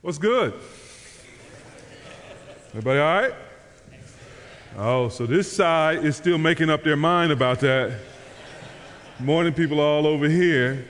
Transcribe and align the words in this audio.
What's 0.00 0.18
good? 0.18 0.54
Everybody 2.68 3.00
all 3.00 3.20
right? 3.20 3.34
Oh, 4.76 5.08
so 5.08 5.26
this 5.26 5.50
side 5.50 6.04
is 6.04 6.16
still 6.16 6.38
making 6.38 6.70
up 6.70 6.84
their 6.84 6.96
mind 6.96 7.32
about 7.32 7.58
that. 7.60 7.98
Morning, 9.18 9.52
people 9.52 9.80
all 9.80 10.06
over 10.06 10.28
here. 10.28 10.86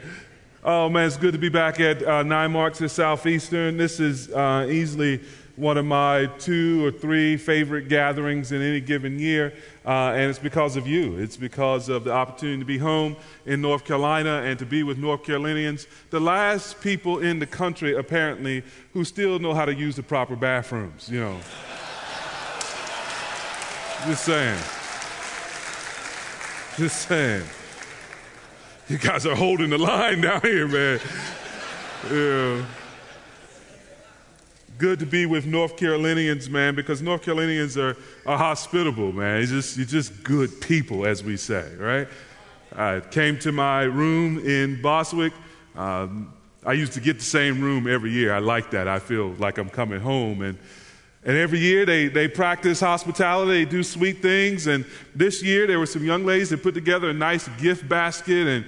Oh 0.62 0.90
man, 0.90 1.06
it's 1.06 1.16
good 1.16 1.32
to 1.32 1.38
be 1.38 1.48
back 1.48 1.80
at 1.80 2.02
uh, 2.02 2.22
Nine 2.22 2.52
Marks 2.52 2.82
at 2.82 2.90
Southeastern. 2.90 3.78
This 3.78 3.98
is 3.98 4.30
uh, 4.30 4.68
easily 4.68 5.22
one 5.58 5.76
of 5.76 5.84
my 5.84 6.26
two 6.38 6.84
or 6.84 6.92
three 6.92 7.36
favorite 7.36 7.88
gatherings 7.88 8.52
in 8.52 8.62
any 8.62 8.80
given 8.80 9.18
year, 9.18 9.52
uh, 9.84 10.12
and 10.14 10.30
it's 10.30 10.38
because 10.38 10.76
of 10.76 10.86
you. 10.86 11.18
It's 11.18 11.36
because 11.36 11.88
of 11.88 12.04
the 12.04 12.12
opportunity 12.12 12.60
to 12.60 12.64
be 12.64 12.78
home 12.78 13.16
in 13.44 13.60
North 13.60 13.84
Carolina 13.84 14.42
and 14.44 14.56
to 14.60 14.66
be 14.66 14.84
with 14.84 14.98
North 14.98 15.24
Carolinians, 15.24 15.88
the 16.10 16.20
last 16.20 16.80
people 16.80 17.18
in 17.18 17.40
the 17.40 17.46
country 17.46 17.96
apparently 17.96 18.62
who 18.92 19.02
still 19.04 19.40
know 19.40 19.52
how 19.52 19.64
to 19.64 19.74
use 19.74 19.96
the 19.96 20.02
proper 20.02 20.36
bathrooms. 20.36 21.08
You 21.08 21.20
know, 21.20 21.40
just 24.06 24.24
saying, 24.24 24.58
just 26.76 27.08
saying. 27.08 27.44
You 28.88 28.96
guys 28.96 29.26
are 29.26 29.34
holding 29.34 29.68
the 29.68 29.76
line 29.76 30.22
down 30.22 30.40
here, 30.40 30.66
man. 30.66 31.00
Yeah 32.10 32.64
good 34.78 35.00
to 35.00 35.06
be 35.06 35.26
with 35.26 35.44
North 35.44 35.76
Carolinians, 35.76 36.48
man, 36.48 36.76
because 36.76 37.02
North 37.02 37.22
Carolinians 37.22 37.76
are, 37.76 37.96
are 38.24 38.38
hospitable, 38.38 39.12
man. 39.12 39.42
It's 39.42 39.50
just, 39.50 39.76
you're 39.76 39.86
just 39.86 40.22
good 40.22 40.60
people, 40.60 41.04
as 41.04 41.22
we 41.24 41.36
say, 41.36 41.74
right? 41.76 42.06
I 42.74 43.00
came 43.00 43.38
to 43.40 43.50
my 43.50 43.82
room 43.82 44.38
in 44.38 44.80
Boswick. 44.80 45.32
Um, 45.74 46.32
I 46.64 46.74
used 46.74 46.92
to 46.92 47.00
get 47.00 47.18
the 47.18 47.24
same 47.24 47.60
room 47.60 47.88
every 47.88 48.12
year. 48.12 48.32
I 48.32 48.38
like 48.38 48.70
that. 48.70 48.86
I 48.86 49.00
feel 49.00 49.30
like 49.38 49.58
I'm 49.58 49.68
coming 49.68 50.00
home. 50.00 50.42
And, 50.42 50.56
and 51.24 51.36
every 51.36 51.58
year 51.58 51.84
they, 51.84 52.06
they 52.06 52.28
practice 52.28 52.78
hospitality, 52.78 53.64
they 53.64 53.70
do 53.70 53.82
sweet 53.82 54.22
things. 54.22 54.68
And 54.68 54.84
this 55.14 55.42
year 55.42 55.66
there 55.66 55.80
were 55.80 55.86
some 55.86 56.04
young 56.04 56.24
ladies 56.24 56.50
that 56.50 56.62
put 56.62 56.74
together 56.74 57.10
a 57.10 57.14
nice 57.14 57.48
gift 57.60 57.88
basket. 57.88 58.46
And, 58.46 58.64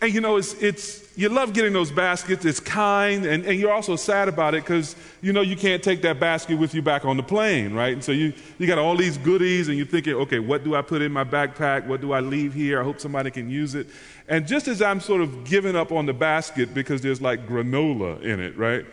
and 0.00 0.12
you 0.12 0.20
know, 0.20 0.36
it's, 0.36 0.54
it's, 0.54 1.01
you 1.14 1.28
love 1.28 1.52
getting 1.52 1.72
those 1.72 1.90
baskets. 1.90 2.44
It's 2.44 2.60
kind, 2.60 3.26
and, 3.26 3.44
and 3.44 3.58
you're 3.58 3.72
also 3.72 3.96
sad 3.96 4.28
about 4.28 4.54
it 4.54 4.64
because 4.64 4.96
you 5.20 5.32
know 5.32 5.42
you 5.42 5.56
can't 5.56 5.82
take 5.82 6.02
that 6.02 6.18
basket 6.18 6.58
with 6.58 6.74
you 6.74 6.82
back 6.82 7.04
on 7.04 7.16
the 7.16 7.22
plane, 7.22 7.74
right? 7.74 7.92
And 7.92 8.02
so 8.02 8.12
you, 8.12 8.32
you 8.58 8.66
got 8.66 8.78
all 8.78 8.96
these 8.96 9.18
goodies, 9.18 9.68
and 9.68 9.76
you're 9.76 9.86
thinking, 9.86 10.14
okay, 10.14 10.38
what 10.38 10.64
do 10.64 10.74
I 10.74 10.82
put 10.82 11.02
in 11.02 11.12
my 11.12 11.24
backpack? 11.24 11.86
What 11.86 12.00
do 12.00 12.12
I 12.12 12.20
leave 12.20 12.54
here? 12.54 12.80
I 12.80 12.84
hope 12.84 13.00
somebody 13.00 13.30
can 13.30 13.50
use 13.50 13.74
it. 13.74 13.88
And 14.28 14.46
just 14.46 14.68
as 14.68 14.80
I'm 14.80 15.00
sort 15.00 15.20
of 15.20 15.44
giving 15.44 15.76
up 15.76 15.92
on 15.92 16.06
the 16.06 16.14
basket 16.14 16.72
because 16.72 17.02
there's 17.02 17.20
like 17.20 17.46
granola 17.46 18.22
in 18.22 18.40
it, 18.40 18.56
right? 18.56 18.86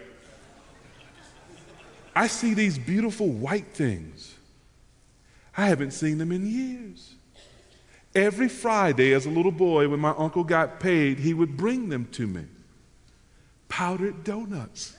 I 2.16 2.28
see 2.28 2.54
these 2.54 2.78
beautiful 2.78 3.30
white 3.30 3.68
things. 3.68 4.36
I 5.56 5.68
haven't 5.68 5.92
seen 5.92 6.18
them 6.18 6.32
in 6.32 6.46
years. 6.46 7.09
Every 8.16 8.50
Friday, 8.50 9.14
as 9.14 9.28
a 9.28 9.30
little 9.30 9.52
boy, 9.52 9.88
when 9.88 10.00
my 10.00 10.16
uncle 10.18 10.44
got 10.44 10.80
paid, 10.80 11.20
he 11.20 11.32
would 11.34 11.56
bring 11.56 11.90
them 11.90 12.08
to 12.14 12.26
me 12.26 12.46
powdered 13.68 14.24
donuts. 14.24 14.92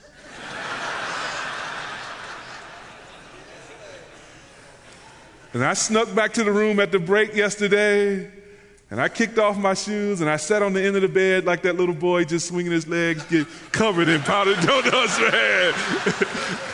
and 5.52 5.64
I 5.64 5.74
snuck 5.74 6.14
back 6.14 6.32
to 6.34 6.44
the 6.44 6.52
room 6.52 6.78
at 6.78 6.92
the 6.92 7.00
break 7.00 7.34
yesterday, 7.34 8.30
and 8.90 9.00
I 9.00 9.08
kicked 9.08 9.38
off 9.38 9.58
my 9.58 9.74
shoes, 9.74 10.20
and 10.20 10.30
I 10.30 10.36
sat 10.36 10.62
on 10.62 10.72
the 10.72 10.82
end 10.82 10.94
of 10.94 11.02
the 11.02 11.08
bed 11.08 11.44
like 11.44 11.62
that 11.62 11.76
little 11.76 11.96
boy 11.96 12.24
just 12.24 12.46
swinging 12.46 12.72
his 12.72 12.86
legs, 12.86 13.24
get 13.24 13.48
covered 13.72 14.08
in 14.08 14.20
powdered 14.22 14.60
donuts, 14.60 15.18
man. 15.18 15.28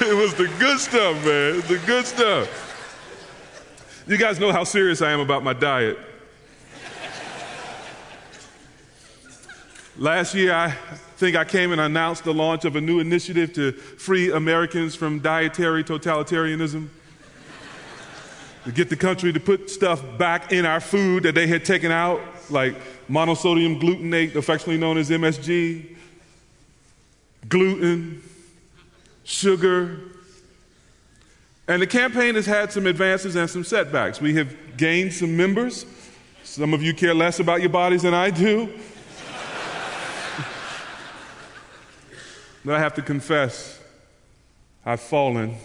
it 0.00 0.14
was 0.14 0.34
the 0.34 0.52
good 0.58 0.78
stuff, 0.78 1.16
man. 1.24 1.54
It 1.54 1.56
was 1.56 1.68
the 1.68 1.78
good 1.86 2.04
stuff. 2.04 2.74
You 4.06 4.18
guys 4.18 4.38
know 4.38 4.52
how 4.52 4.64
serious 4.64 5.00
I 5.02 5.12
am 5.12 5.20
about 5.20 5.42
my 5.42 5.54
diet. 5.54 5.98
Last 9.98 10.34
year, 10.34 10.52
I 10.52 10.72
think 11.16 11.36
I 11.36 11.44
came 11.46 11.72
and 11.72 11.80
announced 11.80 12.24
the 12.24 12.34
launch 12.34 12.66
of 12.66 12.76
a 12.76 12.80
new 12.82 13.00
initiative 13.00 13.54
to 13.54 13.72
free 13.72 14.30
Americans 14.30 14.94
from 14.94 15.20
dietary 15.20 15.82
totalitarianism. 15.82 16.88
to 18.66 18.72
get 18.72 18.90
the 18.90 18.96
country 18.96 19.32
to 19.32 19.40
put 19.40 19.70
stuff 19.70 20.02
back 20.18 20.52
in 20.52 20.66
our 20.66 20.80
food 20.80 21.22
that 21.22 21.34
they 21.34 21.46
had 21.46 21.64
taken 21.64 21.90
out, 21.90 22.20
like 22.50 22.74
monosodium 23.08 23.80
glutamate, 23.80 24.34
affectionately 24.34 24.76
known 24.76 24.98
as 24.98 25.08
MSG, 25.08 25.96
gluten, 27.48 28.22
sugar. 29.24 29.98
And 31.68 31.80
the 31.80 31.86
campaign 31.86 32.34
has 32.34 32.44
had 32.44 32.70
some 32.70 32.86
advances 32.86 33.34
and 33.34 33.48
some 33.48 33.64
setbacks. 33.64 34.20
We 34.20 34.34
have 34.34 34.76
gained 34.76 35.14
some 35.14 35.34
members. 35.34 35.86
Some 36.44 36.74
of 36.74 36.82
you 36.82 36.92
care 36.92 37.14
less 37.14 37.40
about 37.40 37.62
your 37.62 37.70
bodies 37.70 38.02
than 38.02 38.12
I 38.12 38.28
do. 38.28 38.68
But 42.66 42.74
I 42.74 42.80
have 42.80 42.92
to 42.94 43.02
confess, 43.02 43.78
I've 44.84 44.98
fallen. 44.98 45.56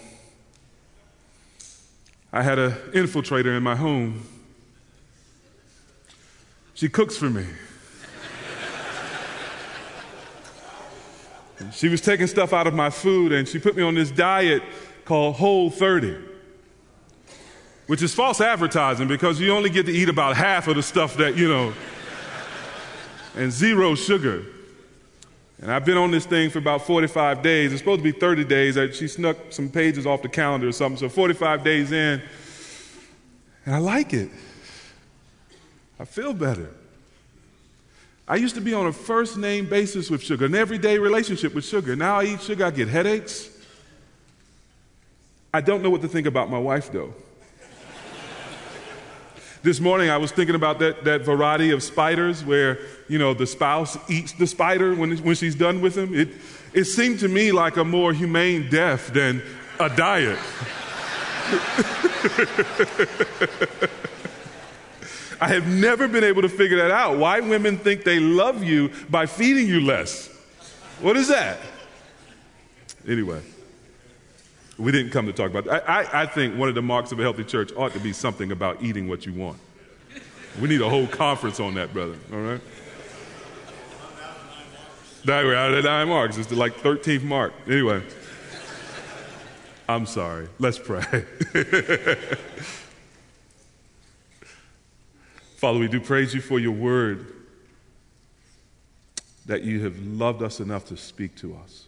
I 2.31 2.43
had 2.43 2.59
an 2.59 2.73
infiltrator 2.93 3.57
in 3.57 3.63
my 3.63 3.75
home. 3.75 4.21
She 6.75 6.89
cooks 6.89 7.17
for 7.17 7.31
me. 7.31 7.43
she 11.73 11.89
was 11.89 12.01
taking 12.01 12.27
stuff 12.27 12.53
out 12.53 12.67
of 12.67 12.75
my 12.75 12.91
food 12.91 13.31
and 13.31 13.47
she 13.47 13.57
put 13.57 13.75
me 13.75 13.81
on 13.81 13.95
this 13.95 14.11
diet 14.11 14.61
called 15.03 15.37
Whole 15.37 15.71
30, 15.71 16.19
which 17.87 18.03
is 18.03 18.13
false 18.13 18.39
advertising 18.39 19.07
because 19.07 19.39
you 19.39 19.51
only 19.51 19.71
get 19.71 19.87
to 19.87 19.91
eat 19.91 20.07
about 20.07 20.37
half 20.37 20.67
of 20.67 20.75
the 20.75 20.83
stuff 20.83 21.17
that, 21.17 21.35
you 21.35 21.49
know, 21.49 21.73
and 23.35 23.51
zero 23.51 23.95
sugar. 23.95 24.45
And 25.61 25.71
I've 25.71 25.85
been 25.85 25.97
on 25.97 26.09
this 26.09 26.25
thing 26.25 26.49
for 26.49 26.57
about 26.57 26.81
45 26.87 27.43
days. 27.43 27.71
It's 27.71 27.81
supposed 27.81 27.99
to 27.99 28.03
be 28.03 28.17
30 28.17 28.45
days. 28.45 28.95
She 28.95 29.07
snuck 29.07 29.37
some 29.51 29.69
pages 29.69 30.07
off 30.07 30.23
the 30.23 30.29
calendar 30.29 30.67
or 30.67 30.71
something. 30.71 30.97
So 30.97 31.07
45 31.07 31.63
days 31.63 31.91
in, 31.91 32.21
and 33.65 33.75
I 33.75 33.77
like 33.77 34.11
it. 34.11 34.29
I 35.99 36.05
feel 36.05 36.33
better. 36.33 36.71
I 38.27 38.37
used 38.37 38.55
to 38.55 38.61
be 38.61 38.73
on 38.73 38.87
a 38.87 38.91
first 38.91 39.37
name 39.37 39.69
basis 39.69 40.09
with 40.09 40.23
sugar, 40.23 40.45
an 40.45 40.55
everyday 40.55 40.97
relationship 40.97 41.53
with 41.53 41.65
sugar. 41.65 41.95
Now 41.95 42.19
I 42.19 42.23
eat 42.23 42.41
sugar, 42.41 42.65
I 42.65 42.71
get 42.71 42.87
headaches. 42.87 43.49
I 45.53 45.61
don't 45.61 45.83
know 45.83 45.89
what 45.89 46.01
to 46.01 46.07
think 46.07 46.25
about 46.25 46.49
my 46.49 46.57
wife, 46.57 46.91
though. 46.91 47.13
This 49.63 49.79
morning 49.79 50.09
I 50.09 50.17
was 50.17 50.31
thinking 50.31 50.55
about 50.55 50.79
that, 50.79 51.03
that 51.03 51.21
variety 51.21 51.69
of 51.69 51.83
spiders 51.83 52.43
where, 52.43 52.79
you 53.07 53.19
know, 53.19 53.35
the 53.35 53.45
spouse 53.45 53.95
eats 54.09 54.33
the 54.33 54.47
spider 54.47 54.95
when, 54.95 55.15
when 55.17 55.35
she's 55.35 55.53
done 55.53 55.81
with 55.81 55.95
him. 55.95 56.15
It, 56.15 56.29
it 56.73 56.85
seemed 56.85 57.19
to 57.19 57.27
me 57.27 57.51
like 57.51 57.77
a 57.77 57.83
more 57.83 58.11
humane 58.11 58.71
death 58.71 59.13
than 59.13 59.43
a 59.79 59.87
diet. 59.89 60.39
I 65.39 65.47
have 65.47 65.67
never 65.67 66.07
been 66.07 66.23
able 66.23 66.41
to 66.41 66.49
figure 66.49 66.77
that 66.77 66.91
out. 66.91 67.17
Why 67.17 67.39
women 67.39 67.77
think 67.77 68.03
they 68.03 68.19
love 68.19 68.63
you 68.63 68.89
by 69.09 69.27
feeding 69.27 69.67
you 69.67 69.81
less. 69.81 70.27
What 71.01 71.17
is 71.17 71.27
that? 71.27 71.59
Anyway, 73.07 73.41
we 74.77 74.91
didn't 74.91 75.11
come 75.11 75.25
to 75.27 75.33
talk 75.33 75.51
about 75.51 75.65
that. 75.65 75.89
I, 75.89 76.01
I, 76.01 76.21
I 76.23 76.25
think 76.25 76.57
one 76.57 76.69
of 76.69 76.75
the 76.75 76.81
marks 76.81 77.11
of 77.11 77.19
a 77.19 77.21
healthy 77.21 77.43
church 77.43 77.71
ought 77.75 77.93
to 77.93 77.99
be 77.99 78.13
something 78.13 78.51
about 78.51 78.81
eating 78.81 79.07
what 79.07 79.25
you 79.25 79.33
want. 79.33 79.59
We 80.59 80.67
need 80.67 80.81
a 80.81 80.89
whole 80.89 81.07
conference 81.07 81.59
on 81.59 81.75
that, 81.75 81.93
brother. 81.93 82.15
All 82.33 82.39
right? 82.39 82.61
That 85.25 85.45
we're 85.45 85.55
out 85.55 85.73
of 85.73 85.83
nine 85.83 86.07
marks. 86.09 86.37
It's 86.37 86.51
like 86.51 86.75
13th 86.77 87.23
mark. 87.23 87.53
Anyway, 87.67 88.01
I'm 89.87 90.05
sorry. 90.07 90.47
Let's 90.57 90.79
pray. 90.79 91.01
Father, 95.57 95.77
we 95.77 95.87
do 95.87 95.99
praise 95.99 96.33
you 96.33 96.41
for 96.41 96.57
your 96.57 96.71
word 96.71 97.27
that 99.45 99.61
you 99.63 99.83
have 99.83 99.99
loved 99.99 100.41
us 100.41 100.59
enough 100.59 100.85
to 100.85 100.97
speak 100.97 101.35
to 101.35 101.55
us. 101.55 101.87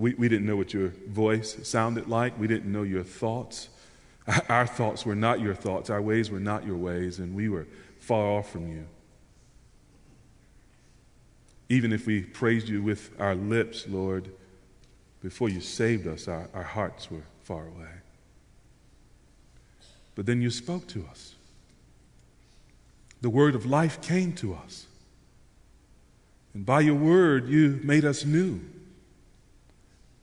We, 0.00 0.14
we 0.14 0.30
didn't 0.30 0.46
know 0.46 0.56
what 0.56 0.72
your 0.72 0.94
voice 1.08 1.58
sounded 1.68 2.08
like. 2.08 2.38
We 2.40 2.46
didn't 2.46 2.72
know 2.72 2.84
your 2.84 3.02
thoughts. 3.02 3.68
Our 4.48 4.66
thoughts 4.66 5.04
were 5.04 5.14
not 5.14 5.40
your 5.40 5.54
thoughts. 5.54 5.90
Our 5.90 6.00
ways 6.00 6.30
were 6.30 6.40
not 6.40 6.64
your 6.64 6.78
ways, 6.78 7.18
and 7.18 7.34
we 7.34 7.50
were 7.50 7.66
far 7.98 8.24
off 8.24 8.50
from 8.50 8.72
you. 8.72 8.86
Even 11.68 11.92
if 11.92 12.06
we 12.06 12.22
praised 12.22 12.66
you 12.66 12.82
with 12.82 13.10
our 13.20 13.34
lips, 13.34 13.86
Lord, 13.88 14.30
before 15.22 15.50
you 15.50 15.60
saved 15.60 16.06
us, 16.06 16.28
our, 16.28 16.48
our 16.54 16.62
hearts 16.62 17.10
were 17.10 17.24
far 17.42 17.66
away. 17.66 17.90
But 20.14 20.24
then 20.24 20.40
you 20.40 20.48
spoke 20.48 20.86
to 20.88 21.06
us. 21.10 21.34
The 23.20 23.28
word 23.28 23.54
of 23.54 23.66
life 23.66 24.00
came 24.00 24.32
to 24.36 24.54
us. 24.54 24.86
And 26.54 26.64
by 26.64 26.80
your 26.80 26.94
word, 26.94 27.48
you 27.48 27.80
made 27.82 28.06
us 28.06 28.24
new. 28.24 28.62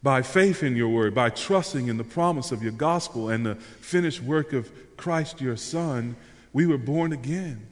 By 0.03 0.21
faith 0.21 0.63
in 0.63 0.75
your 0.75 0.89
word, 0.89 1.15
by 1.15 1.29
trusting 1.29 1.87
in 1.87 1.97
the 1.97 2.03
promise 2.03 2.51
of 2.51 2.61
your 2.61 2.71
gospel 2.71 3.29
and 3.29 3.45
the 3.45 3.55
finished 3.55 4.21
work 4.21 4.53
of 4.53 4.71
Christ 4.95 5.41
your 5.41 5.57
Son, 5.57 6.15
we 6.53 6.65
were 6.65 6.77
born 6.77 7.13
again. 7.13 7.67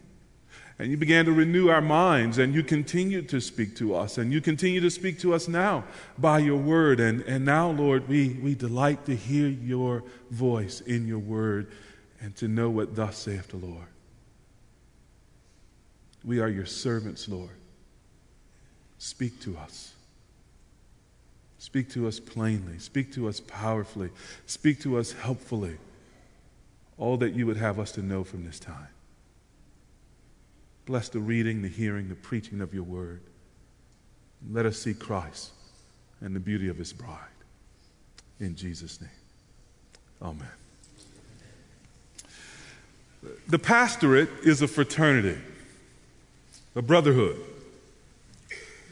And 0.77 0.91
you 0.91 0.97
began 0.97 1.23
to 1.25 1.31
renew 1.31 1.69
our 1.69 1.81
minds, 1.81 2.37
and 2.37 2.53
you 2.53 2.61
continued 2.61 3.29
to 3.29 3.39
speak 3.39 3.77
to 3.77 3.95
us, 3.95 4.17
and 4.17 4.33
you 4.33 4.41
continue 4.41 4.81
to 4.81 4.91
speak 4.91 5.19
to 5.19 5.33
us 5.33 5.47
now 5.47 5.85
by 6.17 6.39
your 6.39 6.57
word. 6.57 6.99
And, 6.99 7.21
and 7.21 7.45
now, 7.45 7.69
Lord, 7.69 8.09
we, 8.09 8.33
we 8.41 8.55
delight 8.55 9.05
to 9.05 9.15
hear 9.15 9.47
your 9.47 10.03
voice 10.31 10.81
in 10.81 11.07
your 11.07 11.19
word 11.19 11.71
and 12.19 12.35
to 12.37 12.49
know 12.49 12.69
what 12.69 12.93
thus 12.93 13.17
saith 13.17 13.47
the 13.47 13.57
Lord. 13.57 13.87
We 16.25 16.39
are 16.39 16.49
your 16.49 16.65
servants, 16.65 17.29
Lord. 17.29 17.55
Speak 18.97 19.39
to 19.41 19.55
us. 19.57 19.94
Speak 21.65 21.89
to 21.89 22.07
us 22.07 22.19
plainly. 22.19 22.77
Speak 22.77 23.11
to 23.13 23.27
us 23.27 23.39
powerfully. 23.39 24.11
Speak 24.45 24.79
to 24.81 24.99
us 24.99 25.13
helpfully. 25.13 25.77
All 26.99 27.17
that 27.17 27.33
you 27.33 27.47
would 27.47 27.57
have 27.57 27.79
us 27.79 27.91
to 27.93 28.03
know 28.03 28.23
from 28.23 28.45
this 28.45 28.59
time. 28.59 28.89
Bless 30.85 31.09
the 31.09 31.17
reading, 31.17 31.63
the 31.63 31.67
hearing, 31.67 32.07
the 32.07 32.13
preaching 32.13 32.61
of 32.61 32.71
your 32.71 32.83
word. 32.83 33.21
Let 34.51 34.67
us 34.67 34.77
see 34.77 34.93
Christ 34.93 35.53
and 36.21 36.35
the 36.35 36.39
beauty 36.39 36.67
of 36.67 36.77
his 36.77 36.93
bride. 36.93 37.17
In 38.39 38.55
Jesus' 38.55 39.01
name. 39.01 39.09
Amen. 40.21 40.47
The 43.47 43.57
pastorate 43.57 44.29
is 44.43 44.61
a 44.61 44.67
fraternity, 44.67 45.41
a 46.75 46.83
brotherhood. 46.83 47.39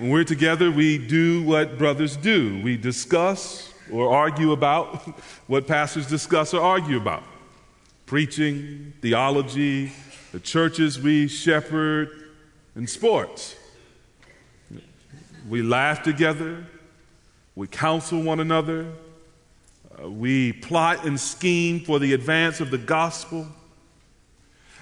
When 0.04 0.12
we're 0.12 0.26
together, 0.26 0.70
we 0.70 0.98
do 0.98 1.44
what 1.44 1.78
brothers 1.78 2.18
do 2.18 2.62
we 2.62 2.76
discuss 2.76 3.74
or 3.90 4.14
argue 4.14 4.52
about 4.52 4.98
what 5.48 5.66
pastors 5.66 6.08
discuss 6.08 6.54
or 6.54 6.60
argue 6.60 6.98
about 6.98 7.24
preaching, 8.06 8.92
theology, 9.02 9.94
the 10.34 10.42
churches 10.42 11.00
we 11.00 11.30
shepherd, 11.30 12.10
and 12.76 12.90
sports. 12.90 13.56
We 15.48 15.62
laugh 15.62 16.04
together, 16.04 16.66
we 17.56 17.68
counsel 17.68 18.22
one 18.22 18.42
another, 18.42 18.92
uh, 20.04 20.10
we 20.10 20.52
plot 20.52 21.06
and 21.06 21.18
scheme 21.18 21.80
for 21.80 21.98
the 21.98 22.12
advance 22.14 22.60
of 22.60 22.72
the 22.72 22.78
gospel. 22.78 23.48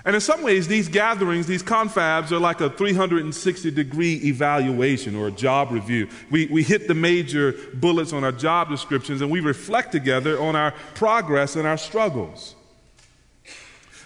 And 0.03 0.15
in 0.15 0.21
some 0.21 0.42
ways, 0.42 0.68
these 0.68 0.88
gatherings, 0.88 1.45
these 1.45 1.62
confabs, 1.62 2.31
are 2.31 2.39
like 2.39 2.59
a 2.59 2.69
360 2.69 3.69
degree 3.71 4.15
evaluation 4.24 5.15
or 5.15 5.27
a 5.27 5.31
job 5.31 5.71
review. 5.71 6.07
We, 6.31 6.48
we 6.48 6.63
hit 6.63 6.88
the 6.88 6.95
major 6.95 7.53
bullets 7.75 8.12
on 8.12 8.24
our 8.24 8.31
job 8.31 8.69
descriptions 8.69 9.21
and 9.21 9.30
we 9.30 9.42
reflect 9.42 9.92
together 9.92 10.42
on 10.42 10.56
our 10.56 10.71
progress 10.95 11.56
and 11.56 11.68
our 11.68 11.77
struggles. 11.77 12.56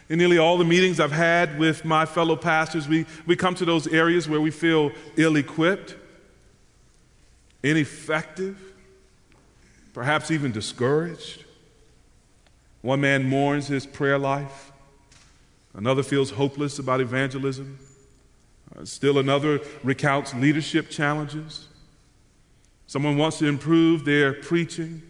In 0.09 0.19
nearly 0.19 0.37
all 0.37 0.57
the 0.57 0.65
meetings 0.65 0.99
I've 0.99 1.11
had 1.11 1.57
with 1.57 1.85
my 1.85 2.05
fellow 2.05 2.35
pastors, 2.35 2.87
we, 2.87 3.05
we 3.25 3.35
come 3.35 3.55
to 3.55 3.65
those 3.65 3.87
areas 3.87 4.27
where 4.29 4.41
we 4.41 4.51
feel 4.51 4.91
ill 5.15 5.37
equipped, 5.37 5.95
ineffective, 7.63 8.59
perhaps 9.93 10.29
even 10.29 10.51
discouraged. 10.51 11.45
One 12.81 13.01
man 13.01 13.27
mourns 13.27 13.67
his 13.67 13.87
prayer 13.87 14.19
life. 14.19 14.73
Another 15.75 16.03
feels 16.03 16.31
hopeless 16.31 16.79
about 16.79 17.01
evangelism. 17.01 17.77
Uh, 18.75 18.85
still 18.85 19.19
another 19.19 19.59
recounts 19.83 20.33
leadership 20.33 20.89
challenges. 20.89 21.67
Someone 22.87 23.17
wants 23.17 23.39
to 23.39 23.47
improve 23.47 24.05
their 24.05 24.33
preaching. 24.33 25.01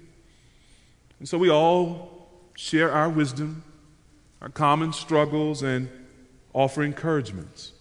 And 1.20 1.30
so 1.30 1.38
we 1.38 1.50
all 1.50 2.28
share 2.56 2.92
our 2.92 3.10
wisdom, 3.10 3.64
our 4.42 4.50
common 4.50 4.92
struggles, 4.92 5.62
and 5.62 5.90
offer 6.54 6.84
encouragements. 6.84 7.74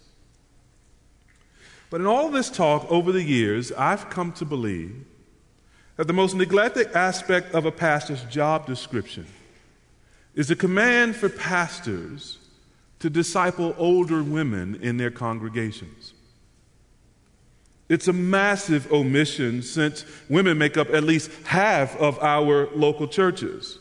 But 1.89 2.01
in 2.01 2.07
all 2.07 2.29
this 2.29 2.49
talk 2.49 2.85
over 2.91 3.11
the 3.11 3.23
years, 3.23 3.71
I've 3.71 4.09
come 4.09 4.31
to 4.33 4.45
believe 4.45 5.05
that 5.95 6.07
the 6.07 6.13
most 6.13 6.35
neglected 6.35 6.91
aspect 6.91 7.53
of 7.53 7.65
a 7.65 7.71
pastor's 7.71 8.23
job 8.25 8.65
description 8.67 9.25
is 10.35 10.49
the 10.49 10.55
command 10.55 11.15
for 11.15 11.29
pastors 11.29 12.37
to 13.05 13.09
disciple 13.11 13.75
older 13.77 14.23
women 14.23 14.79
in 14.81 14.97
their 14.97 15.11
congregations. 15.11 16.13
It's 17.87 18.07
a 18.07 18.13
massive 18.13 18.91
omission 18.91 19.61
since 19.61 20.05
women 20.27 20.57
make 20.57 20.75
up 20.75 20.89
at 20.89 21.03
least 21.03 21.29
half 21.43 21.95
of 21.97 22.17
our 22.23 22.67
local 22.75 23.07
churches. 23.07 23.77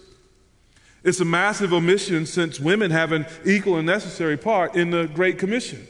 It's 1.05 1.21
a 1.21 1.25
massive 1.25 1.73
omission 1.73 2.27
since 2.27 2.61
women 2.61 2.91
have 2.91 3.13
an 3.13 3.25
equal 3.47 3.79
and 3.79 3.87
necessary 3.87 4.37
part 4.37 4.77
in 4.77 4.91
the 4.91 5.07
Great 5.07 5.39
Commission. 5.39 5.87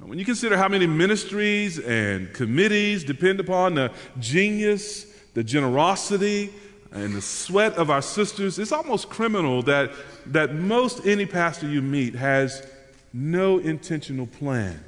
When 0.00 0.18
you 0.18 0.24
consider 0.24 0.56
how 0.56 0.66
many 0.66 0.88
ministries 0.88 1.78
and 1.78 2.34
committees 2.34 3.04
depend 3.04 3.38
upon 3.38 3.76
the 3.76 3.92
genius, 4.18 5.04
the 5.34 5.44
generosity, 5.44 6.50
and 6.92 7.14
the 7.14 7.22
sweat 7.22 7.74
of 7.74 7.90
our 7.90 8.02
sisters, 8.02 8.58
it's 8.58 8.72
almost 8.72 9.08
criminal 9.08 9.62
that, 9.62 9.92
that 10.26 10.54
most 10.54 11.06
any 11.06 11.26
pastor 11.26 11.68
you 11.68 11.82
meet 11.82 12.14
has 12.14 12.66
no 13.12 13.58
intentional 13.58 14.26
plan 14.26 14.82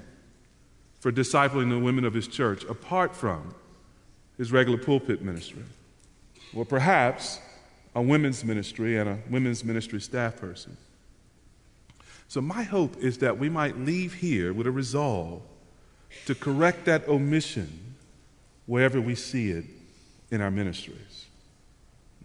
for 1.00 1.12
discipling 1.12 1.70
the 1.70 1.78
women 1.78 2.04
of 2.04 2.14
his 2.14 2.26
church 2.26 2.64
apart 2.64 3.14
from 3.14 3.54
his 4.37 4.50
regular 4.50 4.78
pulpit 4.78 5.22
ministry. 5.22 5.62
Or 6.54 6.64
perhaps 6.64 7.40
a 7.94 8.02
women's 8.02 8.44
ministry 8.44 8.98
and 8.98 9.08
a 9.08 9.19
women's 9.31 9.64
ministry 9.64 10.00
staff 10.00 10.37
person. 10.37 10.76
So, 12.28 12.40
my 12.40 12.62
hope 12.62 12.96
is 12.96 13.19
that 13.19 13.38
we 13.38 13.50
might 13.50 13.76
leave 13.78 14.14
here 14.14 14.52
with 14.52 14.66
a 14.66 14.70
resolve 14.70 15.43
to 16.26 16.34
correct 16.34 16.87
that 16.87 17.06
omission 17.08 17.94
wherever 18.66 19.00
we 19.00 19.14
see 19.14 19.50
it 19.50 19.64
in 20.31 20.40
our 20.40 20.50
ministries. 20.50 21.12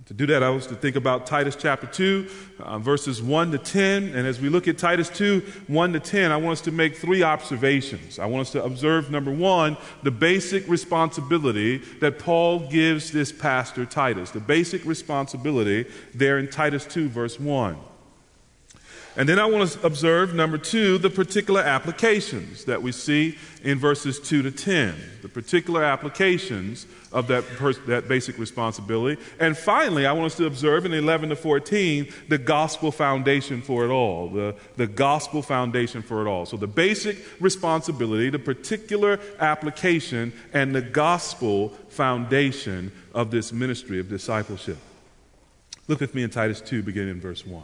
To 0.07 0.13
do 0.13 0.25
that, 0.27 0.42
I 0.42 0.50
was 0.50 0.68
to 0.68 0.75
think 0.75 0.95
about 0.95 1.27
Titus 1.27 1.57
chapter 1.57 1.86
2, 1.86 2.30
uh, 2.59 2.80
verses 2.80 3.21
1 3.21 3.51
to 3.51 3.57
10. 3.57 4.15
And 4.15 4.25
as 4.25 4.39
we 4.39 4.48
look 4.48 4.69
at 4.69 4.77
Titus 4.77 5.09
2, 5.09 5.42
1 5.68 5.94
to 5.94 6.00
10, 6.00 6.31
I 6.31 6.38
want 6.38 6.54
us 6.54 6.62
to 6.62 6.71
make 6.71 6.95
three 6.95 7.24
observations. 7.24 8.18
I 8.18 8.25
want 8.25 8.48
us 8.48 8.51
to 8.54 8.63
observe, 8.63 9.12
number 9.12 9.31
one, 9.31 9.75
the 10.04 10.12
basic 10.12 10.65
responsibility 10.69 11.80
that 11.99 12.19
Paul 12.19 12.69
gives 12.69 13.11
this 13.11 13.33
pastor, 13.33 13.85
Titus. 13.85 14.31
The 14.31 14.40
basic 14.40 14.85
responsibility 14.85 15.85
there 16.14 16.40
in 16.40 16.49
Titus 16.49 16.85
2, 16.85 17.09
verse 17.09 17.37
1. 17.37 17.76
And 19.18 19.28
then 19.28 19.40
I 19.40 19.47
want 19.47 19.71
to 19.71 19.83
observe, 19.83 20.36
number 20.36 20.59
two, 20.59 21.00
the 21.00 21.09
particular 21.09 21.62
applications 21.62 22.66
that 22.66 22.83
we 22.83 22.92
see 22.92 23.36
in 23.64 23.80
verses 23.80 24.19
2 24.19 24.44
to 24.44 24.52
10, 24.52 24.94
the 25.24 25.28
particular 25.28 25.83
applications 25.83 26.86
of 27.12 27.28
that, 27.30 27.44
pers- 27.47 27.80
that 27.88 28.07
basic 28.07 28.38
responsibility. 28.38 29.19
And 29.40 29.57
finally, 29.57 30.06
I 30.06 30.12
want 30.12 30.28
us 30.28 30.38
to 30.38 30.45
observe 30.45 30.86
in 30.86 30.94
11 30.94 31.30
to 31.30 31.36
14 31.36 32.14
the 32.30 32.38
gospel 32.38 32.92
foundation 32.92 33.64
for 33.64 33.83
it 33.86 33.90
all, 33.90 34.30
the, 34.30 34.56
the 34.76 34.86
gospel 34.86 35.42
foundation 35.42 36.04
for 36.04 36.21
it 36.21 36.30
all. 36.30 36.45
So 36.45 36.56
the 36.56 36.68
basic 36.68 37.18
responsibility, 37.42 38.30
the 38.30 38.38
particular 38.38 39.19
application, 39.40 40.31
and 40.54 40.76
the 40.76 40.81
gospel 40.81 41.69
foundation 41.90 42.92
of 43.16 43.31
this 43.31 43.52
ministry 43.52 44.00
of 44.00 44.09
discipleship. 44.09 44.78
Look 45.88 46.02
with 46.02 46.14
me 46.14 46.21
in 46.21 46.30
Titus 46.30 46.62
2, 46.62 46.83
beginning 46.83 47.16
in 47.16 47.21
verse 47.21 47.44
1. 47.44 47.64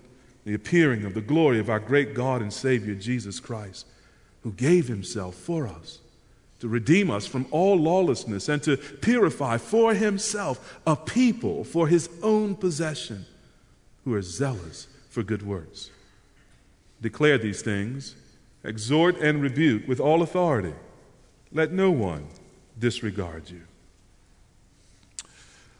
the 0.45 0.53
appearing 0.53 1.05
of 1.05 1.13
the 1.13 1.21
glory 1.21 1.59
of 1.59 1.69
our 1.69 1.79
great 1.79 2.13
God 2.13 2.41
and 2.41 2.51
Savior, 2.51 2.95
Jesus 2.95 3.39
Christ, 3.39 3.85
who 4.43 4.51
gave 4.51 4.87
himself 4.87 5.35
for 5.35 5.67
us 5.67 5.99
to 6.59 6.67
redeem 6.67 7.09
us 7.09 7.25
from 7.25 7.47
all 7.49 7.75
lawlessness 7.75 8.47
and 8.47 8.61
to 8.61 8.77
purify 8.77 9.57
for 9.57 9.95
himself 9.95 10.79
a 10.85 10.95
people 10.95 11.63
for 11.63 11.87
his 11.87 12.07
own 12.21 12.55
possession 12.55 13.25
who 14.05 14.13
are 14.13 14.21
zealous 14.21 14.87
for 15.09 15.23
good 15.23 15.41
works. 15.41 15.89
Declare 17.01 17.39
these 17.39 17.63
things, 17.63 18.15
exhort 18.63 19.17
and 19.17 19.41
rebuke 19.41 19.87
with 19.87 19.99
all 19.99 20.21
authority. 20.21 20.73
Let 21.51 21.71
no 21.71 21.89
one 21.89 22.27
disregard 22.77 23.49
you. 23.49 23.61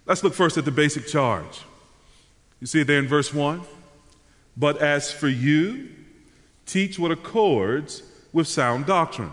Let's 0.08 0.24
look 0.24 0.34
first 0.34 0.58
at 0.58 0.66
the 0.66 0.72
basic 0.72 1.08
charge. 1.08 1.62
You 2.60 2.66
see 2.66 2.82
it 2.82 2.88
there 2.88 3.00
in 3.00 3.08
verse 3.08 3.32
1. 3.32 3.62
But 4.58 4.82
as 4.82 5.12
for 5.12 5.28
you, 5.28 5.90
teach 6.66 7.00
what 7.00 7.12
accords 7.12 8.04
with 8.34 8.48
sound 8.48 8.86
doctrine. 8.86 9.32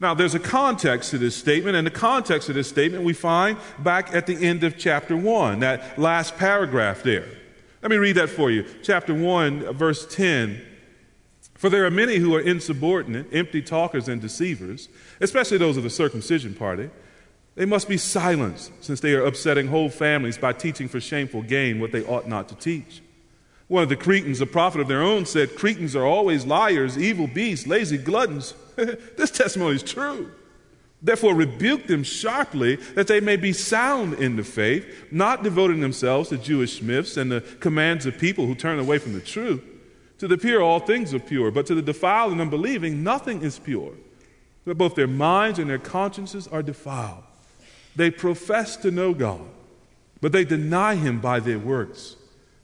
Now, 0.00 0.14
there's 0.14 0.34
a 0.34 0.40
context 0.40 1.10
to 1.10 1.18
this 1.18 1.36
statement, 1.36 1.76
and 1.76 1.86
the 1.86 1.90
context 1.90 2.48
of 2.48 2.54
this 2.54 2.68
statement 2.68 3.04
we 3.04 3.12
find 3.12 3.58
back 3.78 4.14
at 4.14 4.26
the 4.26 4.46
end 4.46 4.64
of 4.64 4.78
chapter 4.78 5.14
1, 5.14 5.60
that 5.60 5.98
last 5.98 6.38
paragraph 6.38 7.02
there. 7.02 7.28
Let 7.82 7.90
me 7.90 7.98
read 7.98 8.16
that 8.16 8.30
for 8.30 8.50
you. 8.50 8.64
Chapter 8.82 9.12
1, 9.12 9.74
verse 9.74 10.06
10. 10.14 10.62
For 11.54 11.68
there 11.68 11.84
are 11.84 11.90
many 11.90 12.16
who 12.16 12.34
are 12.34 12.40
insubordinate, 12.40 13.26
empty 13.32 13.60
talkers, 13.60 14.08
and 14.08 14.22
deceivers, 14.22 14.88
especially 15.20 15.58
those 15.58 15.76
of 15.76 15.82
the 15.82 15.90
circumcision 15.90 16.54
party. 16.54 16.88
They 17.54 17.66
must 17.66 17.86
be 17.86 17.98
silenced, 17.98 18.72
since 18.82 19.00
they 19.00 19.12
are 19.12 19.26
upsetting 19.26 19.66
whole 19.66 19.90
families 19.90 20.38
by 20.38 20.54
teaching 20.54 20.88
for 20.88 21.00
shameful 21.00 21.42
gain 21.42 21.78
what 21.78 21.92
they 21.92 22.04
ought 22.04 22.26
not 22.26 22.48
to 22.48 22.54
teach. 22.54 23.02
One 23.70 23.84
of 23.84 23.88
the 23.88 23.94
Cretans, 23.94 24.40
a 24.40 24.46
prophet 24.46 24.80
of 24.80 24.88
their 24.88 25.00
own, 25.00 25.24
said, 25.26 25.54
Cretans 25.54 25.94
are 25.94 26.04
always 26.04 26.44
liars, 26.44 26.98
evil 26.98 27.28
beasts, 27.28 27.68
lazy 27.68 27.98
gluttons. 27.98 28.52
this 28.74 29.30
testimony 29.30 29.76
is 29.76 29.84
true. 29.84 30.32
Therefore, 31.00 31.36
rebuke 31.36 31.86
them 31.86 32.02
sharply 32.02 32.74
that 32.96 33.06
they 33.06 33.20
may 33.20 33.36
be 33.36 33.52
sound 33.52 34.14
in 34.14 34.34
the 34.34 34.42
faith, 34.42 35.06
not 35.12 35.44
devoting 35.44 35.78
themselves 35.78 36.30
to 36.30 36.36
Jewish 36.36 36.82
myths 36.82 37.16
and 37.16 37.30
the 37.30 37.42
commands 37.60 38.06
of 38.06 38.18
people 38.18 38.44
who 38.44 38.56
turn 38.56 38.80
away 38.80 38.98
from 38.98 39.12
the 39.12 39.20
truth. 39.20 39.62
To 40.18 40.26
the 40.26 40.36
pure, 40.36 40.60
all 40.60 40.80
things 40.80 41.14
are 41.14 41.20
pure, 41.20 41.52
but 41.52 41.66
to 41.66 41.76
the 41.76 41.80
defiled 41.80 42.32
and 42.32 42.40
unbelieving, 42.40 43.04
nothing 43.04 43.42
is 43.42 43.60
pure. 43.60 43.92
But 44.64 44.78
both 44.78 44.96
their 44.96 45.06
minds 45.06 45.60
and 45.60 45.70
their 45.70 45.78
consciences 45.78 46.48
are 46.48 46.64
defiled. 46.64 47.22
They 47.94 48.10
profess 48.10 48.76
to 48.78 48.90
know 48.90 49.14
God, 49.14 49.46
but 50.20 50.32
they 50.32 50.44
deny 50.44 50.96
Him 50.96 51.20
by 51.20 51.38
their 51.38 51.60
works. 51.60 52.16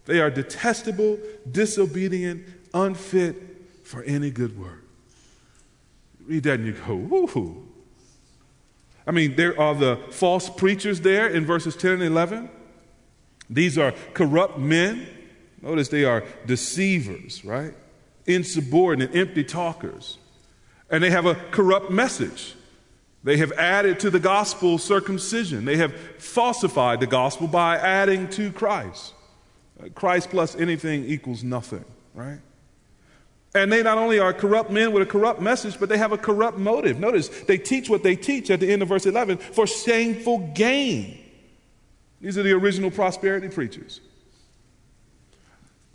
They 0.07 0.21
are 0.21 0.31
detestable, 0.31 1.19
disobedient, 1.51 2.47
unfit 2.73 3.37
for 3.85 4.03
any 4.05 4.31
good 4.31 4.59
work. 4.59 4.85
Read 6.27 6.45
that 6.45 6.61
and 6.61 6.67
you 6.67 6.73
go, 6.73 6.95
whoo. 6.95 7.67
I 9.07 9.13
mean, 9.13 9.37
there 9.37 9.59
are 9.61 9.75
the 9.75 9.99
false 10.11 10.51
preachers 10.51 11.01
there 11.01 11.29
in 11.29 11.45
verses 11.45 11.77
10 11.77 11.93
and 11.93 12.03
11. 12.03 12.51
These 13.49 13.79
are 13.79 13.93
corrupt 14.15 14.59
men. 14.59 15.07
Notice 15.63 15.89
they 15.89 16.05
are 16.05 16.25
deceivers, 16.47 17.45
right? 17.45 17.75
Insubordinate, 18.27 19.15
empty 19.15 19.45
talkers. 19.45 20.19
And 20.91 21.03
they 21.03 21.11
have 21.11 21.27
a 21.27 21.35
corrupt 21.35 21.91
message. 21.91 22.55
They 23.23 23.37
have 23.39 23.53
added 23.53 24.01
to 24.01 24.11
the 24.11 24.21
gospel 24.21 24.79
circumcision. 24.79 25.65
They 25.65 25.77
have 25.77 25.95
falsified 26.19 27.01
the 27.01 27.07
gospel 27.07 27.47
by 27.47 27.77
adding 27.77 28.29
to 28.31 28.53
Christ. 28.53 29.15
Christ 29.95 30.31
plus 30.31 30.57
anything 30.57 31.05
equals 31.05 31.45
nothing, 31.45 31.85
right? 32.15 32.39
And 33.55 33.73
they 33.73 33.83
not 33.83 33.99
only 33.99 34.19
are 34.19 34.33
corrupt 34.33 34.71
men 34.71 34.93
with 34.93 35.03
a 35.03 35.07
corrupt 35.07 35.41
message, 35.41 35.79
but 35.81 35.89
they 35.89 35.99
have 35.99 36.13
a 36.13 36.19
corrupt 36.19 36.59
motive. 36.59 36.99
Notice 36.99 37.29
they 37.29 37.57
teach 37.57 37.89
what 37.89 38.03
they 38.03 38.17
teach 38.17 38.51
at 38.51 38.61
the 38.61 38.71
end 38.71 38.83
of 38.83 38.89
verse 38.89 39.07
11 39.07 39.39
for 39.39 39.67
shameful 39.67 40.51
gain. 40.55 41.19
These 42.21 42.37
are 42.39 42.43
the 42.43 42.53
original 42.53 42.91
prosperity 42.91 43.49
preachers. 43.49 44.01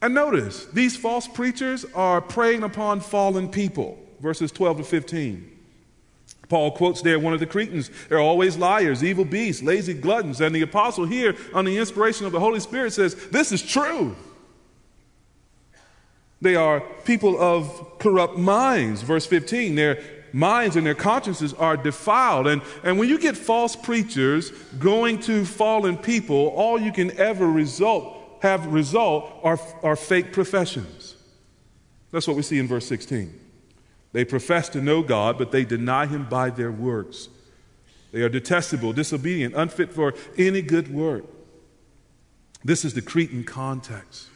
And 0.02 0.16
notice, 0.16 0.66
these 0.68 0.98
false 0.98 1.28
preachers 1.28 1.86
are 1.94 2.22
preying 2.22 2.64
upon 2.64 3.02
fallen 3.02 3.50
people, 3.50 4.00
verses 4.20 4.52
12 4.52 4.78
to 4.78 4.84
15. 4.84 5.51
Paul 6.52 6.72
quotes 6.72 7.02
there 7.02 7.18
one 7.18 7.32
of 7.34 7.40
the 7.40 7.46
Cretans. 7.46 7.90
They're 8.10 8.20
always 8.20 8.58
liars, 8.58 9.06
evil 9.06 9.24
beasts, 9.24 9.64
lazy 9.64 9.94
gluttons. 9.94 10.42
And 10.42 10.54
the 10.54 10.64
apostle 10.64 11.06
here, 11.06 11.34
on 11.54 11.64
the 11.64 11.78
inspiration 11.78 12.26
of 12.26 12.34
the 12.34 12.42
Holy 12.42 12.60
Spirit, 12.60 12.92
says, 12.92 13.16
This 13.30 13.54
is 13.54 13.64
true. 13.64 14.18
They 16.42 16.58
are 16.58 16.82
people 17.06 17.42
of 17.42 17.98
corrupt 18.00 18.38
minds. 18.38 19.02
Verse 19.02 19.26
15, 19.26 19.76
their 19.76 20.04
minds 20.34 20.76
and 20.76 20.86
their 20.86 20.94
consciences 20.94 21.54
are 21.54 21.78
defiled. 21.78 22.48
And, 22.48 22.62
and 22.84 23.00
when 23.00 23.08
you 23.08 23.18
get 23.18 23.38
false 23.38 23.78
preachers 23.78 24.50
going 24.78 25.22
to 25.22 25.46
fallen 25.46 25.98
people, 25.98 26.48
all 26.48 26.78
you 26.78 26.92
can 26.92 27.18
ever 27.18 27.50
result, 27.50 28.14
have 28.42 28.66
result 28.66 29.40
are, 29.42 29.60
are 29.84 29.96
fake 29.96 30.34
professions. 30.34 31.16
That's 32.12 32.28
what 32.28 32.36
we 32.36 32.44
see 32.44 32.60
in 32.60 32.68
verse 32.68 32.86
16. 32.88 33.41
They 34.14 34.26
profess 34.26 34.70
to 34.70 34.82
know 34.82 35.02
God, 35.02 35.38
but 35.38 35.52
they 35.52 35.64
deny 35.64 36.06
him 36.06 36.28
by 36.30 36.50
their 36.50 36.72
works. 36.72 37.30
They 38.12 38.22
are 38.22 38.30
detestable, 38.30 38.92
disobedient, 38.94 39.56
unfit 39.56 39.94
for 39.94 40.14
any 40.38 40.62
good 40.62 40.94
work. 40.94 41.24
This 42.64 42.84
is 42.84 42.94
the 42.94 43.02
Cretan 43.02 43.46
context. 43.46 44.28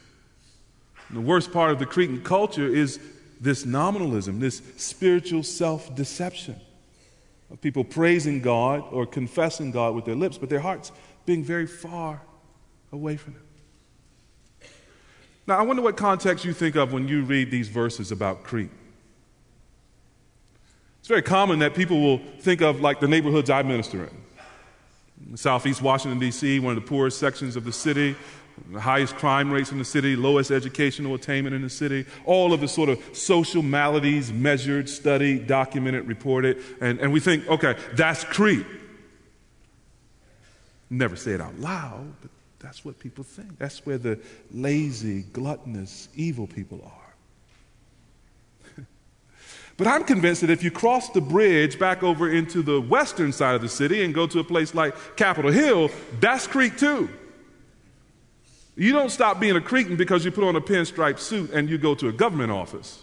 And 1.09 1.17
the 1.17 1.21
worst 1.21 1.51
part 1.51 1.71
of 1.71 1.79
the 1.79 1.85
Cretan 1.85 2.23
culture 2.23 2.67
is 2.67 2.99
this 3.39 3.65
nominalism, 3.65 4.39
this 4.39 4.61
spiritual 4.77 5.43
self 5.43 5.93
deception 5.93 6.59
of 7.51 7.61
people 7.61 7.83
praising 7.83 8.41
God 8.41 8.83
or 8.91 9.05
confessing 9.05 9.71
God 9.71 9.93
with 9.93 10.05
their 10.05 10.15
lips, 10.15 10.37
but 10.37 10.49
their 10.49 10.61
hearts 10.61 10.91
being 11.25 11.43
very 11.43 11.67
far 11.67 12.21
away 12.91 13.17
from 13.17 13.33
Him. 13.33 13.41
Now, 15.47 15.59
I 15.59 15.61
wonder 15.61 15.83
what 15.83 15.95
context 15.95 16.43
you 16.43 16.53
think 16.53 16.75
of 16.75 16.91
when 16.91 17.07
you 17.07 17.21
read 17.23 17.51
these 17.51 17.67
verses 17.67 18.11
about 18.11 18.43
Crete. 18.43 18.71
It's 21.05 21.09
very 21.09 21.21
common 21.21 21.59
that 21.59 21.75
people 21.75 22.01
will 22.01 22.17
think 22.39 22.61
of 22.61 22.81
like 22.81 22.99
the 22.99 23.07
neighborhoods 23.07 23.51
I 23.51 23.61
minister 23.61 24.09
in. 25.27 25.37
Southeast 25.37 25.79
Washington, 25.79 26.17
D.C., 26.17 26.59
one 26.59 26.75
of 26.75 26.83
the 26.83 26.89
poorest 26.89 27.19
sections 27.19 27.55
of 27.55 27.63
the 27.63 27.71
city, 27.71 28.15
the 28.71 28.79
highest 28.79 29.15
crime 29.17 29.51
rates 29.51 29.71
in 29.71 29.77
the 29.77 29.85
city, 29.85 30.15
lowest 30.15 30.49
educational 30.49 31.13
attainment 31.13 31.55
in 31.55 31.61
the 31.61 31.69
city, 31.69 32.07
all 32.25 32.53
of 32.53 32.59
the 32.59 32.67
sort 32.67 32.89
of 32.89 32.99
social 33.15 33.61
maladies 33.61 34.33
measured, 34.33 34.89
studied, 34.89 35.45
documented, 35.45 36.07
reported. 36.07 36.57
And, 36.81 36.99
and 36.99 37.13
we 37.13 37.19
think, 37.19 37.47
okay, 37.49 37.75
that's 37.93 38.23
Crete. 38.23 38.65
Never 40.89 41.15
say 41.15 41.33
it 41.33 41.41
out 41.41 41.59
loud, 41.59 42.15
but 42.19 42.31
that's 42.57 42.83
what 42.83 42.97
people 42.97 43.23
think. 43.23 43.59
That's 43.59 43.85
where 43.85 43.99
the 43.99 44.19
lazy, 44.51 45.21
gluttonous, 45.21 46.09
evil 46.15 46.47
people 46.47 46.81
are. 46.83 47.04
But 49.77 49.87
I'm 49.87 50.03
convinced 50.03 50.41
that 50.41 50.49
if 50.49 50.63
you 50.63 50.71
cross 50.71 51.09
the 51.09 51.21
bridge 51.21 51.77
back 51.77 52.01
over 52.01 52.31
into 52.31 52.61
the 52.61 52.79
western 52.79 53.33
side 53.33 53.55
of 53.55 53.61
the 53.61 53.69
city 53.69 54.03
and 54.03 54.13
go 54.13 54.25
to 54.27 54.39
a 54.39 54.43
place 54.43 54.73
like 54.73 54.95
Capitol 55.17 55.51
Hill, 55.51 55.89
that's 56.19 56.47
Crete 56.47 56.77
too. 56.77 57.09
You 58.77 58.93
don't 58.93 59.09
stop 59.09 59.39
being 59.39 59.55
a 59.55 59.61
Cretan 59.61 59.95
because 59.95 60.23
you 60.23 60.31
put 60.31 60.43
on 60.43 60.55
a 60.55 60.61
pinstripe 60.61 61.19
suit 61.19 61.51
and 61.51 61.69
you 61.69 61.77
go 61.77 61.95
to 61.95 62.07
a 62.07 62.11
government 62.11 62.51
office. 62.51 63.01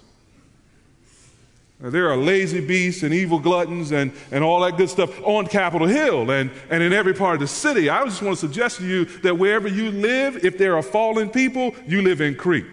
Now, 1.81 1.91
there 1.91 2.11
are 2.11 2.17
lazy 2.17 2.61
beasts 2.61 3.03
and 3.03 3.13
evil 3.13 3.39
gluttons 3.39 3.91
and, 3.91 4.13
and 4.31 4.45
all 4.45 4.61
that 4.61 4.77
good 4.77 4.89
stuff 4.89 5.21
on 5.25 5.47
Capitol 5.47 5.89
Hill 5.89 6.31
and, 6.31 6.51
and 6.71 6.83
in 6.83 6.93
every 6.93 7.13
part 7.13 7.35
of 7.35 7.41
the 7.41 7.49
city. 7.49 7.91
I 7.91 8.05
just 8.05 8.23
want 8.23 8.39
to 8.39 8.41
suggest 8.41 8.79
to 8.79 8.87
you 8.87 9.05
that 9.23 9.37
wherever 9.37 9.67
you 9.67 9.91
live, 9.91 10.45
if 10.45 10.59
there 10.59 10.77
are 10.77 10.83
fallen 10.83 11.29
people, 11.29 11.75
you 11.87 12.03
live 12.03 12.21
in 12.21 12.37
Crete. 12.37 12.67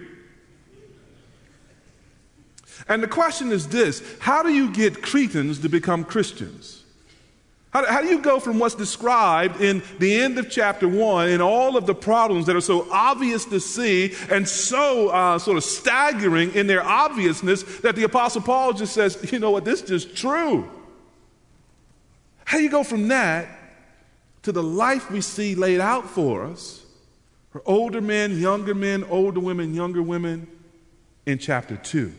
And 2.90 3.04
the 3.04 3.08
question 3.08 3.52
is 3.52 3.68
this 3.68 4.02
how 4.20 4.44
do 4.44 4.52
you 4.52 4.74
get 4.74 5.02
Cretans 5.02 5.60
to 5.60 5.70
become 5.70 6.04
Christians? 6.04 6.84
How, 7.72 7.86
how, 7.86 8.02
do 8.02 8.08
you 8.08 8.20
go 8.20 8.40
from 8.40 8.58
what's 8.58 8.74
described 8.74 9.62
in 9.62 9.84
the 10.00 10.20
end 10.20 10.40
of 10.40 10.50
chapter 10.50 10.88
one 10.88 11.30
and 11.30 11.40
all 11.40 11.78
of 11.78 11.86
the 11.86 11.94
problems 11.94 12.48
that 12.48 12.56
are 12.56 12.62
so 12.62 12.92
obvious 12.92 13.46
to 13.46 13.60
see 13.60 14.16
and 14.32 14.50
so 14.50 15.10
uh, 15.10 15.38
sort 15.38 15.56
of 15.56 15.64
staggering 15.64 16.52
in 16.56 16.66
their 16.66 16.84
obviousness 16.84 17.62
that 17.82 17.96
the 17.96 18.06
Apostle 18.06 18.42
Paul 18.42 18.74
just 18.74 18.94
says, 18.94 19.32
you 19.32 19.38
know 19.38 19.52
what, 19.52 19.66
this 19.66 19.84
is 19.84 20.04
just 20.04 20.18
true? 20.18 20.68
How 22.44 22.58
do 22.58 22.64
you 22.64 22.72
go 22.72 22.84
from 22.84 23.10
that 23.10 23.48
to 24.42 24.52
the 24.52 24.64
life 24.64 25.12
we 25.12 25.22
see 25.22 25.54
laid 25.54 25.80
out 25.80 26.10
for 26.10 26.46
us 26.46 26.84
for 27.52 27.62
older 27.68 28.02
men, 28.02 28.40
younger 28.40 28.74
men, 28.74 29.04
older 29.04 29.40
women, 29.40 29.76
younger 29.76 30.02
women 30.02 30.48
in 31.28 31.38
chapter 31.38 31.78
two? 31.78 32.14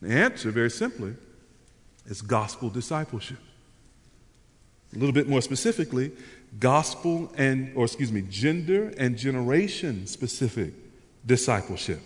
The 0.00 0.12
answer, 0.12 0.50
very 0.50 0.70
simply, 0.70 1.14
is 2.06 2.22
gospel 2.22 2.70
discipleship. 2.70 3.38
A 4.94 4.98
little 4.98 5.12
bit 5.12 5.28
more 5.28 5.42
specifically, 5.42 6.12
gospel 6.58 7.32
and, 7.36 7.72
or 7.76 7.84
excuse 7.84 8.10
me, 8.10 8.22
gender 8.22 8.92
and 8.96 9.18
generation 9.18 10.06
specific 10.06 10.72
discipleship. 11.26 12.00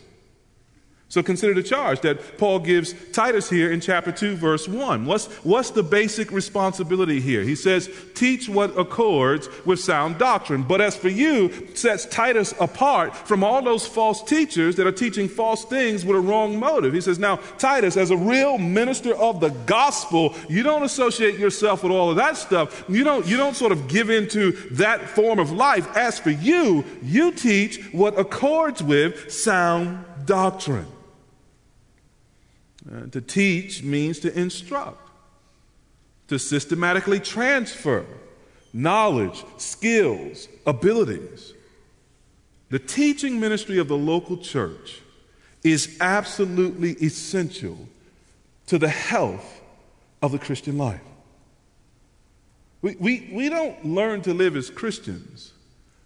So 1.12 1.23
consider 1.23 1.52
the 1.52 1.62
charge 1.62 2.00
that 2.00 2.38
Paul 2.38 2.59
gives 2.59 2.95
Titus 3.12 3.50
here 3.50 3.71
in 3.71 3.83
chapter 3.83 4.11
2, 4.11 4.35
verse 4.35 4.66
1. 4.66 5.04
What's, 5.04 5.26
what's 5.45 5.69
the 5.69 5.83
basic 5.83 6.33
responsibility 6.33 7.21
here? 7.21 7.42
He 7.42 7.54
says, 7.54 7.90
Teach 8.14 8.49
what 8.49 8.78
accords 8.78 9.50
with 9.66 9.78
sound 9.78 10.16
doctrine. 10.16 10.62
But 10.62 10.81
as 10.81 10.97
for 10.97 11.11
you, 11.11 11.69
sets 11.75 12.07
Titus 12.07 12.54
apart 12.59 13.14
from 13.14 13.45
all 13.45 13.61
those 13.61 13.87
false 13.87 14.23
teachers 14.23 14.76
that 14.76 14.87
are 14.87 14.92
teaching 14.92 15.28
false 15.28 15.66
things 15.66 16.02
with 16.02 16.16
a 16.16 16.21
wrong 16.21 16.59
motive. 16.59 16.95
He 16.95 17.02
says, 17.02 17.19
Now, 17.19 17.40
Titus, 17.59 17.99
as 17.99 18.11
a 18.11 18.16
real 18.16 18.57
minister 18.57 19.14
of 19.14 19.38
the 19.38 19.50
gospel, 19.66 20.35
you 20.49 20.62
don't 20.62 20.83
associate 20.83 21.38
yourself 21.38 21.83
with 21.83 21.92
all 21.92 22.09
of 22.09 22.16
that 22.16 22.38
stuff. 22.38 22.87
You 22.88 23.04
don't, 23.04 23.26
you 23.26 23.37
don't 23.37 23.54
sort 23.54 23.73
of 23.73 23.87
give 23.87 24.09
into 24.09 24.52
that 24.76 25.11
form 25.11 25.38
of 25.38 25.52
life. 25.52 25.95
As 25.95 26.19
for 26.19 26.31
you, 26.31 26.87
you 27.02 27.33
teach 27.33 27.85
what 27.92 28.19
accords 28.19 28.83
with 28.83 29.31
sound 29.31 30.07
doctrine. 30.25 30.87
Uh, 32.92 33.06
to 33.06 33.20
teach 33.20 33.82
means 33.82 34.18
to 34.20 34.38
instruct, 34.38 35.08
to 36.28 36.38
systematically 36.38 37.20
transfer 37.20 38.04
knowledge, 38.75 39.44
skills, 39.58 40.49
abilities. 40.66 41.52
The 42.70 42.78
teaching 42.78 43.38
ministry 43.38 43.78
of 43.78 43.88
the 43.88 43.96
local 43.96 44.38
church 44.38 45.00
is 45.62 45.96
absolutely 46.00 46.92
essential 46.94 47.76
to 48.66 48.78
the 48.78 48.88
health 48.88 49.61
of 50.22 50.32
the 50.32 50.38
Christian 50.38 50.78
life. 50.78 51.00
We, 52.80 52.96
we, 52.99 53.30
we 53.32 53.49
don't 53.49 53.84
learn 53.84 54.22
to 54.22 54.34
live 54.34 54.56
as 54.56 54.70
Christians 54.70 55.52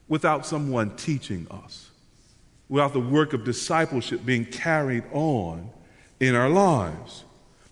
without 0.09 0.45
someone 0.45 0.97
teaching 0.97 1.47
us, 1.51 1.91
without 2.69 2.93
the 2.93 3.01
work 3.01 3.33
of 3.33 3.45
discipleship 3.45 4.25
being 4.25 4.45
carried 4.45 5.05
on 5.13 5.71
in 6.21 6.35
our 6.35 6.49
lives. 6.49 7.25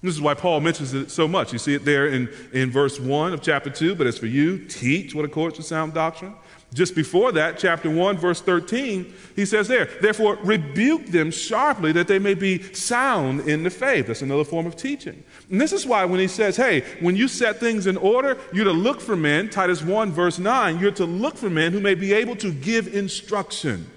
This 0.02 0.14
is 0.14 0.20
why 0.20 0.34
Paul 0.34 0.60
mentions 0.60 0.92
it 0.92 1.10
so 1.10 1.26
much. 1.26 1.50
You 1.50 1.58
see 1.58 1.72
it 1.72 1.86
there 1.86 2.06
in, 2.06 2.28
in 2.52 2.70
verse 2.70 3.00
1 3.00 3.32
of 3.32 3.40
chapter 3.40 3.70
2. 3.70 3.94
But 3.94 4.06
as 4.06 4.18
for 4.18 4.26
you, 4.26 4.58
teach 4.58 5.14
what 5.14 5.24
accords 5.24 5.56
with 5.56 5.64
sound 5.64 5.94
doctrine. 5.94 6.34
Just 6.74 6.94
before 6.94 7.32
that, 7.32 7.56
chapter 7.56 7.88
1, 7.88 8.18
verse 8.18 8.42
13, 8.42 9.14
he 9.36 9.46
says 9.46 9.68
there, 9.68 9.86
therefore 10.02 10.36
rebuke 10.42 11.06
them 11.06 11.30
sharply 11.30 11.92
that 11.92 12.08
they 12.08 12.18
may 12.18 12.34
be 12.34 12.62
sound 12.74 13.48
in 13.48 13.62
the 13.62 13.70
faith. 13.70 14.08
That's 14.08 14.22
another 14.22 14.44
form 14.44 14.66
of 14.66 14.76
teaching. 14.76 15.22
And 15.50 15.60
this 15.60 15.72
is 15.72 15.86
why 15.86 16.04
when 16.04 16.18
he 16.18 16.26
says, 16.26 16.56
hey, 16.56 16.80
when 17.00 17.14
you 17.16 17.28
set 17.28 17.58
things 17.58 17.86
in 17.86 17.96
order, 17.96 18.36
you're 18.52 18.64
to 18.64 18.72
look 18.72 19.00
for 19.00 19.14
men, 19.14 19.48
Titus 19.48 19.82
1, 19.82 20.10
verse 20.10 20.38
9, 20.38 20.80
you're 20.80 20.90
to 20.90 21.06
look 21.06 21.36
for 21.36 21.48
men 21.48 21.72
who 21.72 21.80
may 21.80 21.94
be 21.94 22.12
able 22.12 22.34
to 22.36 22.52
give 22.52 22.92
instruction 22.92 23.88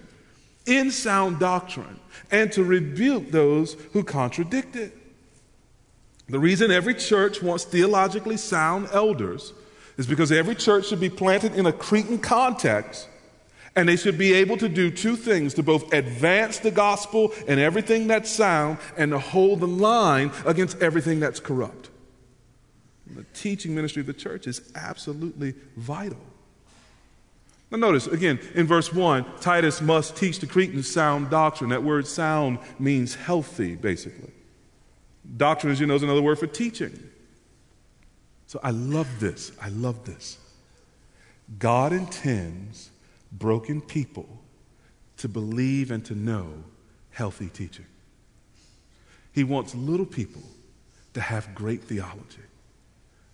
in 0.67 0.91
sound 0.91 1.39
doctrine 1.39 1.99
and 2.29 2.51
to 2.51 2.63
rebuke 2.63 3.31
those 3.31 3.73
who 3.93 4.03
contradict 4.03 4.75
it. 4.75 4.95
The 6.29 6.39
reason 6.39 6.71
every 6.71 6.93
church 6.93 7.41
wants 7.41 7.63
theologically 7.63 8.37
sound 8.37 8.89
elders 8.91 9.53
is 9.97 10.05
because 10.05 10.31
every 10.31 10.55
church 10.55 10.87
should 10.87 10.99
be 10.99 11.09
planted 11.09 11.55
in 11.55 11.65
a 11.65 11.71
Cretan 11.71 12.19
context 12.19 13.07
and 13.77 13.87
they 13.87 13.95
should 13.95 14.17
be 14.17 14.33
able 14.33 14.57
to 14.57 14.67
do 14.67 14.89
two 14.89 15.15
things 15.15 15.53
to 15.53 15.63
both 15.63 15.93
advance 15.93 16.59
the 16.59 16.71
gospel 16.71 17.31
and 17.47 17.59
everything 17.59 18.07
that's 18.07 18.29
sound 18.29 18.79
and 18.97 19.11
to 19.11 19.19
hold 19.19 19.59
the 19.59 19.67
line 19.67 20.31
against 20.45 20.81
everything 20.81 21.19
that's 21.19 21.39
corrupt. 21.39 21.89
The 23.15 23.23
teaching 23.33 23.75
ministry 23.75 24.01
of 24.01 24.07
the 24.07 24.13
church 24.13 24.47
is 24.47 24.71
absolutely 24.75 25.53
vital. 25.77 26.19
Now, 27.69 27.77
notice 27.77 28.07
again 28.07 28.39
in 28.55 28.65
verse 28.65 28.93
1, 28.93 29.25
Titus 29.41 29.81
must 29.81 30.15
teach 30.15 30.39
the 30.39 30.47
Cretans 30.47 30.89
sound 30.89 31.29
doctrine. 31.29 31.69
That 31.69 31.83
word 31.83 32.07
sound 32.07 32.59
means 32.79 33.15
healthy, 33.15 33.75
basically. 33.75 34.31
Doctrine, 35.35 35.73
as 35.73 35.79
you 35.79 35.85
know, 35.85 35.95
is 35.95 36.03
another 36.03 36.21
word 36.21 36.39
for 36.39 36.47
teaching. 36.47 36.97
So 38.45 38.61
I 38.63 38.71
love 38.71 39.19
this. 39.19 39.51
I 39.61 39.67
love 39.69 40.05
this. 40.05 40.37
God 41.59 41.91
intends 41.91 42.89
broken 43.31 43.81
people 43.81 44.27
to 45.17 45.27
believe 45.27 45.91
and 45.91 46.05
to 46.05 46.15
know 46.15 46.63
healthy 47.11 47.49
teaching. 47.49 47.85
He 49.33 49.43
wants 49.43 49.75
little 49.75 50.05
people 50.05 50.41
to 51.13 51.21
have 51.21 51.53
great 51.53 51.83
theology. 51.83 52.41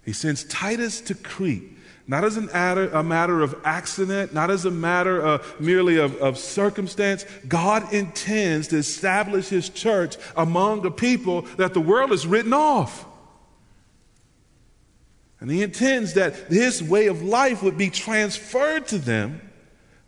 He 0.04 0.14
sends 0.14 0.44
Titus 0.46 1.00
to 1.02 1.16
Crete 1.16 1.78
not 2.06 2.26
as 2.26 2.36
a 2.36 3.04
matter 3.04 3.42
of 3.42 3.56
accident, 3.64 4.34
not 4.34 4.52
as 4.52 4.66
a 4.66 4.72
matter 4.72 5.22
of 5.22 5.60
merely 5.60 5.98
of, 5.98 6.16
of 6.18 6.38
circumstance. 6.38 7.26
God 7.48 7.94
intends 7.94 8.68
to 8.70 8.78
establish 8.78 9.48
his 9.48 9.70
church 9.70 10.18
among 10.36 10.86
a 10.86 10.92
people 10.92 11.44
that 11.58 11.74
the 11.74 11.80
world 11.80 12.12
has 12.12 12.28
written 12.28 12.54
off. 12.54 13.06
And 15.40 15.50
he 15.50 15.62
intends 15.62 16.14
that 16.14 16.34
his 16.48 16.82
way 16.84 17.08
of 17.08 17.22
life 17.22 17.64
would 17.64 17.78
be 17.78 17.90
transferred 17.90 18.88
to 18.88 18.98
them 18.98 19.42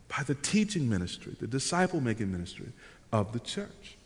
by 0.08 0.24
the 0.24 0.36
teaching 0.36 0.90
ministry, 0.90 1.36
the 1.40 1.48
disciple 1.48 2.02
making 2.02 2.32
ministry 2.32 2.68
of 3.12 3.34
the 3.34 3.40
church. 3.40 3.98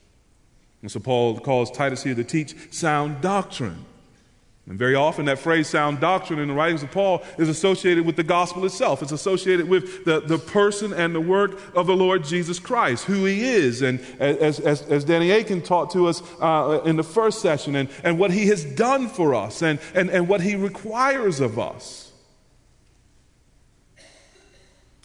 And 0.81 0.91
so 0.91 0.99
Paul 0.99 1.39
calls 1.39 1.69
Titus 1.71 2.03
here 2.03 2.15
to 2.15 2.23
teach 2.23 2.55
sound 2.71 3.21
doctrine. 3.21 3.85
And 4.69 4.77
very 4.77 4.93
often, 4.93 5.25
that 5.25 5.39
phrase 5.39 5.67
sound 5.67 5.99
doctrine 5.99 6.37
in 6.37 6.47
the 6.47 6.53
writings 6.53 6.83
of 6.83 6.91
Paul 6.91 7.23
is 7.39 7.49
associated 7.49 8.05
with 8.05 8.15
the 8.15 8.23
gospel 8.23 8.63
itself. 8.65 9.01
It's 9.01 9.11
associated 9.11 9.67
with 9.67 10.05
the, 10.05 10.19
the 10.19 10.37
person 10.37 10.93
and 10.93 11.15
the 11.15 11.19
work 11.19 11.59
of 11.75 11.87
the 11.87 11.95
Lord 11.95 12.23
Jesus 12.23 12.59
Christ, 12.59 13.05
who 13.05 13.25
he 13.25 13.41
is. 13.41 13.81
And 13.81 13.99
as, 14.19 14.59
as, 14.59 14.83
as 14.83 15.03
Danny 15.03 15.31
Akin 15.31 15.63
taught 15.63 15.89
to 15.93 16.05
us 16.05 16.21
uh, 16.39 16.83
in 16.85 16.97
the 16.97 17.03
first 17.03 17.41
session, 17.41 17.75
and, 17.75 17.89
and 18.03 18.19
what 18.19 18.29
he 18.29 18.45
has 18.45 18.63
done 18.63 19.07
for 19.07 19.33
us, 19.33 19.63
and, 19.63 19.79
and, 19.95 20.11
and 20.11 20.27
what 20.27 20.39
he 20.39 20.55
requires 20.55 21.39
of 21.39 21.57
us. 21.57 22.11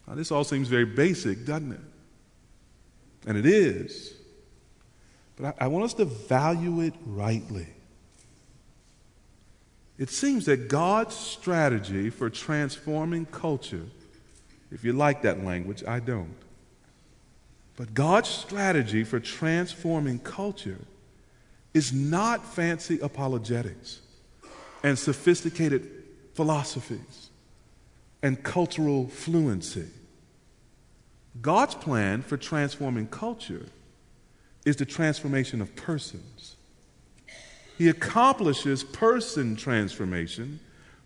Now, 0.07 0.14
this 0.14 0.31
all 0.31 0.44
seems 0.44 0.68
very 0.68 0.85
basic, 0.85 1.46
doesn't 1.46 1.72
it? 1.72 1.81
And 3.27 3.38
it 3.38 3.46
is. 3.46 4.12
But 5.37 5.57
I, 5.59 5.64
I 5.64 5.66
want 5.68 5.87
us 5.87 5.94
to 5.94 6.05
value 6.05 6.83
it 6.83 6.92
rightly. 7.07 7.68
It 9.98 10.11
seems 10.11 10.46
that 10.46 10.68
God's 10.68 11.14
strategy 11.14 12.11
for 12.11 12.28
transforming 12.28 13.26
culture, 13.26 13.87
if 14.72 14.85
you 14.85 14.92
like 14.92 15.22
that 15.22 15.44
language, 15.44 15.85
I 15.87 16.00
don't. 16.00 16.35
But 17.76 17.94
God's 17.94 18.28
strategy 18.28 19.04
for 19.04 19.20
transforming 19.20 20.18
culture 20.20 20.78
is 21.72 21.92
not 21.92 22.44
fancy 22.44 22.98
apologetics 23.00 24.00
and 24.83 24.98
sophisticated 24.98 25.90
philosophies 26.35 27.30
and 28.22 28.42
cultural 28.42 29.09
fluency. 29.09 29.87
God's 31.40 31.74
plan 31.74 32.22
for 32.22 32.37
transforming 32.37 33.09
culture 33.09 33.66
is 34.64 34.76
the 34.76 34.85
transformation 34.85 35.61
of 35.61 35.74
persons. 35.74 36.57
He 37.76 37.88
accomplishes 37.88 38.84
person 38.84 39.56
transformation 39.56 40.60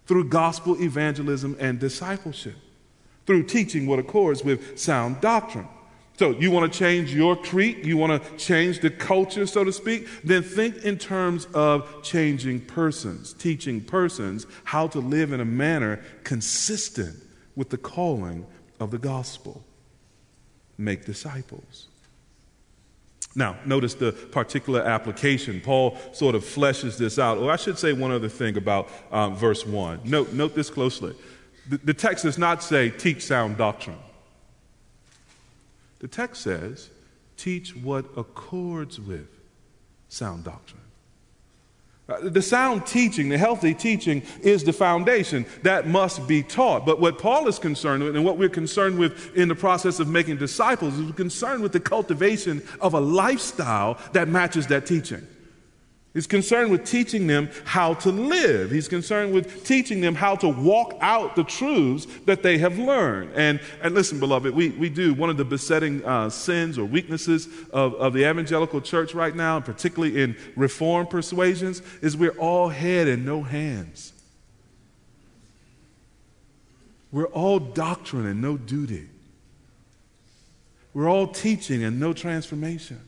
through 0.06 0.28
gospel 0.28 0.80
evangelism 0.80 1.56
and 1.60 1.78
discipleship, 1.78 2.56
through 3.26 3.44
teaching 3.44 3.86
what 3.86 3.98
accords 3.98 4.42
with 4.42 4.78
sound 4.78 5.20
doctrine. 5.20 5.68
So, 6.18 6.30
you 6.30 6.50
want 6.50 6.72
to 6.72 6.78
change 6.78 7.14
your 7.14 7.36
creed, 7.36 7.86
you 7.86 7.96
want 7.96 8.20
to 8.20 8.36
change 8.36 8.80
the 8.80 8.90
culture, 8.90 9.46
so 9.46 9.62
to 9.62 9.72
speak, 9.72 10.08
then 10.24 10.42
think 10.42 10.78
in 10.78 10.98
terms 10.98 11.46
of 11.54 12.02
changing 12.02 12.62
persons, 12.62 13.34
teaching 13.34 13.80
persons 13.80 14.44
how 14.64 14.88
to 14.88 14.98
live 14.98 15.32
in 15.32 15.40
a 15.40 15.44
manner 15.44 16.02
consistent 16.24 17.22
with 17.54 17.70
the 17.70 17.78
calling 17.78 18.46
of 18.80 18.90
the 18.90 18.98
gospel. 18.98 19.62
Make 20.76 21.04
disciples. 21.04 21.86
Now, 23.38 23.56
notice 23.64 23.94
the 23.94 24.10
particular 24.10 24.82
application. 24.82 25.60
Paul 25.60 25.96
sort 26.12 26.34
of 26.34 26.42
fleshes 26.42 26.98
this 26.98 27.20
out. 27.20 27.38
Or 27.38 27.52
I 27.52 27.56
should 27.56 27.78
say 27.78 27.92
one 27.92 28.10
other 28.10 28.28
thing 28.28 28.56
about 28.56 28.88
um, 29.12 29.36
verse 29.36 29.64
1. 29.64 30.00
Note, 30.02 30.32
note 30.32 30.56
this 30.56 30.68
closely. 30.68 31.14
The, 31.68 31.78
the 31.78 31.94
text 31.94 32.24
does 32.24 32.36
not 32.36 32.64
say, 32.64 32.90
teach 32.90 33.24
sound 33.24 33.56
doctrine. 33.56 34.00
The 36.00 36.08
text 36.08 36.42
says, 36.42 36.90
teach 37.36 37.76
what 37.76 38.06
accords 38.16 39.00
with 39.00 39.28
sound 40.08 40.42
doctrine. 40.42 40.77
Uh, 42.08 42.16
the 42.22 42.40
sound 42.40 42.86
teaching, 42.86 43.28
the 43.28 43.36
healthy 43.36 43.74
teaching, 43.74 44.22
is 44.40 44.64
the 44.64 44.72
foundation 44.72 45.44
that 45.62 45.86
must 45.86 46.26
be 46.26 46.42
taught. 46.42 46.86
But 46.86 47.00
what 47.00 47.18
Paul 47.18 47.46
is 47.48 47.58
concerned 47.58 48.02
with, 48.02 48.16
and 48.16 48.24
what 48.24 48.38
we're 48.38 48.48
concerned 48.48 48.98
with 48.98 49.36
in 49.36 49.48
the 49.48 49.54
process 49.54 50.00
of 50.00 50.08
making 50.08 50.38
disciples, 50.38 50.98
is 50.98 51.12
concerned 51.12 51.62
with 51.62 51.72
the 51.72 51.80
cultivation 51.80 52.62
of 52.80 52.94
a 52.94 53.00
lifestyle 53.00 53.98
that 54.12 54.26
matches 54.26 54.68
that 54.68 54.86
teaching. 54.86 55.26
He's 56.18 56.26
concerned 56.26 56.72
with 56.72 56.84
teaching 56.84 57.28
them 57.28 57.48
how 57.64 57.94
to 57.94 58.10
live. 58.10 58.72
He's 58.72 58.88
concerned 58.88 59.32
with 59.32 59.62
teaching 59.62 60.00
them 60.00 60.16
how 60.16 60.34
to 60.34 60.48
walk 60.48 60.98
out 61.00 61.36
the 61.36 61.44
truths 61.44 62.08
that 62.24 62.42
they 62.42 62.58
have 62.58 62.76
learned. 62.76 63.34
And, 63.36 63.60
and 63.80 63.94
listen, 63.94 64.18
beloved, 64.18 64.52
we, 64.52 64.70
we 64.70 64.88
do 64.88 65.14
one 65.14 65.30
of 65.30 65.36
the 65.36 65.44
besetting 65.44 66.04
uh, 66.04 66.28
sins 66.28 66.76
or 66.76 66.86
weaknesses 66.86 67.46
of, 67.72 67.94
of 67.94 68.14
the 68.14 68.28
evangelical 68.28 68.80
church 68.80 69.14
right 69.14 69.32
now, 69.32 69.58
and 69.58 69.64
particularly 69.64 70.20
in 70.20 70.36
reform 70.56 71.06
persuasions, 71.06 71.82
is 72.02 72.16
we're 72.16 72.30
all 72.30 72.68
head 72.68 73.06
and 73.06 73.24
no 73.24 73.44
hands. 73.44 74.12
We're 77.12 77.26
all 77.26 77.60
doctrine 77.60 78.26
and 78.26 78.42
no 78.42 78.56
duty. 78.56 79.08
We're 80.92 81.08
all 81.08 81.28
teaching 81.28 81.84
and 81.84 82.00
no 82.00 82.12
transformation. 82.12 83.07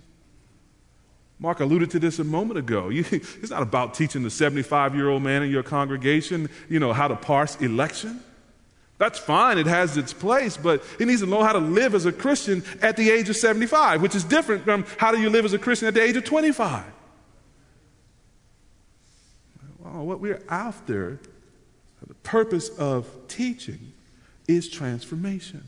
Mark 1.41 1.61
alluded 1.61 1.91
to 1.93 1.99
this 1.99 2.19
a 2.19 2.25
moment 2.25 2.59
ago. 2.59 2.91
You, 3.01 3.05
it's 3.11 3.51
not 3.51 3.63
about 3.63 3.95
teaching 3.95 4.23
the 4.23 4.31
75 4.31 4.95
year 4.95 5.09
old 5.09 5.23
man 5.23 5.43
in 5.43 5.51
your 5.51 5.63
congregation, 5.63 6.51
you 6.69 6.79
know, 6.79 6.93
how 6.93 7.09
to 7.09 7.17
parse 7.17 7.57
election. 7.57 8.21
That's 8.99 9.19
fine, 9.19 9.57
it 9.57 9.67
has 9.67 9.97
its 9.97 10.13
place, 10.13 10.59
but 10.59 10.85
he 10.99 11.07
needs 11.07 11.23
to 11.23 11.27
know 11.27 11.43
how 11.43 11.53
to 11.53 11.59
live 11.59 11.95
as 11.95 12.05
a 12.05 12.13
Christian 12.13 12.63
at 12.83 12.99
the 12.99 13.11
age 13.11 13.31
of 13.31 13.37
75, 13.37 14.03
which 14.03 14.15
is 14.15 14.25
different 14.25 14.65
from 14.65 14.85
how 14.99 15.11
do 15.11 15.19
you 15.19 15.31
live 15.31 15.47
as 15.47 15.55
a 15.55 15.59
Christian 15.59 15.89
at 15.89 15.95
the 15.95 16.03
age 16.03 16.17
of 16.17 16.25
25. 16.25 16.85
Well, 19.79 20.05
what 20.05 20.21
we're 20.21 20.43
after, 20.51 21.19
the 22.07 22.15
purpose 22.17 22.69
of 22.69 23.09
teaching, 23.27 23.95
is 24.47 24.69
transformation, 24.69 25.65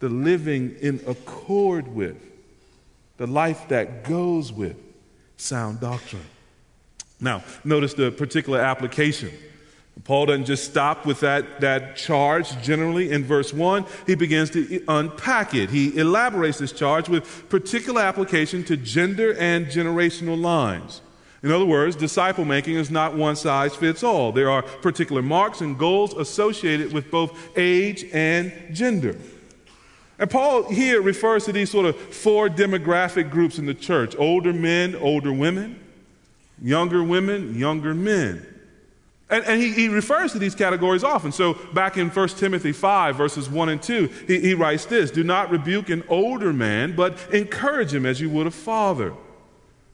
the 0.00 0.10
living 0.10 0.76
in 0.82 1.00
accord 1.06 1.88
with 1.88 2.31
the 3.16 3.26
life 3.26 3.68
that 3.68 4.04
goes 4.04 4.52
with 4.52 4.76
sound 5.36 5.80
doctrine. 5.80 6.24
Now, 7.20 7.44
notice 7.64 7.94
the 7.94 8.10
particular 8.10 8.60
application. 8.60 9.30
Paul 10.04 10.26
doesn't 10.26 10.46
just 10.46 10.64
stop 10.64 11.06
with 11.06 11.20
that, 11.20 11.60
that 11.60 11.96
charge 11.96 12.60
generally 12.62 13.12
in 13.12 13.24
verse 13.24 13.52
1. 13.52 13.84
He 14.06 14.14
begins 14.14 14.50
to 14.50 14.82
unpack 14.88 15.54
it. 15.54 15.70
He 15.70 15.96
elaborates 15.96 16.58
this 16.58 16.72
charge 16.72 17.08
with 17.08 17.48
particular 17.48 18.00
application 18.00 18.64
to 18.64 18.76
gender 18.76 19.34
and 19.38 19.66
generational 19.66 20.40
lines. 20.40 21.02
In 21.42 21.52
other 21.52 21.66
words, 21.66 21.94
disciple 21.96 22.44
making 22.44 22.76
is 22.76 22.90
not 22.90 23.16
one 23.16 23.36
size 23.36 23.74
fits 23.74 24.02
all. 24.02 24.32
There 24.32 24.50
are 24.50 24.62
particular 24.62 25.22
marks 25.22 25.60
and 25.60 25.78
goals 25.78 26.14
associated 26.14 26.92
with 26.92 27.10
both 27.10 27.36
age 27.56 28.04
and 28.12 28.52
gender. 28.72 29.16
And 30.18 30.30
Paul 30.30 30.68
here 30.70 31.00
refers 31.00 31.44
to 31.46 31.52
these 31.52 31.70
sort 31.70 31.86
of 31.86 31.96
four 31.96 32.48
demographic 32.48 33.30
groups 33.30 33.58
in 33.58 33.66
the 33.66 33.74
church 33.74 34.14
older 34.16 34.52
men, 34.52 34.94
older 34.94 35.32
women, 35.32 35.80
younger 36.60 37.02
women, 37.02 37.54
younger 37.54 37.94
men. 37.94 38.46
And, 39.32 39.44
and 39.46 39.60
he, 39.60 39.72
he, 39.72 39.88
refers 39.88 40.32
to 40.32 40.38
these 40.38 40.54
categories 40.54 41.02
often. 41.02 41.32
So 41.32 41.54
back 41.72 41.96
in 41.96 42.10
1 42.10 42.28
Timothy 42.28 42.72
5, 42.72 43.16
verses 43.16 43.48
1 43.48 43.68
and 43.70 43.82
2, 43.82 44.06
he, 44.26 44.40
he 44.40 44.54
writes 44.54 44.84
this 44.84 45.10
Do 45.10 45.24
not 45.24 45.50
rebuke 45.50 45.88
an 45.88 46.04
older 46.08 46.52
man, 46.52 46.94
but 46.94 47.18
encourage 47.32 47.94
him 47.94 48.04
as 48.04 48.20
you 48.20 48.28
would 48.28 48.46
a 48.46 48.50
father. 48.50 49.14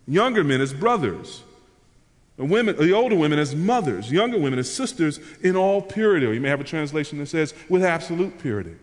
Younger 0.08 0.42
men 0.42 0.60
as 0.60 0.72
brothers. 0.72 1.44
The, 2.36 2.44
women, 2.44 2.76
the 2.76 2.92
older 2.92 3.14
women 3.14 3.38
as 3.38 3.54
mothers, 3.54 4.10
younger 4.10 4.38
women 4.38 4.58
as 4.58 4.72
sisters 4.72 5.20
in 5.42 5.54
all 5.54 5.82
purity. 5.82 6.26
Or 6.26 6.32
you 6.32 6.40
may 6.40 6.48
have 6.48 6.60
a 6.60 6.64
translation 6.64 7.18
that 7.18 7.26
says 7.26 7.54
with 7.68 7.84
absolute 7.84 8.40
purity. 8.40 8.74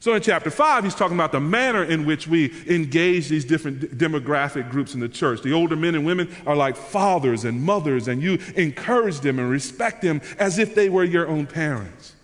So 0.00 0.14
in 0.14 0.22
chapter 0.22 0.50
5, 0.50 0.84
he's 0.84 0.94
talking 0.94 1.16
about 1.16 1.30
the 1.30 1.40
manner 1.40 1.84
in 1.84 2.06
which 2.06 2.26
we 2.26 2.54
engage 2.66 3.28
these 3.28 3.44
different 3.44 3.98
demographic 3.98 4.70
groups 4.70 4.94
in 4.94 5.00
the 5.00 5.10
church. 5.10 5.42
The 5.42 5.52
older 5.52 5.76
men 5.76 5.94
and 5.94 6.06
women 6.06 6.34
are 6.46 6.56
like 6.56 6.74
fathers 6.74 7.44
and 7.44 7.62
mothers, 7.62 8.08
and 8.08 8.22
you 8.22 8.38
encourage 8.56 9.20
them 9.20 9.38
and 9.38 9.50
respect 9.50 10.00
them 10.00 10.22
as 10.38 10.58
if 10.58 10.74
they 10.74 10.88
were 10.88 11.04
your 11.04 11.28
own 11.28 11.46
parents. 11.46 12.14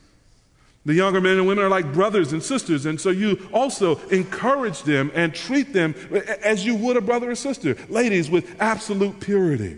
The 0.86 0.94
younger 0.94 1.20
men 1.20 1.36
and 1.36 1.46
women 1.46 1.64
are 1.64 1.68
like 1.68 1.92
brothers 1.92 2.32
and 2.32 2.42
sisters, 2.42 2.86
and 2.86 2.98
so 2.98 3.10
you 3.10 3.46
also 3.52 3.98
encourage 4.08 4.82
them 4.84 5.10
and 5.14 5.34
treat 5.34 5.74
them 5.74 5.94
as 6.42 6.64
you 6.64 6.76
would 6.76 6.96
a 6.96 7.02
brother 7.02 7.30
or 7.30 7.34
sister. 7.34 7.76
Ladies, 7.90 8.30
with 8.30 8.56
absolute 8.58 9.20
purity. 9.20 9.76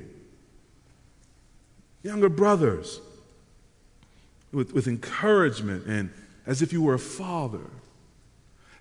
Younger 2.04 2.28
brothers, 2.28 3.00
with, 4.52 4.72
with 4.72 4.86
encouragement 4.86 5.86
and 5.86 6.10
as 6.46 6.62
if 6.62 6.72
you 6.72 6.80
were 6.80 6.94
a 6.94 6.98
father. 6.98 7.70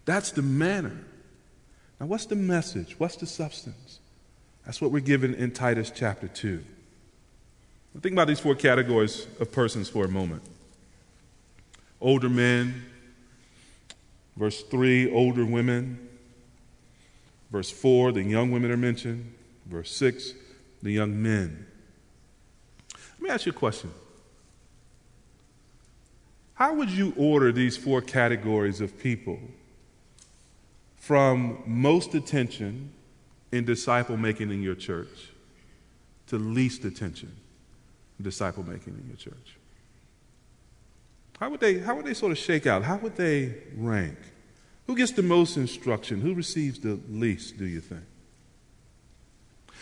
That's 0.08 0.32
the 0.32 0.42
manner. 0.42 0.98
Now, 2.00 2.06
what's 2.06 2.28
the 2.28 2.38
message? 2.38 2.96
What's 2.98 3.18
the 3.18 3.26
substance? 3.26 4.00
That's 4.66 4.80
what 4.80 4.92
we're 4.92 5.02
given 5.02 5.34
in 5.34 5.52
Titus 5.52 5.92
chapter 5.94 6.30
2. 6.30 6.64
Think 8.00 8.14
about 8.14 8.28
these 8.28 8.40
four 8.40 8.56
categories 8.56 9.28
of 9.40 9.52
persons 9.52 9.90
for 9.90 10.06
a 10.06 10.08
moment 10.08 10.44
older 12.00 12.30
men, 12.30 12.86
verse 14.38 14.62
3, 14.62 15.12
older 15.12 15.44
women, 15.46 16.08
verse 17.52 17.72
4, 17.72 18.12
the 18.12 18.22
young 18.22 18.52
women 18.52 18.70
are 18.72 18.78
mentioned, 18.78 19.34
verse 19.66 19.92
6, 19.96 20.34
the 20.84 20.92
young 20.92 21.22
men. 21.22 21.66
Let 22.94 23.22
me 23.22 23.30
ask 23.32 23.48
you 23.48 23.52
a 23.52 23.56
question. 23.56 23.92
How 26.54 26.76
would 26.76 26.92
you 26.92 27.14
order 27.18 27.52
these 27.52 27.76
four 27.76 28.00
categories 28.00 28.80
of 28.80 29.00
people 29.00 29.40
from 31.08 31.64
most 31.66 32.16
attention 32.16 32.92
in 33.54 33.64
disciple 33.64 34.18
making 34.18 34.52
in 34.52 34.62
your 34.62 34.76
church 34.76 35.32
to 36.28 36.38
least 36.38 36.84
attention 36.84 37.32
in 38.20 38.26
disciple 38.26 38.62
making 38.62 38.94
in 38.94 39.08
your 39.08 39.16
church? 39.16 39.56
How 41.40 41.50
would, 41.50 41.62
they, 41.62 41.80
how 41.80 41.96
would 41.96 42.06
they 42.06 42.14
sort 42.14 42.34
of 42.34 42.38
shake 42.38 42.68
out? 42.68 42.84
How 42.84 42.98
would 42.98 43.16
they 43.16 43.56
rank? 43.78 44.18
Who 44.88 44.98
gets 44.98 45.14
the 45.14 45.24
most 45.24 45.56
instruction? 45.56 46.20
Who 46.20 46.34
receives 46.34 46.80
the 46.80 47.00
least, 47.10 47.58
do 47.58 47.66
you 47.66 47.80
think? 47.80 48.04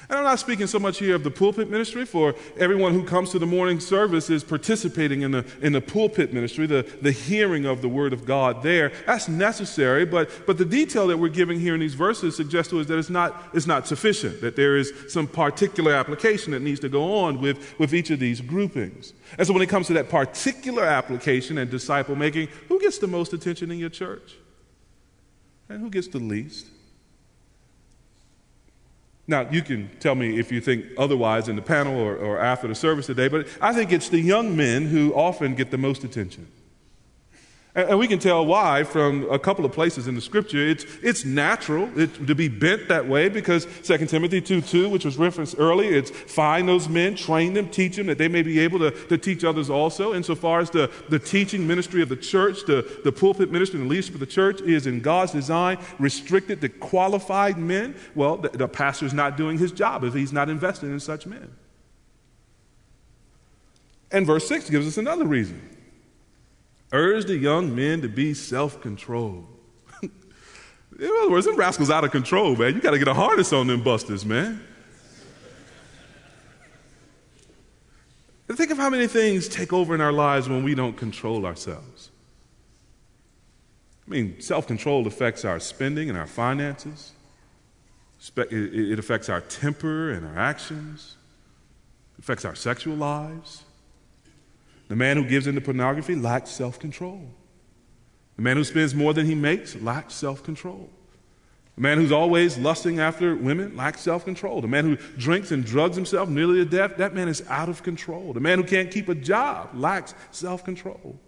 And 0.09 0.19
I'm 0.19 0.23
not 0.23 0.39
speaking 0.39 0.67
so 0.67 0.77
much 0.77 0.99
here 0.99 1.15
of 1.15 1.23
the 1.23 1.31
pulpit 1.31 1.69
ministry, 1.69 2.05
for 2.05 2.35
everyone 2.57 2.93
who 2.93 3.03
comes 3.03 3.31
to 3.31 3.39
the 3.39 3.45
morning 3.45 3.79
service 3.79 4.29
is 4.29 4.43
participating 4.43 5.23
in 5.23 5.31
the, 5.31 5.45
in 5.61 5.73
the 5.73 5.81
pulpit 5.81 6.31
ministry, 6.31 6.67
the, 6.67 6.83
the 7.01 7.11
hearing 7.11 7.65
of 7.65 7.81
the 7.81 7.89
word 7.89 8.13
of 8.13 8.25
God 8.25 8.61
there. 8.61 8.91
That's 9.07 9.27
necessary, 9.27 10.05
but, 10.05 10.29
but 10.45 10.57
the 10.57 10.65
detail 10.65 11.07
that 11.07 11.17
we're 11.17 11.29
giving 11.29 11.59
here 11.59 11.73
in 11.73 11.79
these 11.79 11.95
verses 11.95 12.35
suggests 12.35 12.69
to 12.69 12.79
us 12.79 12.87
that 12.87 12.99
it's 12.99 13.09
not, 13.09 13.49
it's 13.53 13.67
not 13.67 13.87
sufficient, 13.87 14.41
that 14.41 14.55
there 14.55 14.77
is 14.77 14.91
some 15.07 15.27
particular 15.27 15.93
application 15.93 16.51
that 16.51 16.61
needs 16.61 16.79
to 16.81 16.89
go 16.89 17.15
on 17.17 17.41
with, 17.41 17.77
with 17.79 17.93
each 17.93 18.11
of 18.11 18.19
these 18.19 18.41
groupings. 18.41 19.13
And 19.37 19.47
so 19.47 19.53
when 19.53 19.63
it 19.63 19.69
comes 19.69 19.87
to 19.87 19.93
that 19.93 20.09
particular 20.09 20.83
application 20.83 21.57
and 21.57 21.71
disciple 21.71 22.15
making, 22.15 22.49
who 22.67 22.79
gets 22.79 22.99
the 22.99 23.07
most 23.07 23.33
attention 23.33 23.71
in 23.71 23.79
your 23.79 23.89
church? 23.89 24.35
And 25.67 25.81
who 25.81 25.89
gets 25.89 26.07
the 26.07 26.19
least? 26.19 26.67
Now, 29.27 29.49
you 29.49 29.63
can 29.63 29.89
tell 29.99 30.13
me 30.13 30.39
if 30.39 30.51
you 30.51 30.61
think 30.61 30.85
otherwise 30.97 31.49
in 31.49 31.55
the 31.55 31.61
panel 31.61 31.99
or, 31.99 32.15
or 32.15 32.39
after 32.39 32.67
the 32.67 32.75
service 32.75 33.07
today, 33.07 33.27
but 33.27 33.47
I 33.59 33.73
think 33.73 33.91
it's 33.91 34.09
the 34.09 34.19
young 34.19 34.55
men 34.55 34.85
who 34.85 35.13
often 35.15 35.55
get 35.55 35.71
the 35.71 35.77
most 35.77 36.03
attention. 36.03 36.47
And, 37.75 37.99
we 37.99 38.07
can 38.07 38.19
tell 38.19 38.45
why 38.45 38.85
from 38.85 39.29
a 39.29 39.37
couple 39.37 39.65
of 39.65 39.73
places 39.73 40.07
in 40.07 40.15
the 40.15 40.21
scripture. 40.21 40.65
It's, 40.65 40.85
it's 41.03 41.25
natural 41.25 41.89
it, 41.99 42.25
to 42.25 42.33
be 42.33 42.47
bent 42.47 42.87
that 42.87 43.05
way 43.05 43.27
because 43.27 43.67
2 43.83 43.97
Timothy 44.05 44.39
2 44.39 44.61
2, 44.61 44.87
which 44.87 45.03
was 45.03 45.17
referenced 45.17 45.55
earlier, 45.57 45.93
it's 45.93 46.09
find 46.09 46.69
those 46.69 46.87
men, 46.87 47.15
train 47.15 47.53
them, 47.53 47.67
teach 47.67 47.97
them 47.97 48.07
that 48.07 48.17
they 48.17 48.29
may 48.29 48.41
be 48.43 48.59
able 48.59 48.79
to, 48.79 48.91
to 49.07 49.17
teach 49.17 49.43
others 49.43 49.69
also. 49.69 50.13
Insofar 50.13 50.61
as 50.61 50.69
the, 50.69 50.89
the 51.09 51.19
teaching 51.19 51.67
ministry 51.67 52.01
of 52.01 52.07
the 52.07 52.15
church, 52.15 52.65
the, 52.65 52.99
the 53.03 53.11
pulpit 53.11 53.51
ministry 53.51 53.81
and 53.81 53.89
leadership 53.89 54.13
of 54.13 54.21
the 54.21 54.25
church 54.25 54.61
is 54.61 54.87
in 54.87 55.01
God's 55.01 55.33
design 55.33 55.77
restricted 55.99 56.61
to 56.61 56.69
qualified 56.69 57.57
men, 57.57 57.95
well, 58.15 58.37
the, 58.37 58.49
the 58.49 58.67
pastor's 58.69 59.13
not 59.13 59.35
doing 59.35 59.57
his 59.57 59.73
job 59.73 60.05
if 60.05 60.13
he's 60.13 60.31
not 60.31 60.49
investing 60.49 60.91
in 60.91 60.99
such 61.01 61.25
men. 61.25 61.51
And 64.11 64.25
verse 64.25 64.47
6 64.47 64.69
gives 64.69 64.87
us 64.87 64.97
another 64.97 65.25
reason. 65.25 65.74
Urge 66.95 67.25
the 67.25 67.35
young 67.35 67.75
men 67.75 68.01
to 68.03 68.07
be 68.07 68.33
self 68.33 68.81
controlled. 68.81 69.45
In 70.01 70.11
other 70.99 71.29
words, 71.29 71.45
them 71.45 71.57
rascals 71.57 71.89
out 71.89 72.05
of 72.05 72.11
control, 72.11 72.55
man. 72.55 72.73
You 72.73 72.79
got 72.79 72.91
to 72.91 72.97
get 72.97 73.09
a 73.09 73.13
harness 73.13 73.51
on 73.51 73.67
them 73.67 73.83
busters, 73.83 74.25
man. 74.25 74.65
And 78.47 78.57
think 78.57 78.71
of 78.71 78.77
how 78.77 78.89
many 78.89 79.07
things 79.07 79.49
take 79.49 79.73
over 79.73 79.93
in 79.93 79.99
our 79.99 80.13
lives 80.13 80.47
when 80.47 80.63
we 80.63 80.73
don't 80.73 80.95
control 80.95 81.45
ourselves. 81.45 82.11
I 84.07 84.11
mean, 84.11 84.39
self 84.39 84.65
control 84.65 85.05
affects 85.05 85.43
our 85.43 85.59
spending 85.59 86.07
and 86.09 86.17
our 86.17 86.27
finances, 86.27 87.11
it 88.37 88.97
affects 88.99 89.27
our 89.27 89.41
temper 89.41 90.11
and 90.11 90.25
our 90.25 90.39
actions, 90.39 91.17
it 92.17 92.23
affects 92.23 92.45
our 92.45 92.55
sexual 92.55 92.95
lives. 92.95 93.64
The 94.87 94.95
man 94.95 95.17
who 95.17 95.25
gives 95.25 95.47
into 95.47 95.61
pornography 95.61 96.15
lacks 96.15 96.51
self 96.51 96.79
control. 96.79 97.21
The 98.35 98.41
man 98.41 98.57
who 98.57 98.63
spends 98.63 98.93
more 98.93 99.13
than 99.13 99.25
he 99.25 99.35
makes 99.35 99.75
lacks 99.75 100.13
self 100.13 100.43
control. 100.43 100.89
The 101.75 101.81
man 101.81 101.97
who's 101.97 102.11
always 102.11 102.57
lusting 102.57 102.99
after 102.99 103.35
women 103.35 103.75
lacks 103.75 104.01
self 104.01 104.23
control. 104.23 104.61
The 104.61 104.67
man 104.67 104.85
who 104.85 104.95
drinks 105.17 105.51
and 105.51 105.65
drugs 105.65 105.95
himself 105.95 106.29
nearly 106.29 106.55
to 106.55 106.65
death, 106.65 106.97
that 106.97 107.13
man 107.13 107.27
is 107.27 107.43
out 107.49 107.69
of 107.69 107.83
control. 107.83 108.33
The 108.33 108.39
man 108.39 108.59
who 108.59 108.63
can't 108.63 108.91
keep 108.91 109.09
a 109.09 109.15
job 109.15 109.71
lacks 109.73 110.13
self 110.31 110.63
control. 110.63 111.19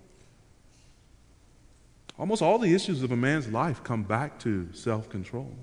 Almost 2.20 2.41
all 2.41 2.58
the 2.58 2.74
issues 2.74 3.04
of 3.04 3.12
a 3.12 3.15
man's 3.15 3.48
life 3.48 3.84
come 3.84 4.04
back 4.04 4.39
to 4.39 4.67
self 4.74 5.10
control. 5.10 5.54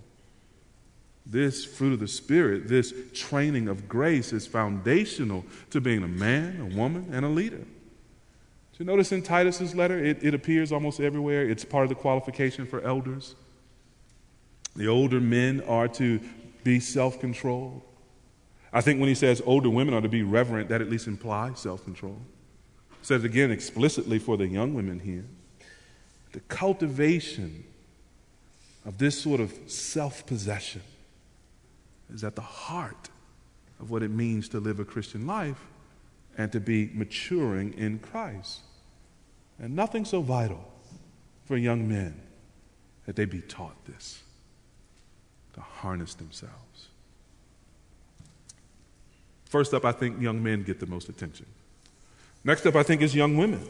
This 1.26 1.64
fruit 1.64 1.94
of 1.94 2.00
the 2.00 2.08
Spirit, 2.08 2.68
this 2.68 2.92
training 3.14 3.68
of 3.68 3.88
grace, 3.88 4.32
is 4.32 4.46
foundational 4.46 5.44
to 5.70 5.80
being 5.80 6.02
a 6.02 6.08
man, 6.08 6.60
a 6.60 6.76
woman, 6.76 7.08
and 7.12 7.24
a 7.24 7.28
leader. 7.28 7.64
So 8.76 8.82
notice 8.82 9.12
in 9.12 9.22
Titus's 9.22 9.74
letter, 9.74 10.04
it, 10.04 10.18
it 10.22 10.34
appears 10.34 10.72
almost 10.72 10.98
everywhere. 10.98 11.48
It's 11.48 11.64
part 11.64 11.84
of 11.84 11.90
the 11.90 11.94
qualification 11.94 12.66
for 12.66 12.80
elders. 12.82 13.36
The 14.74 14.88
older 14.88 15.20
men 15.20 15.62
are 15.68 15.86
to 15.88 16.20
be 16.64 16.80
self 16.80 17.20
controlled. 17.20 17.82
I 18.72 18.80
think 18.80 18.98
when 18.98 19.08
he 19.08 19.14
says 19.14 19.40
older 19.46 19.70
women 19.70 19.94
are 19.94 20.00
to 20.00 20.08
be 20.08 20.24
reverent, 20.24 20.68
that 20.70 20.80
at 20.80 20.90
least 20.90 21.06
implies 21.06 21.60
self 21.60 21.84
control. 21.84 22.20
Says 23.02 23.22
again 23.22 23.52
explicitly 23.52 24.18
for 24.18 24.36
the 24.36 24.48
young 24.48 24.74
women 24.74 24.98
here. 24.98 25.24
The 26.32 26.40
cultivation 26.40 27.62
of 28.84 28.98
this 28.98 29.20
sort 29.22 29.38
of 29.38 29.56
self 29.68 30.26
possession 30.26 30.82
is 32.12 32.24
at 32.24 32.34
the 32.34 32.42
heart 32.42 33.08
of 33.78 33.90
what 33.90 34.02
it 34.02 34.10
means 34.10 34.48
to 34.48 34.58
live 34.58 34.80
a 34.80 34.84
Christian 34.84 35.28
life 35.28 35.64
and 36.36 36.50
to 36.52 36.60
be 36.60 36.90
maturing 36.94 37.74
in 37.74 37.98
Christ. 37.98 38.60
And 39.58 39.76
nothing 39.76 40.04
so 40.04 40.20
vital 40.20 40.72
for 41.44 41.56
young 41.56 41.88
men 41.88 42.20
that 43.06 43.16
they 43.16 43.24
be 43.24 43.40
taught 43.40 43.84
this 43.84 44.22
to 45.52 45.60
harness 45.60 46.14
themselves. 46.14 46.88
First 49.44 49.72
up, 49.72 49.84
I 49.84 49.92
think 49.92 50.20
young 50.20 50.42
men 50.42 50.64
get 50.64 50.80
the 50.80 50.86
most 50.86 51.08
attention. 51.08 51.46
Next 52.42 52.66
up, 52.66 52.74
I 52.74 52.82
think, 52.82 53.02
is 53.02 53.14
young 53.14 53.36
women. 53.36 53.66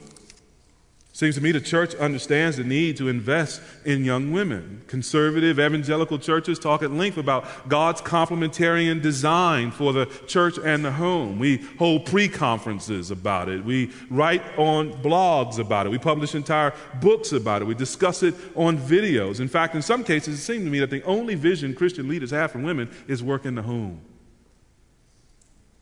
Seems 1.15 1.37
to 1.37 1.41
me 1.41 1.53
the 1.53 1.61
church 1.61 1.95
understands 1.95 2.57
the 2.57 2.65
need 2.65 2.97
to 2.97 3.07
invest 3.07 3.63
in 3.85 4.05
young 4.05 4.33
women. 4.33 4.83
Conservative 4.89 5.61
evangelical 5.61 6.19
churches 6.19 6.59
talk 6.59 6.83
at 6.83 6.91
length 6.91 7.19
about 7.19 7.69
God's 7.69 8.01
complementarian 8.03 9.01
design 9.01 9.71
for 9.71 9.93
the 9.93 10.07
church 10.27 10.59
and 10.59 10.85
the 10.85 10.91
home. 10.91 11.39
We 11.39 11.59
hold 11.79 12.07
pre 12.07 12.29
conferences 12.29 13.13
about 13.13 13.49
it. 13.49 13.65
We 13.65 13.93
write 14.11 14.43
on 14.59 14.93
blogs 15.05 15.61
about 15.61 15.87
it. 15.87 15.91
We 15.91 15.99
publish 15.99 16.35
entire 16.35 16.75
books 17.01 17.31
about 17.31 17.63
it. 17.63 17.67
We 17.67 17.77
discuss 17.77 18.25
it 18.25 18.35
on 18.57 18.77
videos. 18.77 19.39
In 19.39 19.47
fact, 19.47 19.77
in 19.77 19.83
some 19.83 20.03
cases, 20.03 20.41
it 20.41 20.43
seems 20.43 20.65
to 20.65 20.71
me 20.71 20.81
that 20.81 20.91
the 20.91 21.05
only 21.05 21.37
vision 21.37 21.77
Christian 21.77 22.09
leaders 22.09 22.33
have 22.33 22.51
for 22.51 22.59
women 22.59 22.91
is 23.07 23.23
work 23.23 23.45
in 23.45 23.55
the 23.55 23.63
home. 23.63 24.01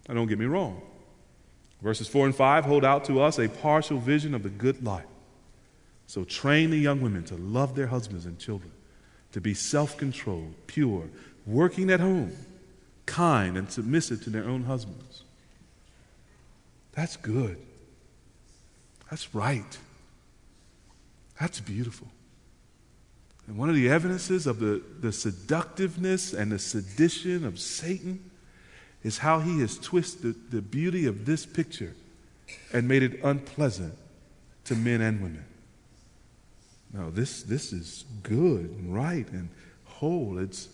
Now, 0.06 0.14
don't 0.16 0.28
get 0.28 0.38
me 0.38 0.44
wrong. 0.44 0.82
Verses 1.80 2.06
4 2.06 2.26
and 2.26 2.36
5 2.36 2.66
hold 2.66 2.84
out 2.84 3.06
to 3.06 3.22
us 3.22 3.38
a 3.38 3.48
partial 3.48 3.96
vision 3.96 4.34
of 4.34 4.42
the 4.42 4.50
good 4.50 4.84
life. 4.84 5.06
So 6.12 6.24
train 6.24 6.68
the 6.68 6.76
young 6.76 7.00
women 7.00 7.24
to 7.24 7.36
love 7.36 7.74
their 7.74 7.86
husbands 7.86 8.26
and 8.26 8.38
children, 8.38 8.70
to 9.32 9.40
be 9.40 9.54
self 9.54 9.96
controlled, 9.96 10.52
pure, 10.66 11.08
working 11.46 11.90
at 11.90 12.00
home, 12.00 12.36
kind, 13.06 13.56
and 13.56 13.72
submissive 13.72 14.22
to 14.24 14.28
their 14.28 14.44
own 14.44 14.64
husbands. 14.64 15.22
That's 16.92 17.16
good. 17.16 17.56
That's 19.08 19.34
right. 19.34 19.78
That's 21.40 21.60
beautiful. 21.60 22.08
And 23.46 23.56
one 23.56 23.70
of 23.70 23.74
the 23.74 23.88
evidences 23.88 24.46
of 24.46 24.58
the, 24.58 24.82
the 25.00 25.12
seductiveness 25.12 26.34
and 26.34 26.52
the 26.52 26.58
sedition 26.58 27.46
of 27.46 27.58
Satan 27.58 28.30
is 29.02 29.16
how 29.16 29.40
he 29.40 29.60
has 29.60 29.78
twisted 29.78 30.50
the 30.50 30.60
beauty 30.60 31.06
of 31.06 31.24
this 31.24 31.46
picture 31.46 31.94
and 32.70 32.86
made 32.86 33.02
it 33.02 33.24
unpleasant 33.24 33.96
to 34.66 34.74
men 34.74 35.00
and 35.00 35.22
women. 35.22 35.46
No, 36.92 37.10
this, 37.10 37.42
this 37.42 37.72
is 37.72 38.04
good 38.22 38.70
and 38.70 38.94
right 38.94 39.28
and 39.30 39.48
whole. 39.84 40.38
It's, 40.38 40.68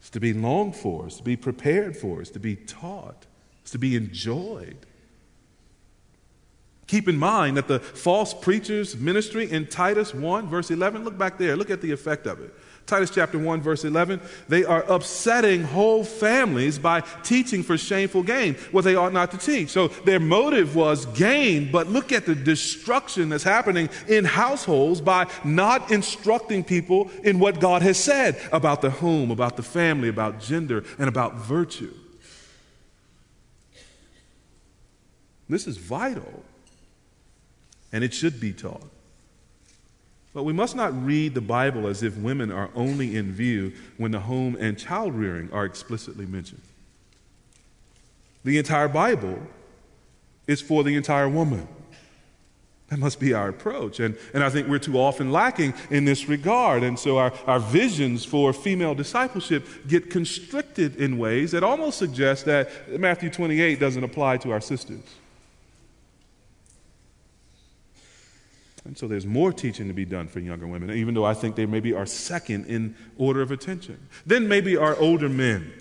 it's 0.00 0.10
to 0.10 0.20
be 0.20 0.32
longed 0.32 0.76
for, 0.76 1.06
it's 1.06 1.16
to 1.16 1.22
be 1.22 1.36
prepared 1.36 1.96
for, 1.96 2.20
it's 2.20 2.30
to 2.30 2.38
be 2.38 2.54
taught, 2.54 3.26
it's 3.62 3.72
to 3.72 3.78
be 3.78 3.96
enjoyed. 3.96 4.76
Keep 6.86 7.08
in 7.08 7.16
mind 7.16 7.56
that 7.56 7.66
the 7.66 7.80
false 7.80 8.32
preacher's 8.32 8.96
ministry 8.96 9.50
in 9.50 9.66
Titus 9.66 10.14
1, 10.14 10.48
verse 10.48 10.70
11, 10.70 11.02
look 11.02 11.18
back 11.18 11.36
there, 11.36 11.56
look 11.56 11.70
at 11.70 11.80
the 11.80 11.90
effect 11.90 12.28
of 12.28 12.40
it. 12.40 12.54
Titus 12.86 13.10
chapter 13.10 13.36
1, 13.36 13.60
verse 13.62 13.84
11, 13.84 14.20
they 14.48 14.64
are 14.64 14.84
upsetting 14.84 15.64
whole 15.64 16.04
families 16.04 16.78
by 16.78 17.00
teaching 17.24 17.64
for 17.64 17.76
shameful 17.76 18.22
gain 18.22 18.54
what 18.70 18.84
they 18.84 18.94
ought 18.94 19.12
not 19.12 19.32
to 19.32 19.38
teach. 19.38 19.70
So 19.70 19.88
their 19.88 20.20
motive 20.20 20.76
was 20.76 21.04
gain, 21.06 21.72
but 21.72 21.88
look 21.88 22.12
at 22.12 22.26
the 22.26 22.34
destruction 22.36 23.28
that's 23.28 23.42
happening 23.42 23.88
in 24.06 24.24
households 24.24 25.00
by 25.00 25.26
not 25.42 25.90
instructing 25.90 26.62
people 26.62 27.10
in 27.24 27.40
what 27.40 27.58
God 27.58 27.82
has 27.82 27.98
said 27.98 28.40
about 28.52 28.82
the 28.82 28.90
home, 28.90 29.32
about 29.32 29.56
the 29.56 29.64
family, 29.64 30.08
about 30.08 30.40
gender, 30.40 30.84
and 30.98 31.08
about 31.08 31.34
virtue. 31.34 31.92
This 35.48 35.66
is 35.66 35.76
vital, 35.76 36.44
and 37.92 38.04
it 38.04 38.14
should 38.14 38.40
be 38.40 38.52
taught. 38.52 38.90
But 40.36 40.42
we 40.42 40.52
must 40.52 40.76
not 40.76 40.92
read 41.02 41.32
the 41.32 41.40
Bible 41.40 41.86
as 41.86 42.02
if 42.02 42.14
women 42.18 42.52
are 42.52 42.68
only 42.74 43.16
in 43.16 43.32
view 43.32 43.72
when 43.96 44.10
the 44.10 44.20
home 44.20 44.54
and 44.60 44.78
child 44.78 45.14
rearing 45.14 45.50
are 45.50 45.64
explicitly 45.64 46.26
mentioned. 46.26 46.60
The 48.44 48.58
entire 48.58 48.88
Bible 48.88 49.38
is 50.46 50.60
for 50.60 50.84
the 50.84 50.94
entire 50.94 51.26
woman. 51.26 51.66
That 52.88 52.98
must 52.98 53.18
be 53.18 53.32
our 53.32 53.48
approach. 53.48 53.98
And, 53.98 54.14
and 54.34 54.44
I 54.44 54.50
think 54.50 54.68
we're 54.68 54.78
too 54.78 54.98
often 54.98 55.32
lacking 55.32 55.72
in 55.88 56.04
this 56.04 56.28
regard. 56.28 56.82
And 56.82 56.98
so 56.98 57.16
our, 57.16 57.32
our 57.46 57.58
visions 57.58 58.26
for 58.26 58.52
female 58.52 58.94
discipleship 58.94 59.66
get 59.88 60.10
constricted 60.10 60.96
in 60.96 61.16
ways 61.16 61.52
that 61.52 61.64
almost 61.64 61.96
suggest 61.96 62.44
that 62.44 63.00
Matthew 63.00 63.30
28 63.30 63.80
doesn't 63.80 64.04
apply 64.04 64.36
to 64.36 64.50
our 64.52 64.60
sisters. 64.60 65.00
And 68.86 68.96
so 68.96 69.08
there's 69.08 69.26
more 69.26 69.52
teaching 69.52 69.88
to 69.88 69.94
be 69.94 70.04
done 70.04 70.28
for 70.28 70.38
younger 70.38 70.66
women, 70.66 70.90
even 70.90 71.14
though 71.14 71.24
I 71.24 71.34
think 71.34 71.56
they 71.56 71.66
maybe 71.66 71.92
are 71.92 72.06
second 72.06 72.66
in 72.66 72.94
order 73.18 73.42
of 73.42 73.50
attention. 73.50 73.98
Then 74.24 74.46
maybe 74.48 74.76
our 74.76 74.96
older 74.96 75.28
men. 75.28 75.72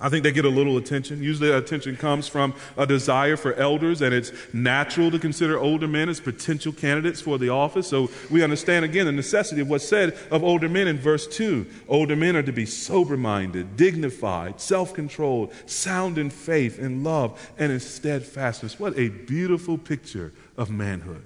I 0.00 0.08
think 0.08 0.24
they 0.24 0.32
get 0.32 0.44
a 0.44 0.50
little 0.50 0.78
attention. 0.78 1.22
Usually, 1.22 1.52
attention 1.52 1.96
comes 1.96 2.26
from 2.26 2.54
a 2.76 2.86
desire 2.86 3.36
for 3.36 3.54
elders, 3.54 4.02
and 4.02 4.12
it's 4.12 4.32
natural 4.52 5.12
to 5.12 5.18
consider 5.18 5.58
older 5.58 5.86
men 5.86 6.08
as 6.08 6.18
potential 6.18 6.72
candidates 6.72 7.20
for 7.20 7.38
the 7.38 7.50
office. 7.50 7.86
So, 7.86 8.10
we 8.28 8.42
understand 8.42 8.84
again 8.84 9.06
the 9.06 9.12
necessity 9.12 9.60
of 9.60 9.68
what's 9.68 9.86
said 9.86 10.18
of 10.32 10.42
older 10.42 10.68
men 10.68 10.88
in 10.88 10.98
verse 10.98 11.28
2. 11.28 11.66
Older 11.88 12.16
men 12.16 12.34
are 12.34 12.42
to 12.42 12.52
be 12.52 12.66
sober 12.66 13.16
minded, 13.16 13.76
dignified, 13.76 14.60
self 14.60 14.92
controlled, 14.92 15.52
sound 15.66 16.18
in 16.18 16.30
faith, 16.30 16.80
in 16.80 17.04
love, 17.04 17.52
and 17.56 17.70
in 17.70 17.78
steadfastness. 17.78 18.80
What 18.80 18.98
a 18.98 19.08
beautiful 19.08 19.78
picture 19.78 20.32
of 20.56 20.68
manhood. 20.68 21.24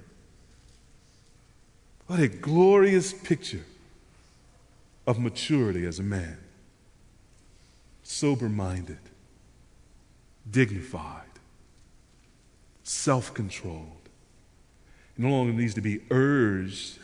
What 2.06 2.20
a 2.20 2.28
glorious 2.28 3.12
picture 3.12 3.64
of 5.06 5.18
maturity 5.18 5.84
as 5.86 5.98
a 5.98 6.02
man. 6.02 6.38
Sober 8.02 8.48
minded, 8.48 8.98
dignified, 10.48 11.22
self 12.84 13.34
controlled. 13.34 13.90
No 15.18 15.30
longer 15.30 15.52
needs 15.52 15.74
to 15.74 15.80
be 15.80 16.00
urged 16.10 16.98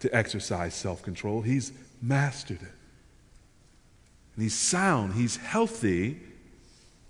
to 0.00 0.14
exercise 0.14 0.74
self 0.74 1.02
control, 1.02 1.42
he's 1.42 1.72
mastered 2.02 2.62
it. 2.62 2.72
And 4.34 4.42
he's 4.42 4.54
sound, 4.54 5.14
he's 5.14 5.36
healthy 5.36 6.18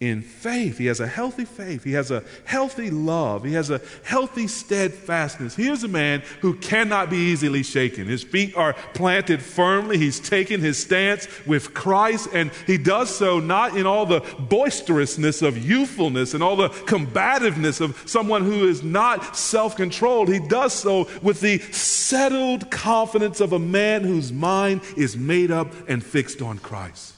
in 0.01 0.23
faith. 0.23 0.79
He 0.79 0.87
has 0.87 0.99
a 0.99 1.07
healthy 1.07 1.45
faith. 1.45 1.85
He 1.85 1.93
has 1.93 2.11
a 2.11 2.25
healthy 2.47 2.91
love. 2.91 3.45
He 3.45 3.53
has 3.53 3.69
a 3.69 3.83
healthy 4.03 4.47
steadfastness. 4.47 5.55
Here's 5.55 5.85
a 5.85 5.89
man 5.89 6.23
who 6.41 6.55
cannot 6.55 7.11
be 7.11 7.19
easily 7.19 7.63
shaken. 7.63 8.07
His 8.07 8.23
feet 8.23 8.57
are 8.57 8.73
planted 8.95 9.43
firmly. 9.43 9.99
He's 9.99 10.19
taken 10.19 10.61
his 10.61 10.79
stance 10.79 11.29
with 11.47 11.75
Christ, 11.75 12.31
and 12.33 12.51
he 12.67 12.79
does 12.79 13.15
so 13.15 13.41
not 13.41 13.77
in 13.77 13.85
all 13.85 14.07
the 14.07 14.21
boisterousness 14.39 15.43
of 15.43 15.59
youthfulness 15.59 16.33
and 16.33 16.43
all 16.43 16.57
the 16.57 16.71
combativeness 16.71 17.83
of 17.83 18.03
someone 18.07 18.43
who 18.43 18.67
is 18.67 18.83
not 18.83 19.37
self 19.37 19.77
controlled. 19.77 20.31
He 20.31 20.41
does 20.41 20.73
so 20.73 21.11
with 21.21 21.41
the 21.41 21.59
settled 21.59 22.71
confidence 22.71 23.43
of 23.43 23.53
a 23.53 23.59
man 23.59 24.03
whose 24.03 24.33
mind 24.33 24.81
is 24.97 25.15
made 25.15 25.51
up 25.51 25.71
and 25.91 26.03
fixed 26.03 26.41
on 26.41 26.59
Christ. 26.59 27.17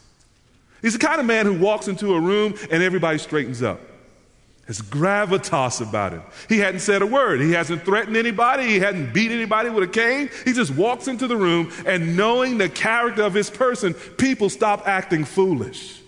He's 0.83 0.95
the 0.95 0.99
kind 0.99 1.21
of 1.21 1.27
man 1.27 1.47
who 1.47 1.55
walks 1.55 1.89
into 1.89 2.15
a 2.15 2.21
room 2.21 2.55
and 2.71 2.83
everybody 2.83 3.19
straightens 3.19 3.63
up. 3.63 3.81
There's 4.67 4.81
gravitas 4.81 5.87
about 5.87 6.13
him. 6.13 6.23
He 6.49 6.59
hadn't 6.59 6.81
said 6.81 7.03
a 7.03 7.07
word. 7.07 7.41
He 7.41 7.53
hasn't 7.53 7.85
threatened 7.85 8.17
anybody. 8.17 8.65
He 8.65 8.79
hadn't 8.79 9.13
beat 9.13 9.31
anybody 9.31 9.71
with 9.71 9.85
a 9.85 9.89
cane. 9.89 10.31
He 10.45 10.53
just 10.53 10.73
walks 10.73 11.09
into 11.09 11.27
the 11.27 11.37
room 11.37 11.73
and 11.85 12.17
knowing 12.17 12.59
the 12.59 12.69
character 12.69 13.23
of 13.23 13.35
his 13.35 13.51
person, 13.51 13.95
people 13.95 14.49
stop 14.49 14.87
acting 14.87 15.25
foolish. 15.25 16.01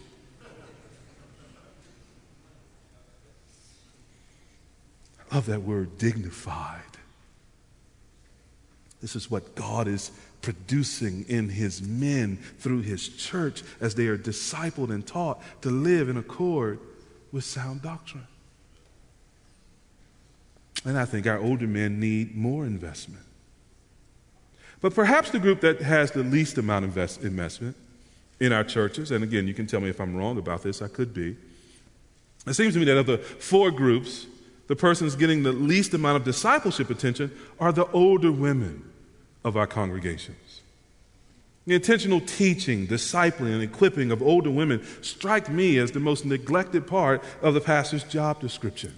I 5.31 5.37
love 5.37 5.47
that 5.47 5.63
word, 5.63 5.99
dignified. 5.99 6.81
This 9.03 9.17
is 9.17 9.31
what 9.31 9.55
God 9.55 9.89
is 9.89 10.11
producing 10.45 11.25
in 11.27 11.49
his 11.49 11.81
men 11.81 12.37
through 12.59 12.83
his 12.83 13.09
church 13.09 13.63
as 13.81 13.95
they 13.95 14.07
are 14.09 14.19
discipled 14.19 14.91
and 14.91 15.07
taught 15.07 15.41
to 15.63 15.71
live 15.71 16.11
in 16.11 16.19
accord 16.19 16.79
with 17.33 17.45
sound 17.45 17.81
doctrine. 17.81 18.27
And 20.85 20.99
I 20.99 21.07
think 21.07 21.27
our 21.27 21.39
older 21.39 21.67
men 21.67 21.99
need 21.99 22.37
more 22.37 22.67
investment. 22.67 23.25
But 24.83 24.95
perhaps 24.95 25.31
the 25.31 25.39
group 25.39 25.63
that 25.63 25.81
has 25.81 26.11
the 26.11 26.23
least 26.23 26.59
amount 26.59 26.85
of 26.85 26.91
invest- 26.91 27.23
investment 27.23 27.75
in 28.39 28.53
our 28.53 28.65
churches, 28.65 29.11
and 29.11 29.25
again, 29.25 29.49
you 29.49 29.55
can 29.55 29.67
tell 29.67 29.81
me 29.81 29.89
if 29.89 29.99
I'm 29.99 30.15
wrong 30.15 30.37
about 30.37 30.63
this, 30.63 30.83
I 30.83 30.89
could 30.89 31.15
be. 31.15 31.39
It 32.47 32.53
seems 32.53 32.75
to 32.75 32.81
me 32.81 32.85
that 32.85 32.99
of 32.99 33.07
the 33.07 33.17
four 33.17 33.71
groups, 33.71 34.27
the 34.67 34.77
persons 34.77 35.17
getting 35.17 35.43
the 35.43 35.53
least 35.53 35.95
amount 35.95 36.19
of 36.19 36.25
discipleship 36.25 36.91
attention 36.91 37.31
are 37.59 37.73
the 37.73 37.91
older 37.93 38.31
women 38.31 38.91
of 39.45 39.57
our 39.57 39.67
congregations. 39.67 40.61
The 41.67 41.75
intentional 41.75 42.21
teaching, 42.21 42.87
discipling, 42.87 43.53
and 43.53 43.63
equipping 43.63 44.11
of 44.11 44.23
older 44.23 44.51
women 44.51 44.83
strike 45.03 45.49
me 45.49 45.79
as 45.79 45.93
the 45.93 46.01
most 46.01 46.27
neglected 46.27 46.87
part 46.87 47.23
of 47.41 47.55
the 47.55 47.61
pastor's 47.61 48.05
job 48.05 48.41
description. 48.41 48.95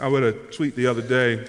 I 0.00 0.08
read 0.08 0.22
a 0.22 0.32
tweet 0.32 0.74
the 0.74 0.86
other 0.86 1.02
day 1.02 1.46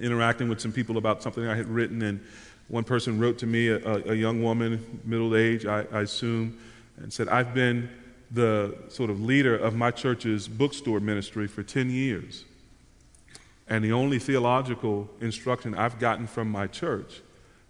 interacting 0.00 0.48
with 0.48 0.60
some 0.60 0.72
people 0.72 0.96
about 0.96 1.22
something 1.22 1.46
I 1.46 1.54
had 1.54 1.68
written, 1.68 2.02
and 2.02 2.20
one 2.68 2.84
person 2.84 3.20
wrote 3.20 3.38
to 3.38 3.46
me, 3.46 3.68
a, 3.68 3.78
a 4.10 4.14
young 4.14 4.42
woman, 4.42 5.00
middle 5.04 5.36
age, 5.36 5.66
I, 5.66 5.84
I 5.92 6.00
assume, 6.00 6.58
and 6.96 7.12
said, 7.12 7.28
I've 7.28 7.54
been 7.54 7.88
the 8.30 8.76
sort 8.88 9.10
of 9.10 9.20
leader 9.20 9.56
of 9.56 9.76
my 9.76 9.90
church's 9.90 10.48
bookstore 10.48 10.98
ministry 10.98 11.46
for 11.46 11.62
10 11.62 11.90
years. 11.90 12.44
And 13.68 13.84
the 13.84 13.92
only 13.92 14.18
theological 14.18 15.08
instruction 15.20 15.74
I've 15.74 15.98
gotten 15.98 16.26
from 16.26 16.50
my 16.50 16.66
church 16.66 17.22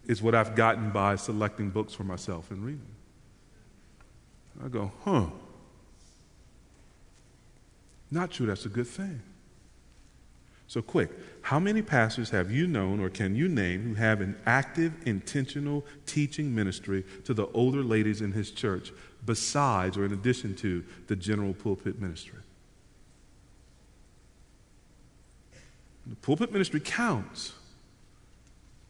is 0.07 0.20
what 0.20 0.35
I've 0.35 0.54
gotten 0.54 0.90
by 0.90 1.16
selecting 1.16 1.70
books 1.70 1.94
for 1.94 2.04
myself 2.04 2.50
and 2.50 2.64
reading. 2.64 2.87
I 4.62 4.68
go, 4.68 4.92
huh. 5.04 5.26
Not 8.11 8.30
true, 8.30 8.46
that's 8.46 8.66
a 8.66 8.68
good 8.68 8.87
thing. 8.87 9.22
So, 10.66 10.83
quick, 10.83 11.11
how 11.42 11.59
many 11.59 11.83
pastors 11.83 12.30
have 12.30 12.50
you 12.50 12.66
known 12.66 12.98
or 12.98 13.09
can 13.09 13.37
you 13.37 13.48
name 13.48 13.83
who 13.83 13.94
have 13.94 14.20
an 14.20 14.37
active, 14.46 14.94
intentional 15.04 15.85
teaching 16.07 16.54
ministry 16.54 17.04
to 17.24 17.35
the 17.35 17.46
older 17.48 17.83
ladies 17.83 18.20
in 18.20 18.33
his 18.33 18.50
church 18.50 18.92
besides 19.24 19.96
or 19.96 20.04
in 20.04 20.12
addition 20.12 20.54
to 20.57 20.85
the 21.07 21.16
general 21.16 21.54
pulpit 21.54 22.00
ministry? 22.00 22.40
The 26.06 26.16
pulpit 26.16 26.52
ministry 26.52 26.80
counts. 26.80 27.52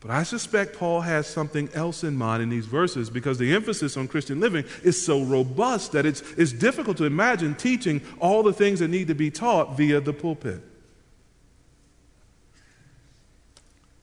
But 0.04 0.10
I 0.10 0.22
suspect 0.22 0.76
Paul 0.76 1.00
has 1.00 1.26
something 1.26 1.70
else 1.72 2.04
in 2.04 2.14
mind 2.14 2.42
in 2.42 2.50
these 2.50 2.66
verses 2.66 3.08
because 3.08 3.38
the 3.38 3.54
emphasis 3.54 3.96
on 3.96 4.06
Christian 4.06 4.38
living 4.38 4.66
is 4.82 5.02
so 5.02 5.22
robust 5.22 5.92
that 5.92 6.04
it's, 6.04 6.20
it's 6.32 6.52
difficult 6.52 6.98
to 6.98 7.04
imagine 7.04 7.54
teaching 7.54 8.02
all 8.20 8.42
the 8.42 8.52
things 8.52 8.80
that 8.80 8.88
need 8.88 9.08
to 9.08 9.14
be 9.14 9.30
taught 9.30 9.78
via 9.78 10.02
the 10.02 10.12
pulpit. 10.12 10.62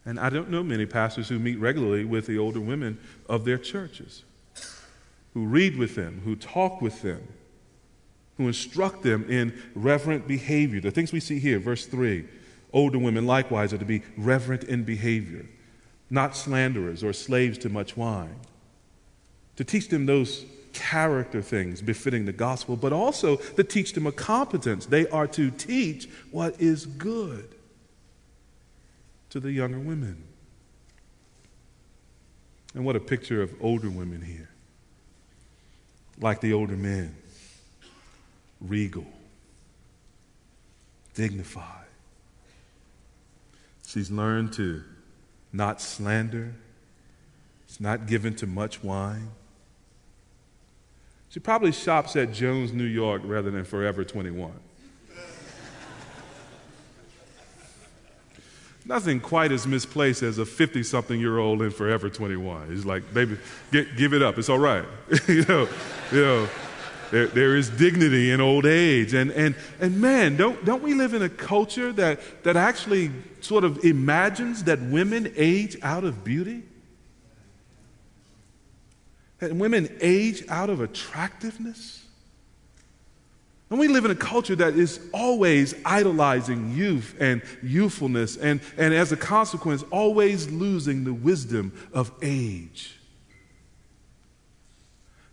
And 0.04 0.20
I 0.20 0.32
don't 0.32 0.50
know 0.50 0.64
many 0.64 0.88
pastors 0.88 1.30
who 1.30 1.38
meet 1.38 1.60
regularly 1.60 2.04
with 2.04 2.26
the 2.26 2.40
older 2.40 2.60
women 2.60 2.98
of 3.30 3.46
their 3.46 3.60
churches, 3.60 4.24
who 5.36 5.46
read 5.46 5.78
with 5.78 5.94
them, 5.94 6.22
who 6.26 6.36
talk 6.36 6.82
with 6.82 7.04
them, 7.04 7.28
who 8.38 8.48
instruct 8.48 9.04
them 9.04 9.30
in 9.30 9.54
reverent 9.76 10.28
behavior. 10.28 10.82
The 10.82 10.90
things 10.90 11.12
we 11.12 11.20
see 11.20 11.38
here, 11.38 11.60
verse 11.60 11.86
3 11.86 12.26
older 12.74 13.00
women 13.00 13.26
likewise 13.26 13.74
are 13.74 13.78
to 13.78 13.86
be 13.86 14.02
reverent 14.18 14.64
in 14.64 14.84
behavior, 14.84 15.46
not 16.10 16.36
slanderers 16.36 17.04
or 17.04 17.14
slaves 17.14 17.58
to 17.60 17.70
much 17.70 17.98
wine. 17.98 18.36
To 19.58 19.64
teach 19.64 19.90
them 19.90 20.06
those 20.06 20.46
character 20.74 21.42
things 21.42 21.82
befitting 21.82 22.26
the 22.26 22.32
gospel, 22.32 22.76
but 22.76 22.94
also 22.94 23.36
to 23.36 23.64
teach 23.64 23.94
them 23.94 24.08
a 24.08 24.12
competence. 24.12 24.86
They 24.86 25.08
are 25.10 25.28
to 25.28 25.52
teach 25.52 26.10
what 26.32 26.60
is 26.60 26.86
good 26.86 27.56
to 29.30 29.40
the 29.40 29.52
younger 29.52 29.80
women. 29.80 30.24
And 32.74 32.86
what 32.86 32.96
a 32.96 33.00
picture 33.00 33.42
of 33.42 33.54
older 33.60 33.90
women 33.90 34.22
here. 34.22 34.50
Like 36.20 36.40
the 36.40 36.54
older 36.54 36.78
men, 36.78 37.16
regal, 38.62 39.06
dignified. 41.16 41.81
She's 43.92 44.10
learned 44.10 44.54
to 44.54 44.84
not 45.52 45.82
slander. 45.82 46.54
She's 47.68 47.82
not 47.82 48.08
given 48.08 48.34
to 48.36 48.48
much 48.48 48.82
wine. 48.82 49.32
She 51.28 51.42
probably 51.42 51.74
shops 51.74 52.16
at 52.16 52.32
Jones, 52.32 52.72
New 52.72 52.86
York 52.86 53.22
rather 53.26 53.52
than 53.52 53.66
Forever 53.66 54.06
21. 54.06 54.54
Nothing 58.86 59.20
quite 59.20 59.52
as 59.52 59.68
misplaced 59.68 60.24
as 60.24 60.38
a 60.38 60.46
50 60.46 60.84
something 60.84 61.20
year 61.20 61.38
old 61.38 61.62
in 61.62 61.72
Forever 61.72 62.10
21. 62.10 62.70
He's 62.70 62.86
like, 62.86 63.14
baby, 63.14 63.38
get, 63.74 63.98
give 63.98 64.14
it 64.14 64.22
up. 64.22 64.38
It's 64.38 64.48
all 64.48 64.58
right. 64.58 64.86
you 65.28 65.44
know, 65.44 65.68
you 66.14 66.22
know 66.22 66.50
there, 67.12 67.28
there 67.28 67.56
is 67.58 67.70
dignity 67.70 68.32
in 68.32 68.40
old 68.42 68.66
age. 68.66 69.14
And, 69.14 69.32
and, 69.32 69.54
and 69.80 70.00
man, 70.00 70.38
don't, 70.38 70.64
don't 70.66 70.82
we 70.82 70.94
live 70.94 71.14
in 71.14 71.22
a 71.22 71.30
culture 71.30 71.92
that, 71.94 72.44
that 72.44 72.56
actually 72.56 73.12
sort 73.42 73.64
of 73.64 73.84
imagines 73.84 74.64
that 74.64 74.82
women 74.82 75.32
age 75.36 75.78
out 75.84 76.06
of 76.06 76.24
beauty? 76.24 76.64
That 79.40 79.54
women 79.54 79.96
age 80.00 80.44
out 80.48 80.70
of 80.70 80.80
attractiveness? 80.80 82.06
And 83.70 83.80
we 83.80 83.88
live 83.88 84.06
in 84.06 84.12
a 84.12 84.16
culture 84.16 84.56
that 84.56 84.76
is 84.76 85.00
always 85.14 85.76
idolizing 85.86 86.74
youth 86.76 87.16
and 87.20 87.42
youthfulness, 87.62 88.38
and, 88.38 88.62
and 88.78 88.94
as 88.94 89.12
a 89.12 89.18
consequence, 89.18 89.84
always 89.92 90.50
losing 90.50 91.04
the 91.04 91.14
wisdom 91.14 91.72
of 91.94 92.12
age. 92.22 93.01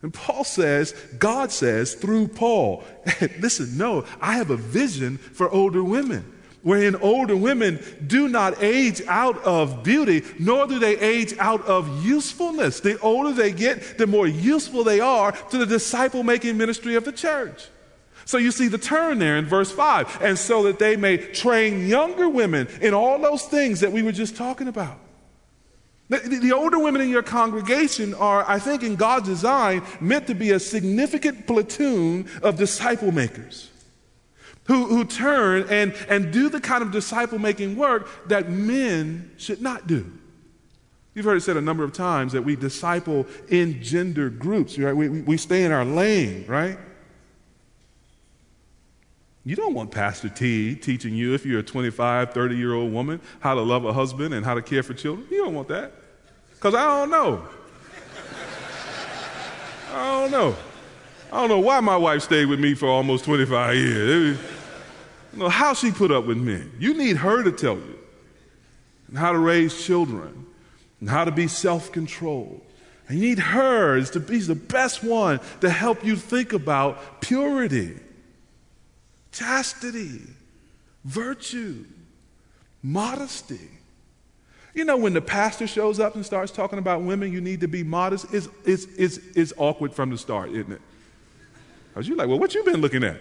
And 0.03 0.15
Paul 0.15 0.45
says, 0.45 0.93
God 1.19 1.51
says 1.51 1.95
through 1.95 2.29
Paul, 2.29 2.85
listen, 3.41 3.77
no, 3.77 4.05
I 4.21 4.35
have 4.35 4.51
a 4.51 4.57
vision 4.57 5.19
for 5.19 5.51
older 5.51 5.83
women. 5.83 6.35
Wherein 6.63 6.97
older 6.97 7.37
women 7.37 7.81
do 8.05 8.29
not 8.29 8.63
age 8.63 9.01
out 9.07 9.39
of 9.45 9.83
beauty, 9.83 10.23
nor 10.39 10.67
do 10.67 10.79
they 10.79 10.99
age 10.99 11.35
out 11.39 11.65
of 11.67 12.05
usefulness. 12.05 12.81
The 12.81 12.99
older 13.01 13.33
they 13.33 13.53
get, 13.53 13.97
the 13.97 14.07
more 14.07 14.27
useful 14.27 14.85
they 14.85 15.01
are 15.01 15.33
to 15.33 15.59
the 15.59 15.67
disciple 15.67 16.23
making 16.25 16.57
ministry 16.57 16.95
of 16.97 17.05
the 17.05 17.13
church. 17.13 17.69
So 18.25 18.37
you 18.37 18.51
see 18.51 18.69
the 18.69 18.77
turn 18.77 19.21
there 19.21 19.39
in 19.39 19.47
verse 19.47 19.73
5. 19.73 20.21
And 20.21 20.39
so 20.39 20.65
that 20.65 20.79
they 20.79 20.97
may 20.97 21.17
train 21.17 21.87
younger 21.87 22.29
women 22.29 22.69
in 22.83 22.93
all 22.93 23.19
those 23.19 23.45
things 23.45 23.81
that 23.81 23.93
we 23.93 24.03
were 24.03 24.13
just 24.13 24.37
talking 24.37 24.69
about. 24.69 24.99
The, 26.09 26.19
the, 26.19 26.53
older 26.53 26.79
women 26.79 27.03
in 27.03 27.11
your 27.11 27.23
congregation 27.23 28.15
are, 28.15 28.43
I 28.49 28.59
think, 28.59 28.83
in 28.83 28.97
God's 28.97 29.29
design, 29.29 29.83
meant 30.01 30.27
to 30.29 30.35
be 30.35 30.53
a 30.53 30.59
significant 30.59 31.47
platoon 31.47 32.29
of 32.43 32.57
disciple 32.57 33.13
makers 33.13 33.71
who, 34.65 34.87
who 34.87 35.05
turn 35.05 35.67
and, 35.69 35.95
and 36.09 36.33
do 36.33 36.49
the 36.49 36.61
kind 36.61 36.83
of 36.83 36.93
disciple 36.93 37.39
making 37.39 37.77
work 37.77 38.09
that 38.29 38.51
men 38.51 39.33
should 39.37 39.61
not 39.61 39.87
do. 39.87 40.11
You've 41.15 41.27
heard 41.27 41.37
it 41.37 41.43
said 41.43 41.57
a 41.57 41.61
number 41.61 41.85
of 41.85 41.93
times 41.93 42.33
that 42.33 42.43
we 42.43 42.57
disciple 42.57 43.27
in 43.49 43.83
gender 43.83 44.31
groups, 44.31 44.79
right? 44.79 44.97
We, 44.97 45.09
we 45.09 45.37
stay 45.37 45.65
in 45.65 45.73
our 45.73 45.85
lane, 45.85 46.47
right? 46.47 46.79
You 49.49 49.57
don't 49.57 49.73
want 49.73 49.91
Pastor 49.91 50.29
T 50.29 50.75
teaching 50.75 51.15
you, 51.15 51.33
if 51.33 51.47
you're 51.47 51.61
a 51.61 51.63
25, 51.63 52.35
30 52.35 52.55
year 52.55 52.75
old 52.75 52.93
woman, 52.93 53.19
how 53.41 53.55
to 53.55 53.63
love 53.63 53.87
a 53.87 53.95
husband 53.95 54.35
and 54.35 54.45
how 54.45 54.53
to 54.53 54.61
care 54.61 54.83
for 54.83 54.93
children. 54.93 55.27
You 55.31 55.43
don't 55.43 55.55
want 55.55 55.69
that. 55.69 55.91
Because 56.51 56.75
I 56.75 56.85
don't 56.85 57.09
know. 57.09 57.49
I 59.91 60.21
don't 60.21 60.31
know. 60.31 60.55
I 61.33 61.41
don't 61.41 61.49
know 61.49 61.61
why 61.61 61.81
my 61.81 61.97
wife 61.97 62.25
stayed 62.25 62.45
with 62.45 62.61
me 62.61 62.75
for 62.75 62.91
almost 62.91 63.25
25 63.25 63.75
years. 63.75 64.39
You 65.33 65.39
know, 65.39 65.49
how 65.49 65.73
she 65.73 65.93
put 65.93 66.11
up 66.11 66.27
with 66.27 66.37
me. 66.37 66.65
You 66.79 66.93
need 66.93 67.17
her 67.17 67.43
to 67.43 67.51
tell 67.51 67.77
you 67.77 67.99
and 69.09 69.17
how 69.17 69.33
to 69.33 69.39
raise 69.39 69.83
children 69.83 70.45
and 71.01 71.09
how 71.09 71.25
to 71.25 71.31
be 71.31 71.49
self 71.49 71.91
controlled. 71.91 72.61
And 73.09 73.19
you 73.19 73.29
need 73.29 73.39
her 73.39 74.05
to 74.05 74.21
be 74.21 74.41
the 74.41 74.55
best 74.55 75.03
one 75.03 75.41
to 75.63 75.71
help 75.71 76.05
you 76.05 76.17
think 76.17 76.53
about 76.53 77.23
purity, 77.23 77.99
chastity, 79.39 80.23
virtue, 81.05 81.85
modesty. 82.83 83.71
You 84.75 84.85
know, 84.85 84.97
when 84.97 85.13
the 85.13 85.21
pastor 85.21 85.67
shows 85.67 86.01
up 86.01 86.17
and 86.17 86.27
starts 86.27 86.51
talking 86.51 86.79
about 86.79 87.03
women, 87.03 87.33
you 87.33 87.41
need 87.41 87.61
to 87.61 87.69
be 87.69 87.85
modest, 87.85 88.27
it's, 88.33 88.49
it's, 88.65 88.87
it's, 88.97 89.19
it's 89.37 89.53
awkward 89.57 89.93
from 89.93 90.11
the 90.11 90.19
start, 90.19 90.51
isn't 90.51 90.73
it? 90.73 90.81
Because 91.89 92.09
you're 92.09 92.17
like, 92.17 92.29
well, 92.29 92.39
what 92.39 92.55
you 92.55 92.65
been 92.65 92.81
looking 92.81 93.05
at? 93.05 93.21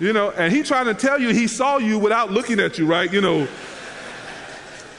you 0.00 0.12
know, 0.12 0.30
and 0.30 0.52
he 0.52 0.62
trying 0.62 0.86
to 0.86 0.94
tell 0.94 1.20
you 1.20 1.28
he 1.28 1.46
saw 1.46 1.76
you 1.76 1.98
without 1.98 2.30
looking 2.30 2.58
at 2.58 2.78
you, 2.78 2.86
right? 2.86 3.12
You 3.12 3.20
know, 3.20 3.46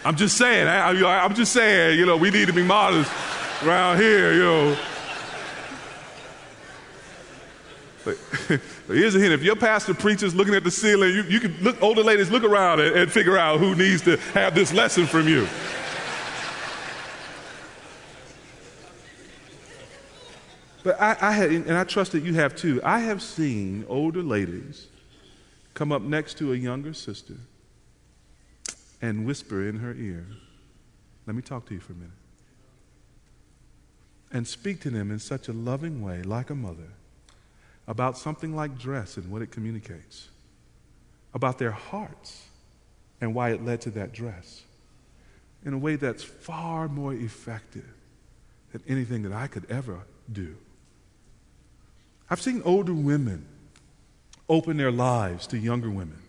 I'm 0.05 0.15
just 0.15 0.37
saying, 0.37 0.67
I, 0.67 1.25
am 1.25 1.33
just 1.33 1.53
saying, 1.53 1.97
you 1.97 2.05
know, 2.05 2.17
we 2.17 2.29
need 2.29 2.47
to 2.47 2.53
be 2.53 2.63
modest 2.63 3.11
around 3.63 3.97
here, 3.97 4.33
you 4.33 4.43
know. 4.43 4.77
Here's 8.87 9.15
a 9.15 9.19
hint: 9.19 9.33
if 9.33 9.43
your 9.43 9.55
pastor 9.55 9.93
preaches 9.93 10.35
looking 10.35 10.55
at 10.55 10.63
the 10.63 10.71
ceiling, 10.71 11.13
you, 11.13 11.23
you 11.23 11.39
can 11.39 11.55
look. 11.61 11.81
Older 11.81 12.03
ladies, 12.03 12.29
look 12.29 12.43
around 12.43 12.79
and, 12.81 12.95
and 12.95 13.11
figure 13.11 13.37
out 13.37 13.59
who 13.59 13.75
needs 13.75 14.01
to 14.03 14.17
have 14.33 14.55
this 14.55 14.73
lesson 14.73 15.05
from 15.05 15.27
you. 15.27 15.47
But 20.83 21.01
I, 21.01 21.15
I 21.21 21.31
had, 21.31 21.49
and 21.51 21.77
I 21.77 21.85
trust 21.85 22.11
that 22.11 22.23
you 22.23 22.33
have 22.33 22.55
too. 22.55 22.81
I 22.83 22.99
have 22.99 23.21
seen 23.21 23.85
older 23.87 24.21
ladies 24.21 24.87
come 25.73 25.91
up 25.91 26.01
next 26.01 26.37
to 26.39 26.53
a 26.53 26.55
younger 26.55 26.93
sister 26.93 27.35
and 29.01 29.25
whisper 29.25 29.67
in 29.67 29.79
her 29.79 29.93
ear, 29.93 30.25
Let 31.27 31.35
me 31.35 31.41
talk 31.41 31.65
to 31.67 31.73
you 31.73 31.79
for 31.79 31.93
a 31.93 31.95
minute. 31.95 32.11
And 34.31 34.47
speak 34.47 34.81
to 34.81 34.89
them 34.89 35.11
in 35.11 35.19
such 35.19 35.47
a 35.47 35.53
loving 35.53 36.01
way, 36.01 36.21
like 36.23 36.49
a 36.49 36.55
mother, 36.55 36.89
about 37.87 38.17
something 38.17 38.55
like 38.55 38.77
dress 38.77 39.17
and 39.17 39.29
what 39.31 39.41
it 39.41 39.51
communicates, 39.51 40.29
about 41.33 41.57
their 41.57 41.71
hearts 41.71 42.45
and 43.19 43.33
why 43.35 43.49
it 43.49 43.63
led 43.63 43.81
to 43.81 43.89
that 43.91 44.13
dress, 44.13 44.63
in 45.65 45.73
a 45.73 45.77
way 45.77 45.95
that's 45.95 46.23
far 46.23 46.87
more 46.87 47.13
effective 47.13 47.93
than 48.71 48.81
anything 48.87 49.23
that 49.23 49.33
I 49.33 49.47
could 49.47 49.69
ever 49.69 50.01
do. 50.31 50.55
I've 52.29 52.41
seen 52.41 52.61
older 52.65 52.93
women 52.93 53.45
open 54.49 54.77
their 54.77 54.91
lives 54.91 55.47
to 55.47 55.57
younger 55.57 55.89
women 55.89 56.19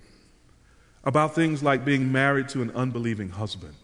about 1.05 1.35
things 1.35 1.63
like 1.63 1.85
being 1.85 2.11
married 2.11 2.49
to 2.51 2.63
an 2.63 2.71
unbelieving 2.73 3.31
husband 3.31 3.75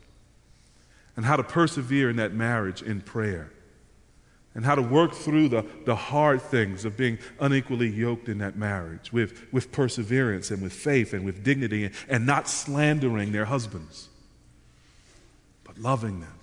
and 1.17 1.25
how 1.25 1.37
to 1.37 1.43
persevere 1.43 2.11
in 2.11 2.17
that 2.17 2.33
marriage 2.33 2.83
in 2.83 3.01
prayer 3.01 3.51
and 4.55 4.65
how 4.65 4.75
to 4.75 4.83
work 4.83 5.13
through 5.13 5.49
the, 5.49 5.65
the 5.87 5.95
hard 5.95 6.43
things 6.43 6.85
of 6.85 6.97
being 6.97 7.19
unequally 7.39 7.89
yoked 7.89 8.29
in 8.29 8.39
that 8.39 8.57
marriage 8.57 9.13
with, 9.13 9.47
with 9.53 9.71
perseverance 9.71 10.51
and 10.51 10.61
with 10.61 10.73
faith 10.73 11.13
and 11.13 11.25
with 11.25 11.45
dignity 11.45 11.85
and, 11.85 11.95
and 12.09 12.27
not 12.27 12.49
slandering 12.49 13.31
their 13.33 13.45
husbands, 13.45 14.09
but 15.65 15.79
loving 15.79 16.21
them. 16.21 16.35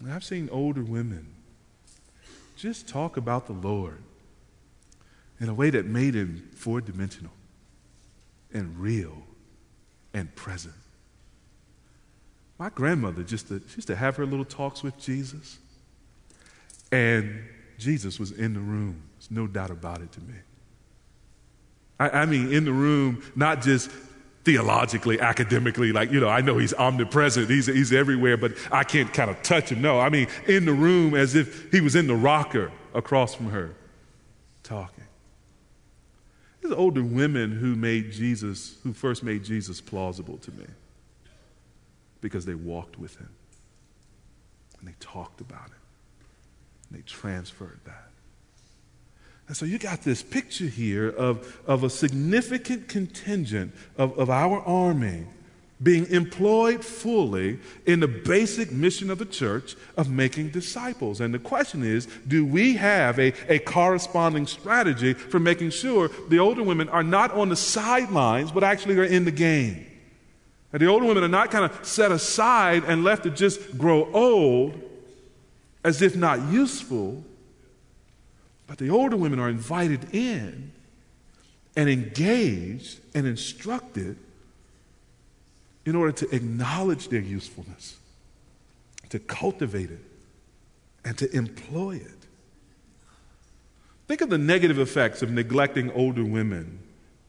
And 0.00 0.12
I've 0.12 0.24
seen 0.24 0.48
older 0.50 0.82
women 0.82 1.26
just 2.56 2.88
talk 2.88 3.18
about 3.18 3.46
the 3.46 3.52
Lord 3.52 4.02
in 5.40 5.48
a 5.48 5.54
way 5.54 5.70
that 5.70 5.86
made 5.86 6.14
him 6.14 6.48
four 6.54 6.80
dimensional 6.80 7.32
and 8.52 8.78
real 8.78 9.22
and 10.14 10.34
present. 10.34 10.74
My 12.60 12.68
grandmother 12.68 13.22
just 13.22 13.48
to, 13.48 13.54
used 13.74 13.86
to 13.86 13.96
have 13.96 14.16
her 14.16 14.26
little 14.26 14.44
talks 14.44 14.82
with 14.82 14.98
Jesus, 14.98 15.58
and 16.92 17.42
Jesus 17.78 18.20
was 18.20 18.32
in 18.32 18.52
the 18.52 18.60
room. 18.60 19.02
There's 19.16 19.30
no 19.30 19.46
doubt 19.46 19.70
about 19.70 20.02
it 20.02 20.12
to 20.12 20.20
me. 20.20 20.34
I, 21.98 22.10
I 22.10 22.26
mean, 22.26 22.52
in 22.52 22.66
the 22.66 22.72
room, 22.72 23.22
not 23.34 23.62
just 23.62 23.90
theologically, 24.44 25.18
academically, 25.22 25.90
like, 25.90 26.12
you 26.12 26.20
know, 26.20 26.28
I 26.28 26.42
know 26.42 26.58
he's 26.58 26.74
omnipresent, 26.74 27.48
he's, 27.48 27.64
he's 27.64 27.94
everywhere, 27.94 28.36
but 28.36 28.52
I 28.70 28.84
can't 28.84 29.10
kind 29.10 29.30
of 29.30 29.42
touch 29.42 29.72
him. 29.72 29.80
No, 29.80 29.98
I 29.98 30.10
mean, 30.10 30.28
in 30.46 30.66
the 30.66 30.74
room 30.74 31.14
as 31.14 31.34
if 31.34 31.72
he 31.72 31.80
was 31.80 31.96
in 31.96 32.08
the 32.08 32.14
rocker 32.14 32.70
across 32.92 33.34
from 33.34 33.48
her 33.52 33.74
talking. 34.62 35.04
These 36.62 36.72
older 36.72 37.02
women 37.02 37.52
who 37.52 37.74
made 37.74 38.12
Jesus, 38.12 38.76
who 38.82 38.92
first 38.92 39.22
made 39.22 39.44
Jesus 39.44 39.80
plausible 39.80 40.36
to 40.36 40.50
me 40.50 40.66
because 42.20 42.44
they 42.44 42.54
walked 42.54 42.98
with 42.98 43.16
him 43.16 43.30
and 44.78 44.88
they 44.88 44.94
talked 45.00 45.40
about 45.40 45.66
it 45.66 46.88
and 46.88 46.98
they 46.98 47.02
transferred 47.02 47.80
that. 47.84 48.08
And 49.48 49.56
so 49.56 49.66
you 49.66 49.78
got 49.78 50.02
this 50.02 50.22
picture 50.22 50.66
here 50.66 51.08
of, 51.08 51.60
of 51.66 51.82
a 51.82 51.90
significant 51.90 52.88
contingent 52.88 53.74
of, 53.98 54.16
of 54.16 54.30
our 54.30 54.60
army 54.60 55.26
being 55.82 56.06
employed 56.10 56.84
fully 56.84 57.58
in 57.86 58.00
the 58.00 58.08
basic 58.08 58.70
mission 58.70 59.10
of 59.10 59.18
the 59.18 59.24
church 59.24 59.76
of 59.96 60.10
making 60.10 60.50
disciples. 60.50 61.20
And 61.20 61.32
the 61.32 61.38
question 61.38 61.82
is 61.82 62.06
do 62.28 62.44
we 62.44 62.76
have 62.76 63.18
a, 63.18 63.32
a 63.52 63.58
corresponding 63.58 64.46
strategy 64.46 65.14
for 65.14 65.40
making 65.40 65.70
sure 65.70 66.10
the 66.28 66.38
older 66.38 66.62
women 66.62 66.88
are 66.88 67.02
not 67.02 67.32
on 67.32 67.48
the 67.48 67.56
sidelines, 67.56 68.52
but 68.52 68.62
actually 68.62 68.98
are 68.98 69.04
in 69.04 69.24
the 69.24 69.32
game? 69.32 69.86
And 70.72 70.80
the 70.80 70.86
older 70.86 71.06
women 71.06 71.24
are 71.24 71.28
not 71.28 71.50
kind 71.50 71.64
of 71.64 71.84
set 71.84 72.12
aside 72.12 72.84
and 72.84 73.02
left 73.02 73.24
to 73.24 73.30
just 73.30 73.76
grow 73.76 74.10
old 74.12 74.80
as 75.82 76.02
if 76.02 76.14
not 76.14 76.40
useful, 76.52 77.24
but 78.66 78.78
the 78.78 78.90
older 78.90 79.16
women 79.16 79.40
are 79.40 79.48
invited 79.48 80.14
in 80.14 80.72
and 81.74 81.88
engaged 81.88 83.00
and 83.14 83.26
instructed 83.26 84.16
in 85.84 85.96
order 85.96 86.12
to 86.12 86.34
acknowledge 86.34 87.08
their 87.08 87.20
usefulness, 87.20 87.96
to 89.08 89.18
cultivate 89.18 89.90
it, 89.90 90.04
and 91.04 91.16
to 91.18 91.34
employ 91.34 91.96
it. 91.96 92.26
Think 94.06 94.20
of 94.20 94.28
the 94.28 94.38
negative 94.38 94.78
effects 94.78 95.22
of 95.22 95.30
neglecting 95.30 95.90
older 95.92 96.24
women 96.24 96.80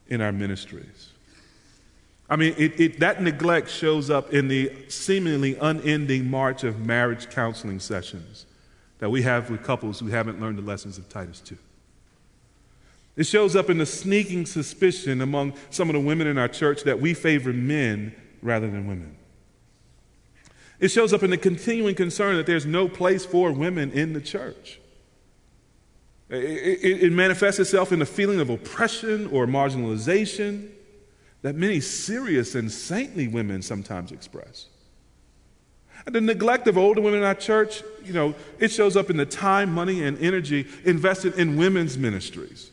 in 0.07 0.19
our 0.19 0.31
ministries. 0.31 1.10
I 2.31 2.37
mean, 2.37 2.55
it, 2.57 2.79
it, 2.79 2.99
that 3.01 3.21
neglect 3.21 3.69
shows 3.69 4.09
up 4.09 4.33
in 4.33 4.47
the 4.47 4.71
seemingly 4.87 5.57
unending 5.57 6.31
march 6.31 6.63
of 6.63 6.79
marriage 6.79 7.29
counseling 7.29 7.81
sessions 7.81 8.45
that 8.99 9.09
we 9.09 9.23
have 9.23 9.49
with 9.49 9.63
couples 9.63 9.99
who 9.99 10.07
haven't 10.07 10.39
learned 10.39 10.57
the 10.57 10.61
lessons 10.61 10.97
of 10.97 11.09
Titus 11.09 11.41
2. 11.41 11.57
It 13.17 13.25
shows 13.25 13.57
up 13.57 13.69
in 13.69 13.79
the 13.79 13.85
sneaking 13.85 14.45
suspicion 14.45 15.19
among 15.19 15.55
some 15.71 15.89
of 15.89 15.93
the 15.93 15.99
women 15.99 16.25
in 16.25 16.37
our 16.37 16.47
church 16.47 16.83
that 16.83 17.01
we 17.01 17.13
favor 17.13 17.51
men 17.51 18.15
rather 18.41 18.71
than 18.71 18.87
women. 18.87 19.17
It 20.79 20.87
shows 20.87 21.11
up 21.11 21.23
in 21.23 21.31
the 21.31 21.37
continuing 21.37 21.95
concern 21.95 22.37
that 22.37 22.45
there's 22.45 22.65
no 22.65 22.87
place 22.87 23.25
for 23.25 23.51
women 23.51 23.91
in 23.91 24.13
the 24.13 24.21
church. 24.21 24.79
It, 26.29 26.35
it, 26.37 27.03
it, 27.03 27.11
manifests 27.11 27.59
itself 27.59 27.91
in 27.91 28.01
a 28.01 28.05
feeling 28.05 28.39
of 28.39 28.49
oppression 28.49 29.27
or 29.27 29.45
marginalization 29.45 30.69
that 31.41 31.55
many 31.55 31.79
serious 31.79 32.55
and 32.55 32.71
saintly 32.71 33.27
women 33.27 33.61
sometimes 33.61 34.11
express. 34.11 34.67
And 36.05 36.15
the 36.15 36.21
neglect 36.21 36.67
of 36.67 36.77
older 36.77 37.01
women 37.01 37.19
in 37.19 37.25
our 37.25 37.35
church, 37.35 37.83
you 38.03 38.13
know, 38.13 38.35
it 38.59 38.69
shows 38.69 38.95
up 38.95 39.09
in 39.09 39.17
the 39.17 39.25
time, 39.25 39.71
money, 39.71 40.03
and 40.03 40.17
energy 40.19 40.67
invested 40.83 41.37
in 41.37 41.57
women's 41.57 41.97
ministries 41.97 42.71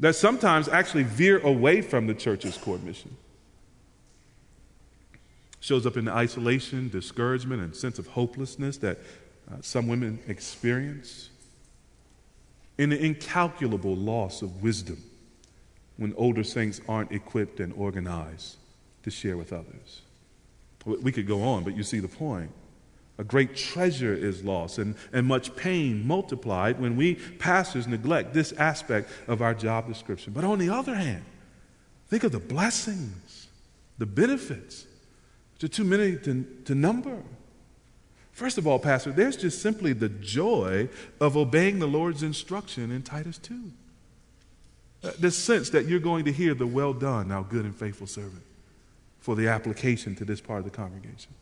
that 0.00 0.14
sometimes 0.16 0.68
actually 0.68 1.04
veer 1.04 1.38
away 1.40 1.80
from 1.80 2.06
the 2.06 2.14
church's 2.14 2.56
core 2.56 2.78
mission. 2.78 3.16
Shows 5.60 5.86
up 5.86 5.96
in 5.96 6.06
the 6.06 6.12
isolation, 6.12 6.88
discouragement, 6.88 7.62
and 7.62 7.74
sense 7.74 7.98
of 7.98 8.06
hopelessness 8.08 8.78
that 8.78 8.98
uh, 9.50 9.56
some 9.60 9.86
women 9.86 10.18
experience, 10.26 11.30
in 12.76 12.90
the 12.90 13.02
incalculable 13.02 13.94
loss 13.94 14.42
of 14.42 14.62
wisdom 14.62 15.02
when 15.96 16.14
older 16.16 16.44
saints 16.44 16.80
aren't 16.88 17.12
equipped 17.12 17.60
and 17.60 17.72
organized 17.74 18.56
to 19.02 19.10
share 19.10 19.36
with 19.36 19.52
others. 19.52 20.02
We 20.84 21.12
could 21.12 21.26
go 21.26 21.42
on, 21.42 21.64
but 21.64 21.76
you 21.76 21.82
see 21.82 22.00
the 22.00 22.08
point. 22.08 22.50
A 23.16 23.24
great 23.24 23.54
treasure 23.54 24.12
is 24.12 24.42
lost 24.42 24.78
and, 24.78 24.96
and 25.12 25.26
much 25.26 25.54
pain 25.54 26.06
multiplied 26.06 26.80
when 26.80 26.96
we 26.96 27.14
pastors 27.14 27.86
neglect 27.86 28.34
this 28.34 28.52
aspect 28.52 29.08
of 29.28 29.40
our 29.40 29.54
job 29.54 29.86
description. 29.86 30.32
But 30.32 30.42
on 30.42 30.58
the 30.58 30.68
other 30.68 30.96
hand, 30.96 31.24
think 32.08 32.24
of 32.24 32.32
the 32.32 32.40
blessings, 32.40 33.46
the 33.98 34.06
benefits, 34.06 34.86
which 35.54 35.64
are 35.64 35.68
too 35.72 35.84
many 35.84 36.16
to, 36.16 36.44
to 36.64 36.74
number. 36.74 37.22
First 38.32 38.58
of 38.58 38.66
all, 38.66 38.80
Pastor, 38.80 39.12
there's 39.12 39.36
just 39.36 39.62
simply 39.62 39.92
the 39.92 40.08
joy 40.08 40.88
of 41.20 41.36
obeying 41.36 41.78
the 41.78 41.86
Lord's 41.86 42.24
instruction 42.24 42.90
in 42.90 43.02
Titus 43.02 43.38
2. 43.38 43.70
Uh, 45.04 45.10
the 45.18 45.30
sense 45.30 45.70
that 45.70 45.86
you're 45.86 46.00
going 46.00 46.24
to 46.24 46.32
hear 46.32 46.54
the 46.54 46.66
well 46.66 46.94
done, 46.94 47.28
now 47.28 47.42
good 47.42 47.64
and 47.64 47.74
faithful 47.74 48.06
servant, 48.06 48.42
for 49.20 49.36
the 49.36 49.48
application 49.48 50.14
to 50.16 50.24
this 50.24 50.40
part 50.40 50.60
of 50.60 50.64
the 50.64 50.70
congregation. 50.70 51.32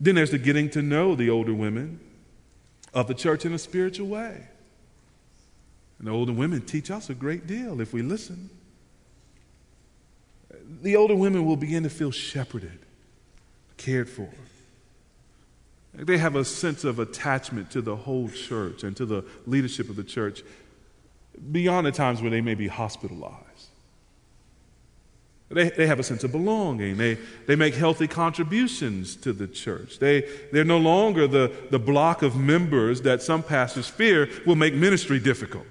Then 0.00 0.14
there's 0.14 0.30
the 0.30 0.38
getting 0.38 0.70
to 0.70 0.82
know 0.82 1.14
the 1.16 1.28
older 1.28 1.54
women 1.54 1.98
of 2.94 3.08
the 3.08 3.14
church 3.14 3.44
in 3.44 3.52
a 3.52 3.58
spiritual 3.58 4.06
way. 4.06 4.46
And 5.98 6.06
the 6.06 6.12
older 6.12 6.32
women 6.32 6.60
teach 6.60 6.90
us 6.90 7.10
a 7.10 7.14
great 7.14 7.46
deal 7.46 7.80
if 7.80 7.92
we 7.92 8.02
listen. 8.02 8.50
The 10.82 10.94
older 10.94 11.16
women 11.16 11.44
will 11.44 11.56
begin 11.56 11.82
to 11.82 11.90
feel 11.90 12.12
shepherded, 12.12 12.78
cared 13.76 14.08
for. 14.08 14.28
They 15.94 16.18
have 16.18 16.36
a 16.36 16.44
sense 16.44 16.84
of 16.84 17.00
attachment 17.00 17.72
to 17.72 17.80
the 17.80 17.96
whole 17.96 18.28
church 18.28 18.84
and 18.84 18.96
to 18.96 19.06
the 19.06 19.24
leadership 19.46 19.88
of 19.88 19.96
the 19.96 20.04
church 20.04 20.44
beyond 21.50 21.86
the 21.86 21.92
times 21.92 22.20
where 22.20 22.30
they 22.30 22.40
may 22.40 22.54
be 22.54 22.68
hospitalized. 22.68 23.48
They, 25.50 25.70
they 25.70 25.86
have 25.86 25.98
a 25.98 26.02
sense 26.02 26.24
of 26.24 26.32
belonging. 26.32 26.98
They, 26.98 27.16
they 27.46 27.56
make 27.56 27.74
healthy 27.74 28.06
contributions 28.06 29.16
to 29.16 29.32
the 29.32 29.46
church. 29.46 29.98
They, 29.98 30.28
they're 30.52 30.64
no 30.64 30.78
longer 30.78 31.26
the, 31.26 31.50
the 31.70 31.78
block 31.78 32.22
of 32.22 32.36
members 32.36 33.02
that 33.02 33.22
some 33.22 33.42
pastors 33.42 33.88
fear 33.88 34.28
will 34.46 34.56
make 34.56 34.74
ministry 34.74 35.18
difficult 35.18 35.64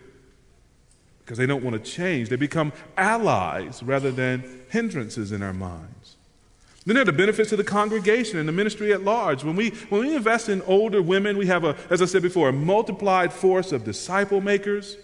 because 1.20 1.38
they 1.38 1.46
don't 1.46 1.64
want 1.64 1.84
to 1.84 1.92
change. 1.92 2.30
They 2.30 2.38
become 2.38 2.74
allies 2.98 3.84
rather 3.84 4.12
than 4.12 4.62
hindrances 4.70 5.32
in 5.32 5.44
our 5.44 5.54
minds. 5.54 6.16
Then 6.86 6.96
there 6.96 7.02
are 7.02 7.06
the 7.06 7.12
benefits 7.12 7.50
to 7.50 7.58
the 7.58 7.66
congregation 7.66 8.40
and 8.40 8.48
the 8.48 8.54
ministry 8.54 8.94
at 8.94 9.04
large. 9.04 9.44
When 9.44 9.58
we, 9.58 9.72
when 9.90 10.08
we 10.08 10.16
invest 10.16 10.48
in 10.48 10.62
older 10.64 11.02
women, 11.02 11.38
we 11.38 11.46
have, 11.48 11.66
a, 11.66 11.76
as 11.90 12.02
I 12.02 12.06
said 12.06 12.22
before, 12.22 12.50
a 12.50 12.54
multiplied 12.54 13.34
force 13.34 13.74
of 13.74 13.84
disciple 13.84 14.40
makers 14.40 14.96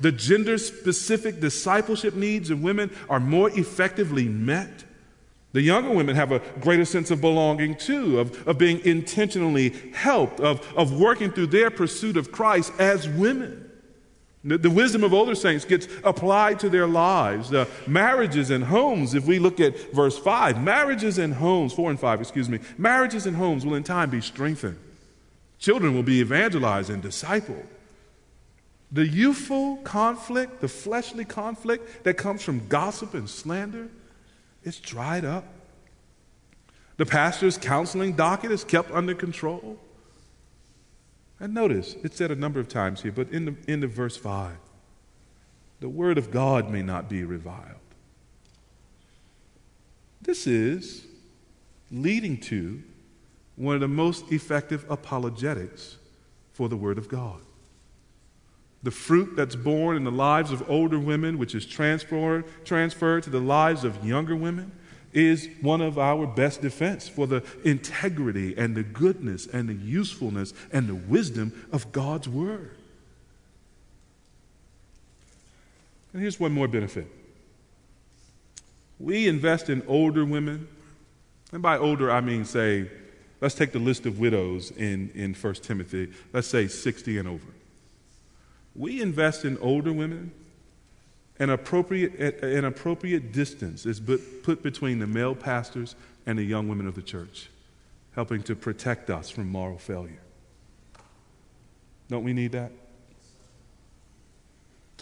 the 0.00 0.12
gender 0.12 0.58
specific 0.58 1.40
discipleship 1.40 2.14
needs 2.14 2.50
of 2.50 2.62
women 2.62 2.90
are 3.08 3.20
more 3.20 3.50
effectively 3.50 4.28
met. 4.28 4.84
The 5.52 5.62
younger 5.62 5.90
women 5.90 6.16
have 6.16 6.32
a 6.32 6.40
greater 6.60 6.84
sense 6.84 7.10
of 7.10 7.20
belonging 7.22 7.76
too, 7.76 8.20
of, 8.20 8.46
of 8.46 8.58
being 8.58 8.84
intentionally 8.84 9.70
helped, 9.94 10.38
of, 10.40 10.60
of 10.76 10.98
working 10.98 11.30
through 11.30 11.46
their 11.46 11.70
pursuit 11.70 12.16
of 12.18 12.30
Christ 12.30 12.72
as 12.78 13.08
women. 13.08 13.70
The, 14.44 14.58
the 14.58 14.70
wisdom 14.70 15.02
of 15.02 15.14
older 15.14 15.34
saints 15.34 15.64
gets 15.64 15.88
applied 16.04 16.60
to 16.60 16.68
their 16.68 16.86
lives. 16.86 17.50
The 17.50 17.68
marriages 17.86 18.50
and 18.50 18.64
homes, 18.64 19.14
if 19.14 19.26
we 19.26 19.38
look 19.38 19.58
at 19.58 19.92
verse 19.92 20.18
5, 20.18 20.62
marriages 20.62 21.18
and 21.18 21.34
homes, 21.34 21.72
4 21.72 21.90
and 21.90 21.98
5, 21.98 22.20
excuse 22.20 22.48
me, 22.48 22.60
marriages 22.76 23.26
and 23.26 23.36
homes 23.36 23.64
will 23.64 23.74
in 23.74 23.82
time 23.82 24.10
be 24.10 24.20
strengthened. 24.20 24.78
Children 25.58 25.94
will 25.94 26.02
be 26.02 26.20
evangelized 26.20 26.90
and 26.90 27.02
discipled. 27.02 27.66
The 28.92 29.06
youthful 29.06 29.76
conflict, 29.78 30.60
the 30.60 30.68
fleshly 30.68 31.24
conflict 31.24 32.04
that 32.04 32.14
comes 32.14 32.42
from 32.42 32.68
gossip 32.68 33.14
and 33.14 33.28
slander, 33.28 33.88
it's 34.62 34.78
dried 34.78 35.24
up. 35.24 35.44
The 36.96 37.06
pastor's 37.06 37.58
counseling 37.58 38.14
docket 38.14 38.50
is 38.50 38.64
kept 38.64 38.90
under 38.90 39.14
control. 39.14 39.78
And 41.38 41.52
notice, 41.52 41.96
it's 42.02 42.16
said 42.16 42.30
a 42.30 42.36
number 42.36 42.60
of 42.60 42.68
times 42.68 43.02
here, 43.02 43.12
but 43.12 43.30
in 43.30 43.44
the 43.44 43.56
end 43.68 43.84
of 43.84 43.90
verse 43.90 44.16
5, 44.16 44.56
the 45.80 45.88
word 45.88 46.16
of 46.16 46.30
God 46.30 46.70
may 46.70 46.82
not 46.82 47.08
be 47.08 47.24
reviled. 47.24 47.74
This 50.22 50.46
is 50.46 51.04
leading 51.90 52.38
to 52.40 52.82
one 53.56 53.74
of 53.74 53.80
the 53.80 53.88
most 53.88 54.32
effective 54.32 54.86
apologetics 54.88 55.96
for 56.52 56.68
the 56.68 56.76
word 56.76 56.98
of 56.98 57.08
God 57.08 57.40
the 58.86 58.90
fruit 58.92 59.34
that's 59.34 59.56
born 59.56 59.96
in 59.96 60.04
the 60.04 60.12
lives 60.12 60.52
of 60.52 60.70
older 60.70 60.96
women, 60.96 61.38
which 61.38 61.56
is 61.56 61.66
transferred, 61.66 62.44
transferred 62.64 63.24
to 63.24 63.30
the 63.30 63.40
lives 63.40 63.82
of 63.82 64.06
younger 64.06 64.36
women, 64.36 64.70
is 65.12 65.48
one 65.60 65.80
of 65.80 65.98
our 65.98 66.24
best 66.24 66.62
defense 66.62 67.08
for 67.08 67.26
the 67.26 67.42
integrity 67.64 68.56
and 68.56 68.76
the 68.76 68.84
goodness 68.84 69.48
and 69.48 69.68
the 69.68 69.74
usefulness 69.74 70.54
and 70.72 70.86
the 70.86 70.94
wisdom 70.94 71.66
of 71.72 71.90
God's 71.90 72.28
Word. 72.28 72.76
And 76.12 76.22
here's 76.22 76.38
one 76.38 76.52
more 76.52 76.68
benefit. 76.68 77.08
We 79.00 79.26
invest 79.26 79.68
in 79.68 79.82
older 79.88 80.24
women, 80.24 80.68
and 81.50 81.60
by 81.60 81.76
older, 81.76 82.08
I 82.08 82.20
mean, 82.20 82.44
say, 82.44 82.88
let's 83.40 83.56
take 83.56 83.72
the 83.72 83.80
list 83.80 84.06
of 84.06 84.20
widows 84.20 84.70
in, 84.70 85.10
in 85.16 85.34
1 85.34 85.54
Timothy, 85.54 86.12
let's 86.32 86.46
say 86.46 86.68
60 86.68 87.18
and 87.18 87.26
over 87.26 87.55
we 88.76 89.00
invest 89.00 89.44
in 89.44 89.58
older 89.58 89.92
women. 89.92 90.32
An 91.38 91.50
appropriate, 91.50 92.42
an 92.42 92.64
appropriate 92.64 93.30
distance 93.30 93.84
is 93.84 94.00
put 94.00 94.62
between 94.62 94.98
the 94.98 95.06
male 95.06 95.34
pastors 95.34 95.94
and 96.24 96.38
the 96.38 96.42
young 96.42 96.66
women 96.66 96.86
of 96.86 96.94
the 96.94 97.02
church, 97.02 97.50
helping 98.14 98.42
to 98.44 98.56
protect 98.56 99.10
us 99.10 99.28
from 99.28 99.48
moral 99.50 99.76
failure. 99.76 100.22
Don't 102.08 102.24
we 102.24 102.32
need 102.32 102.52
that? 102.52 102.72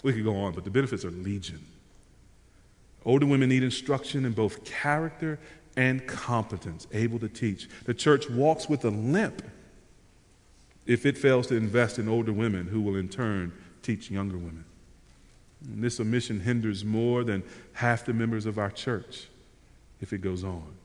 We 0.03 0.11
could 0.11 0.25
go 0.25 0.35
on, 0.35 0.53
but 0.53 0.65
the 0.65 0.69
benefits 0.69 1.05
are 1.05 1.11
legion. 1.11 1.65
Older 3.05 3.25
women 3.25 3.49
need 3.49 3.63
instruction 3.63 4.25
in 4.25 4.33
both 4.33 4.65
character 4.65 5.39
and 5.77 6.05
competence, 6.05 6.85
able 6.91 7.19
to 7.19 7.29
teach. 7.29 7.69
The 7.85 7.93
church 7.93 8.29
walks 8.29 8.67
with 8.67 8.83
a 8.83 8.89
limp 8.89 9.41
if 10.85 11.05
it 11.05 11.17
fails 11.17 11.47
to 11.47 11.55
invest 11.55 11.97
in 11.97 12.09
older 12.09 12.33
women 12.33 12.67
who 12.67 12.81
will 12.81 12.95
in 12.97 13.07
turn 13.09 13.53
teach 13.85 14.09
younger 14.09 14.37
women. 14.37 14.65
And 15.63 15.83
this 15.83 15.99
omission 15.99 16.39
hinders 16.39 16.83
more 16.83 17.23
than 17.23 17.43
half 17.73 18.05
the 18.05 18.13
members 18.13 18.45
of 18.45 18.57
our 18.57 18.71
church 18.71 19.27
if 20.01 20.13
it 20.13 20.19
goes 20.19 20.43
on. 20.43 20.75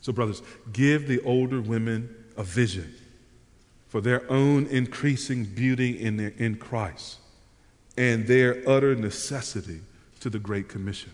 So, 0.00 0.12
brothers, 0.12 0.42
give 0.72 1.08
the 1.08 1.20
older 1.22 1.60
women 1.60 2.14
a 2.36 2.42
vision 2.42 2.94
for 3.88 4.00
their 4.00 4.30
own 4.30 4.66
increasing 4.66 5.44
beauty 5.44 6.00
in, 6.00 6.16
their, 6.16 6.32
in 6.38 6.56
Christ 6.56 7.18
and 7.96 8.26
their 8.26 8.62
utter 8.68 8.94
necessity 8.94 9.80
to 10.20 10.30
the 10.30 10.38
Great 10.38 10.68
Commission. 10.68 11.12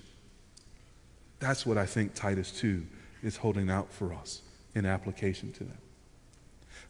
That's 1.41 1.67
what 1.67 1.79
I 1.79 1.87
think 1.87 2.15
Titus 2.15 2.53
2 2.53 2.87
is 3.23 3.37
holding 3.37 3.71
out 3.71 3.93
for 3.93 4.13
us 4.13 4.43
in 4.75 4.87
application 4.87 5.53
to 5.53 5.65
them. 5.65 5.79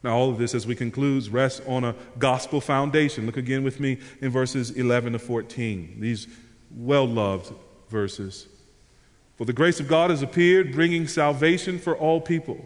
Now, 0.03 0.17
all 0.17 0.31
of 0.31 0.39
this, 0.39 0.55
as 0.55 0.67
we 0.67 0.75
conclude, 0.75 1.27
rests 1.29 1.61
on 1.67 1.85
a 1.85 1.95
gospel 2.19 2.61
foundation. 2.61 3.27
Look 3.27 3.37
again 3.37 3.65
with 3.65 3.81
me 3.81 3.99
in 4.21 4.31
verses 4.31 4.71
11 4.71 5.15
to 5.15 5.19
14, 5.19 5.97
these 5.99 6.29
well 6.77 7.07
loved 7.07 7.53
verses. 7.89 8.47
For 9.37 9.45
the 9.45 9.53
grace 9.53 9.81
of 9.81 9.89
God 9.89 10.11
has 10.11 10.23
appeared, 10.23 10.73
bringing 10.73 11.09
salvation 11.09 11.79
for 11.79 11.97
all 11.97 12.21
people, 12.21 12.65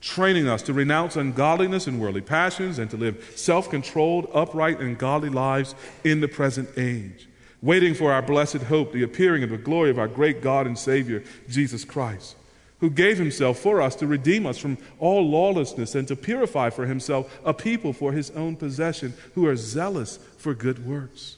training 0.00 0.48
us 0.48 0.62
to 0.62 0.72
renounce 0.72 1.16
ungodliness 1.16 1.86
and 1.86 2.00
worldly 2.00 2.20
passions, 2.20 2.78
and 2.78 2.90
to 2.90 2.96
live 2.96 3.32
self 3.36 3.70
controlled, 3.70 4.28
upright, 4.34 4.80
and 4.80 4.98
godly 4.98 5.30
lives 5.30 5.74
in 6.04 6.20
the 6.20 6.28
present 6.28 6.68
age, 6.76 7.28
waiting 7.62 7.94
for 7.94 8.12
our 8.12 8.22
blessed 8.22 8.62
hope, 8.62 8.92
the 8.92 9.02
appearing 9.02 9.42
of 9.42 9.50
the 9.50 9.58
glory 9.58 9.90
of 9.90 9.98
our 9.98 10.08
great 10.08 10.40
God 10.40 10.66
and 10.66 10.78
Savior, 10.78 11.22
Jesus 11.48 11.84
Christ 11.84 12.36
who 12.80 12.90
gave 12.90 13.18
himself 13.18 13.58
for 13.58 13.82
us 13.82 13.96
to 13.96 14.06
redeem 14.06 14.46
us 14.46 14.58
from 14.58 14.78
all 14.98 15.28
lawlessness 15.28 15.94
and 15.94 16.06
to 16.08 16.16
purify 16.16 16.70
for 16.70 16.86
himself 16.86 17.38
a 17.44 17.52
people 17.52 17.92
for 17.92 18.12
his 18.12 18.30
own 18.30 18.56
possession 18.56 19.14
who 19.34 19.46
are 19.46 19.56
zealous 19.56 20.18
for 20.38 20.54
good 20.54 20.86
works. 20.86 21.36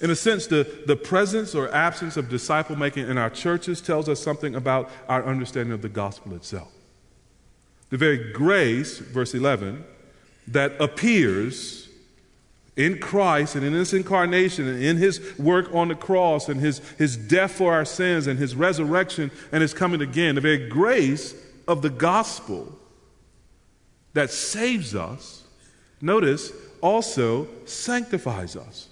In 0.00 0.10
a 0.10 0.16
sense, 0.16 0.46
the, 0.46 0.82
the 0.86 0.96
presence 0.96 1.54
or 1.54 1.72
absence 1.72 2.16
of 2.16 2.28
disciple 2.28 2.76
making 2.76 3.08
in 3.08 3.16
our 3.16 3.30
churches 3.30 3.80
tells 3.80 4.08
us 4.08 4.20
something 4.20 4.54
about 4.54 4.90
our 5.08 5.24
understanding 5.24 5.72
of 5.72 5.82
the 5.82 5.88
gospel 5.88 6.34
itself. 6.34 6.72
The 7.90 7.96
very 7.96 8.32
grace, 8.32 8.98
verse 8.98 9.34
11, 9.34 9.84
that 10.48 10.80
appears 10.80 11.83
in 12.76 12.98
Christ 12.98 13.54
and 13.54 13.64
in 13.64 13.72
his 13.72 13.94
incarnation 13.94 14.66
and 14.66 14.82
in 14.82 14.96
his 14.96 15.20
work 15.38 15.72
on 15.72 15.88
the 15.88 15.94
cross 15.94 16.48
and 16.48 16.60
his, 16.60 16.78
his 16.98 17.16
death 17.16 17.52
for 17.52 17.72
our 17.72 17.84
sins 17.84 18.26
and 18.26 18.38
his 18.38 18.56
resurrection 18.56 19.30
and 19.52 19.62
his 19.62 19.72
coming 19.72 20.00
again, 20.00 20.34
the 20.34 20.40
very 20.40 20.68
grace 20.68 21.34
of 21.68 21.82
the 21.82 21.90
gospel 21.90 22.76
that 24.14 24.30
saves 24.30 24.94
us, 24.94 25.44
notice, 26.00 26.52
also 26.80 27.46
sanctifies 27.64 28.56
us. 28.56 28.88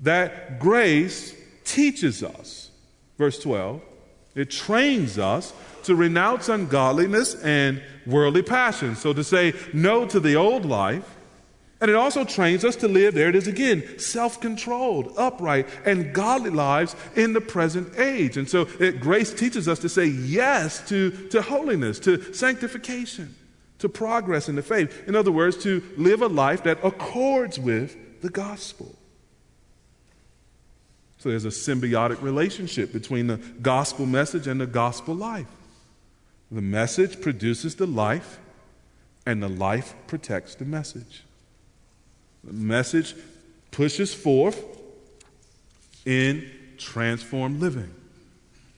That 0.00 0.58
grace 0.58 1.34
teaches 1.64 2.22
us, 2.22 2.70
verse 3.16 3.38
12, 3.38 3.80
It 4.34 4.50
trains 4.50 5.18
us 5.18 5.52
to 5.84 5.94
renounce 5.94 6.48
ungodliness 6.48 7.34
and 7.42 7.82
worldly 8.06 8.42
passions. 8.42 9.00
So 9.00 9.12
to 9.12 9.24
say 9.24 9.54
no 9.72 10.06
to 10.06 10.20
the 10.20 10.36
old 10.36 10.64
life. 10.64 11.16
And 11.82 11.90
it 11.90 11.96
also 11.96 12.22
trains 12.22 12.64
us 12.64 12.76
to 12.76 12.86
live, 12.86 13.12
there 13.14 13.28
it 13.28 13.34
is 13.34 13.48
again, 13.48 13.98
self 13.98 14.40
controlled, 14.40 15.12
upright, 15.16 15.66
and 15.84 16.14
godly 16.14 16.50
lives 16.50 16.94
in 17.16 17.32
the 17.32 17.40
present 17.40 17.98
age. 17.98 18.36
And 18.36 18.48
so 18.48 18.68
it, 18.78 19.00
grace 19.00 19.34
teaches 19.34 19.66
us 19.66 19.80
to 19.80 19.88
say 19.88 20.06
yes 20.06 20.88
to, 20.90 21.10
to 21.30 21.42
holiness, 21.42 21.98
to 22.00 22.32
sanctification, 22.34 23.34
to 23.80 23.88
progress 23.88 24.48
in 24.48 24.54
the 24.54 24.62
faith. 24.62 25.08
In 25.08 25.16
other 25.16 25.32
words, 25.32 25.56
to 25.64 25.82
live 25.96 26.22
a 26.22 26.28
life 26.28 26.62
that 26.62 26.78
accords 26.84 27.58
with 27.58 28.20
the 28.22 28.30
gospel. 28.30 28.94
So 31.18 31.30
there's 31.30 31.44
a 31.44 31.48
symbiotic 31.48 32.22
relationship 32.22 32.92
between 32.92 33.26
the 33.26 33.38
gospel 33.60 34.06
message 34.06 34.46
and 34.46 34.60
the 34.60 34.68
gospel 34.68 35.16
life. 35.16 35.50
The 36.52 36.62
message 36.62 37.20
produces 37.20 37.74
the 37.74 37.88
life, 37.88 38.38
and 39.26 39.42
the 39.42 39.48
life 39.48 39.96
protects 40.06 40.54
the 40.54 40.64
message. 40.64 41.24
The 42.44 42.52
message 42.52 43.14
pushes 43.70 44.12
forth 44.12 44.64
in 46.04 46.50
transformed 46.78 47.60
living. 47.60 47.94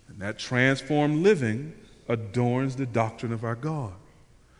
And 0.09 0.19
that 0.19 0.39
transformed 0.39 1.23
living 1.23 1.75
adorns 2.09 2.77
the 2.77 2.87
doctrine 2.87 3.33
of 3.33 3.45
our 3.45 3.55
God. 3.55 3.93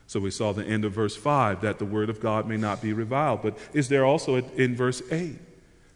So 0.07 0.20
we 0.20 0.30
saw 0.30 0.52
the 0.52 0.64
end 0.64 0.84
of 0.84 0.92
verse 0.92 1.16
5 1.16 1.61
that 1.62 1.78
the 1.78 1.84
word 1.84 2.09
of 2.09 2.20
God 2.20 2.46
may 2.46 2.57
not 2.57 2.80
be 2.80 2.92
reviled. 2.92 3.42
But 3.42 3.59
is 3.72 3.88
there 3.88 4.05
also 4.05 4.36
in 4.36 4.74
verse 4.74 5.02
8? 5.11 5.38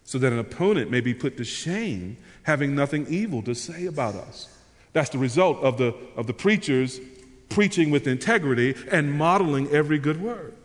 so 0.09 0.17
that 0.17 0.33
an 0.33 0.39
opponent 0.39 0.89
may 0.89 1.01
be 1.01 1.13
put 1.13 1.37
to 1.37 1.43
shame, 1.43 2.17
having 2.41 2.73
nothing 2.73 3.05
evil 3.09 3.43
to 3.43 3.53
say 3.53 3.85
about 3.85 4.15
us. 4.15 4.49
That's 4.91 5.11
the 5.11 5.19
result 5.19 5.59
of 5.59 5.77
the, 5.77 5.93
of 6.15 6.25
the 6.25 6.33
preachers 6.33 6.99
preaching 7.49 7.91
with 7.91 8.07
integrity 8.07 8.73
and 8.91 9.13
modeling 9.13 9.67
every 9.69 9.99
good 9.99 10.19
word. 10.19 10.55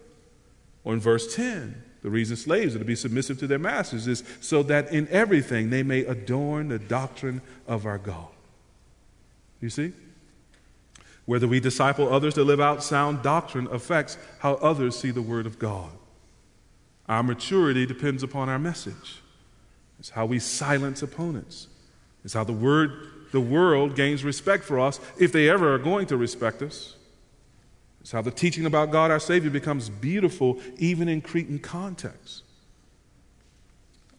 Or 0.82 0.94
in 0.94 1.00
verse 1.00 1.34
10, 1.34 1.83
the 2.04 2.10
reason 2.10 2.36
slaves 2.36 2.76
are 2.76 2.80
to 2.80 2.84
be 2.84 2.94
submissive 2.94 3.38
to 3.38 3.46
their 3.46 3.58
masters 3.58 4.06
is 4.06 4.22
so 4.42 4.62
that 4.64 4.92
in 4.92 5.08
everything 5.08 5.70
they 5.70 5.82
may 5.82 6.00
adorn 6.00 6.68
the 6.68 6.78
doctrine 6.78 7.40
of 7.66 7.86
our 7.86 7.96
God. 7.96 8.28
You 9.62 9.70
see? 9.70 9.94
Whether 11.24 11.48
we 11.48 11.60
disciple 11.60 12.12
others 12.12 12.34
to 12.34 12.44
live 12.44 12.60
out 12.60 12.82
sound 12.82 13.22
doctrine 13.22 13.68
affects 13.72 14.18
how 14.40 14.56
others 14.56 14.98
see 14.98 15.12
the 15.12 15.22
Word 15.22 15.46
of 15.46 15.58
God. 15.58 15.88
Our 17.08 17.22
maturity 17.22 17.86
depends 17.86 18.22
upon 18.22 18.50
our 18.50 18.58
message. 18.58 19.22
It's 19.98 20.10
how 20.10 20.26
we 20.26 20.40
silence 20.40 21.02
opponents. 21.02 21.68
It's 22.22 22.34
how 22.34 22.44
the 22.44 22.52
word, 22.52 22.90
the 23.32 23.40
world 23.40 23.96
gains 23.96 24.24
respect 24.24 24.64
for 24.64 24.78
us 24.78 25.00
if 25.18 25.32
they 25.32 25.48
ever 25.48 25.72
are 25.72 25.78
going 25.78 26.06
to 26.08 26.18
respect 26.18 26.60
us. 26.60 26.96
It's 28.04 28.12
how 28.12 28.20
the 28.20 28.30
teaching 28.30 28.66
about 28.66 28.90
God 28.90 29.10
our 29.10 29.18
Savior 29.18 29.48
becomes 29.48 29.88
beautiful 29.88 30.60
even 30.76 31.08
in 31.08 31.22
Cretan 31.22 31.58
context. 31.58 32.42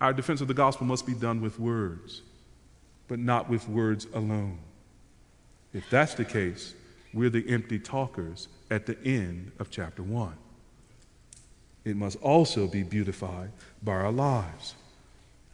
Our 0.01 0.11
defense 0.11 0.41
of 0.41 0.47
the 0.47 0.55
gospel 0.55 0.87
must 0.87 1.05
be 1.05 1.13
done 1.13 1.39
with 1.39 1.59
words, 1.59 2.23
but 3.07 3.19
not 3.19 3.47
with 3.47 3.69
words 3.69 4.07
alone. 4.11 4.57
If 5.71 5.87
that's 5.91 6.15
the 6.15 6.25
case, 6.25 6.73
we're 7.13 7.29
the 7.29 7.47
empty 7.47 7.77
talkers 7.77 8.47
at 8.71 8.87
the 8.87 8.97
end 9.05 9.51
of 9.59 9.69
chapter 9.69 10.01
1. 10.01 10.33
It 11.83 11.95
must 11.95 12.19
also 12.23 12.65
be 12.65 12.81
beautified 12.81 13.51
by 13.83 13.93
our 13.93 14.11
lives. 14.11 14.73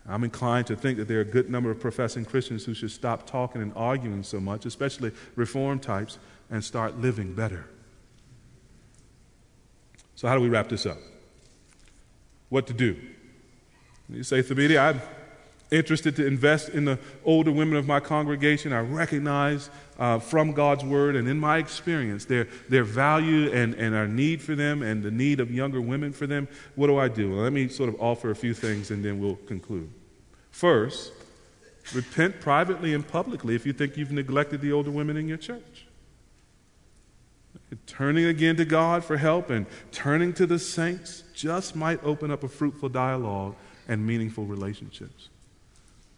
I'm 0.07 0.23
inclined 0.23 0.67
to 0.67 0.77
think 0.77 0.97
that 0.99 1.09
there 1.09 1.17
are 1.17 1.21
a 1.21 1.25
good 1.25 1.49
number 1.49 1.69
of 1.69 1.81
professing 1.81 2.23
Christians 2.23 2.63
who 2.63 2.75
should 2.75 2.91
stop 2.91 3.27
talking 3.27 3.61
and 3.61 3.73
arguing 3.75 4.23
so 4.23 4.39
much, 4.39 4.65
especially 4.65 5.11
reform 5.35 5.79
types, 5.79 6.17
and 6.49 6.63
start 6.63 6.97
living 6.97 7.33
better. 7.33 7.67
So, 10.21 10.27
how 10.27 10.35
do 10.35 10.41
we 10.41 10.49
wrap 10.49 10.69
this 10.69 10.85
up? 10.85 10.99
What 12.49 12.67
to 12.67 12.73
do? 12.73 12.95
You 14.07 14.21
say, 14.21 14.43
Thabiti, 14.43 14.79
I'm 14.79 15.01
interested 15.71 16.15
to 16.17 16.27
invest 16.27 16.69
in 16.69 16.85
the 16.85 16.99
older 17.25 17.51
women 17.51 17.75
of 17.75 17.87
my 17.87 17.99
congregation. 17.99 18.71
I 18.71 18.81
recognize 18.81 19.71
uh, 19.97 20.19
from 20.19 20.51
God's 20.51 20.83
word 20.83 21.15
and 21.15 21.27
in 21.27 21.39
my 21.39 21.57
experience 21.57 22.25
their, 22.25 22.47
their 22.69 22.83
value 22.83 23.51
and, 23.51 23.73
and 23.73 23.95
our 23.95 24.07
need 24.07 24.43
for 24.43 24.53
them 24.53 24.83
and 24.83 25.01
the 25.01 25.09
need 25.09 25.39
of 25.39 25.49
younger 25.49 25.81
women 25.81 26.13
for 26.13 26.27
them. 26.27 26.47
What 26.75 26.85
do 26.85 26.99
I 26.99 27.07
do? 27.07 27.31
Well, 27.31 27.41
let 27.41 27.51
me 27.53 27.67
sort 27.67 27.89
of 27.89 27.99
offer 27.99 28.29
a 28.29 28.35
few 28.35 28.53
things 28.53 28.91
and 28.91 29.03
then 29.03 29.19
we'll 29.19 29.37
conclude. 29.47 29.89
First, 30.51 31.13
repent 31.95 32.39
privately 32.41 32.93
and 32.93 33.07
publicly 33.07 33.55
if 33.55 33.65
you 33.65 33.73
think 33.73 33.97
you've 33.97 34.11
neglected 34.11 34.61
the 34.61 34.71
older 34.71 34.91
women 34.91 35.17
in 35.17 35.27
your 35.27 35.37
church. 35.37 35.87
Turning 37.87 38.25
again 38.25 38.57
to 38.57 38.65
God 38.65 39.03
for 39.03 39.17
help 39.17 39.49
and 39.49 39.65
turning 39.91 40.33
to 40.33 40.45
the 40.45 40.59
saints 40.59 41.23
just 41.33 41.75
might 41.75 42.03
open 42.03 42.29
up 42.29 42.43
a 42.43 42.47
fruitful 42.47 42.89
dialogue 42.89 43.55
and 43.87 44.05
meaningful 44.05 44.45
relationships. 44.45 45.29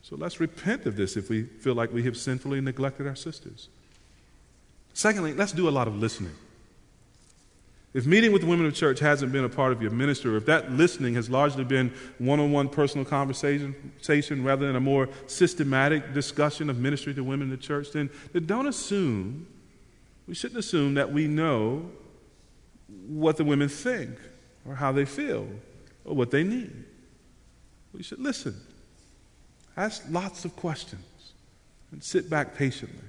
So 0.02 0.16
let's 0.16 0.40
repent 0.40 0.86
of 0.86 0.96
this 0.96 1.16
if 1.16 1.30
we 1.30 1.44
feel 1.44 1.76
like 1.76 1.94
we 1.94 2.04
have 2.04 2.18
sinfully 2.18 2.60
neglected 2.60 3.08
our 3.08 3.16
sisters. 3.16 3.70
Secondly, 4.94 5.34
let's 5.34 5.52
do 5.52 5.70
a 5.70 5.72
lot 5.72 5.88
of 5.88 5.96
listening. 5.96 6.34
If 7.94 8.08
meeting 8.08 8.32
with 8.32 8.42
the 8.42 8.48
women 8.48 8.66
of 8.66 8.74
church 8.74 9.00
hasn't 9.00 9.32
been 9.32 9.44
a 9.44 9.50
part 9.50 9.72
of 9.72 9.82
your 9.82 9.92
ministry, 9.92 10.34
or 10.34 10.38
if 10.38 10.48
that 10.48 10.72
listening 10.72 11.14
has 11.14 11.30
largely 11.30 11.64
been 11.64 11.94
one 12.18 12.40
on 12.40 12.52
one 12.52 12.68
personal 12.68 13.06
conversation 13.06 13.76
rather 14.44 14.66
than 14.66 14.76
a 14.76 14.80
more 14.80 15.10
systematic 15.28 16.14
discussion 16.14 16.72
of 16.72 16.80
ministry 16.80 17.14
to 17.14 17.24
women 17.24 17.44
in 17.44 17.52
the 17.52 17.58
church, 17.58 17.92
then, 17.92 18.10
then 18.34 18.48
don't 18.48 18.66
assume, 18.66 19.46
we 20.28 20.36
shouldn't 20.36 20.60
assume 20.60 20.94
that 20.96 21.12
we 21.12 21.28
know 21.28 21.90
what 23.08 23.38
the 23.38 23.44
women 23.44 23.70
think 23.70 24.18
or 24.68 24.76
how 24.76 24.92
they 24.92 25.06
feel 25.06 25.48
or 26.06 26.16
what 26.16 26.32
they 26.32 26.44
need. 26.44 26.86
We 27.94 28.04
should 28.04 28.20
listen. 28.20 28.56
Ask 29.76 30.04
lots 30.10 30.46
of 30.46 30.56
questions 30.56 31.34
and 31.92 32.04
sit 32.04 32.30
back 32.30 32.56
patiently. 32.56 33.06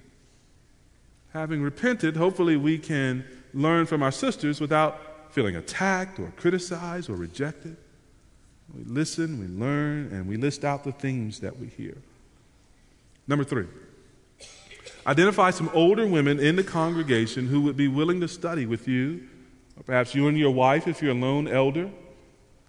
Having 1.32 1.62
repented, 1.62 2.16
hopefully 2.16 2.56
we 2.56 2.78
can 2.78 3.24
learn 3.52 3.86
from 3.86 4.02
our 4.02 4.12
sisters 4.12 4.60
without 4.60 5.32
feeling 5.32 5.56
attacked 5.56 6.18
or 6.18 6.32
criticized 6.36 7.10
or 7.10 7.14
rejected. 7.16 7.76
We 8.72 8.84
listen, 8.84 9.38
we 9.38 9.46
learn, 9.46 10.10
and 10.12 10.26
we 10.26 10.36
list 10.36 10.64
out 10.64 10.84
the 10.84 10.92
themes 10.92 11.40
that 11.40 11.58
we 11.58 11.66
hear. 11.66 11.96
Number 13.26 13.44
three, 13.44 13.66
identify 15.06 15.50
some 15.50 15.70
older 15.74 16.06
women 16.06 16.40
in 16.40 16.56
the 16.56 16.64
congregation 16.64 17.46
who 17.46 17.60
would 17.62 17.76
be 17.76 17.88
willing 17.88 18.20
to 18.20 18.28
study 18.28 18.66
with 18.66 18.88
you, 18.88 19.22
or 19.76 19.82
perhaps 19.82 20.14
you 20.14 20.28
and 20.28 20.38
your 20.38 20.50
wife 20.50 20.88
if 20.88 21.02
you're 21.02 21.12
a 21.12 21.14
lone 21.14 21.48
elder 21.48 21.90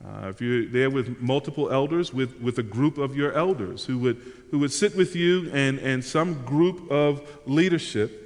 uh, 0.03 0.27
if 0.27 0.41
you're 0.41 0.65
there 0.67 0.89
with 0.89 1.19
multiple 1.21 1.71
elders, 1.71 2.13
with, 2.13 2.39
with 2.39 2.59
a 2.59 2.63
group 2.63 2.97
of 2.97 3.15
your 3.15 3.33
elders 3.33 3.85
who 3.85 3.97
would, 3.97 4.21
who 4.51 4.59
would 4.59 4.71
sit 4.71 4.95
with 4.95 5.15
you 5.15 5.49
and, 5.53 5.79
and 5.79 6.03
some 6.03 6.43
group 6.45 6.91
of 6.91 7.27
leadership 7.45 8.21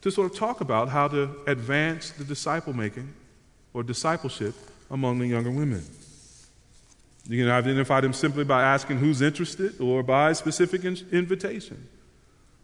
to 0.00 0.10
sort 0.10 0.30
of 0.30 0.38
talk 0.38 0.60
about 0.60 0.88
how 0.88 1.08
to 1.08 1.30
advance 1.46 2.10
the 2.10 2.24
disciple 2.24 2.72
making 2.72 3.12
or 3.74 3.82
discipleship 3.82 4.54
among 4.90 5.18
the 5.18 5.26
younger 5.26 5.50
women. 5.50 5.84
You 7.28 7.44
can 7.44 7.52
identify 7.52 8.00
them 8.00 8.14
simply 8.14 8.44
by 8.44 8.62
asking 8.62 8.98
who's 8.98 9.20
interested 9.20 9.78
or 9.80 10.02
by 10.02 10.32
specific 10.32 10.84
in- 10.84 11.06
invitation. 11.12 11.88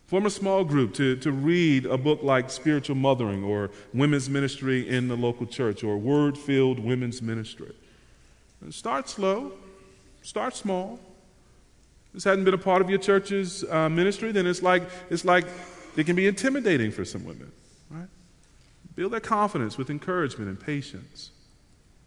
Form 0.07 0.25
a 0.25 0.31
small 0.31 0.63
group 0.63 0.95
to, 0.95 1.17
to 1.17 1.33
read 1.33 1.85
a 1.85 1.99
book 1.99 2.23
like 2.23 2.49
Spiritual 2.49 2.95
Mothering 2.95 3.43
or 3.43 3.71
Women's 3.93 4.31
Ministry 4.31 4.89
in 4.89 5.09
the 5.09 5.17
local 5.17 5.47
church 5.47 5.83
or 5.83 5.99
Word 5.99 6.39
Filled 6.39 6.79
Women's 6.79 7.21
Ministry. 7.21 7.75
Start 8.71 9.09
slow, 9.09 9.53
start 10.23 10.55
small. 10.55 11.01
This 12.15 12.25
hadn't 12.25 12.45
been 12.45 12.55
a 12.55 12.59
part 12.59 12.83
of 12.83 12.89
your 12.89 12.99
church's 12.99 13.65
uh, 13.65 13.89
ministry, 13.89 14.33
then 14.33 14.47
it's 14.47 14.63
like, 14.63 14.85
it's 15.11 15.25
like 15.25 15.45
it 15.97 16.07
can 16.07 16.17
be 16.17 16.27
intimidating 16.27 16.91
for 16.91 17.05
some 17.05 17.25
women, 17.25 17.51
right? 17.91 18.09
Build 18.95 19.13
their 19.13 19.21
confidence 19.21 19.77
with 19.77 19.91
encouragement 19.91 20.49
and 20.49 20.59
patience. 20.59 21.31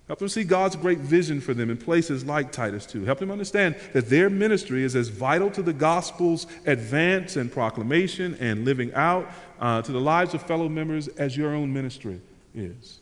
Help 0.09 0.19
them 0.19 0.27
see 0.27 0.43
God's 0.43 0.75
great 0.75 0.97
vision 0.97 1.39
for 1.39 1.53
them 1.53 1.69
in 1.69 1.77
places 1.77 2.25
like 2.25 2.51
Titus 2.51 2.85
2. 2.87 3.05
Help 3.05 3.19
them 3.19 3.31
understand 3.31 3.77
that 3.93 4.09
their 4.09 4.29
ministry 4.29 4.83
is 4.83 4.95
as 4.95 5.07
vital 5.07 5.49
to 5.51 5.61
the 5.61 5.71
gospel's 5.71 6.45
advance 6.65 7.37
and 7.37 7.49
proclamation 7.49 8.35
and 8.41 8.65
living 8.65 8.93
out 8.95 9.31
uh, 9.61 9.81
to 9.81 9.91
the 9.93 10.01
lives 10.01 10.33
of 10.33 10.41
fellow 10.43 10.67
members 10.67 11.07
as 11.07 11.37
your 11.37 11.55
own 11.55 11.71
ministry 11.71 12.19
is. 12.53 12.99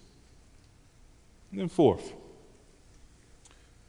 And 1.51 1.61
then, 1.61 1.69
fourth, 1.69 2.13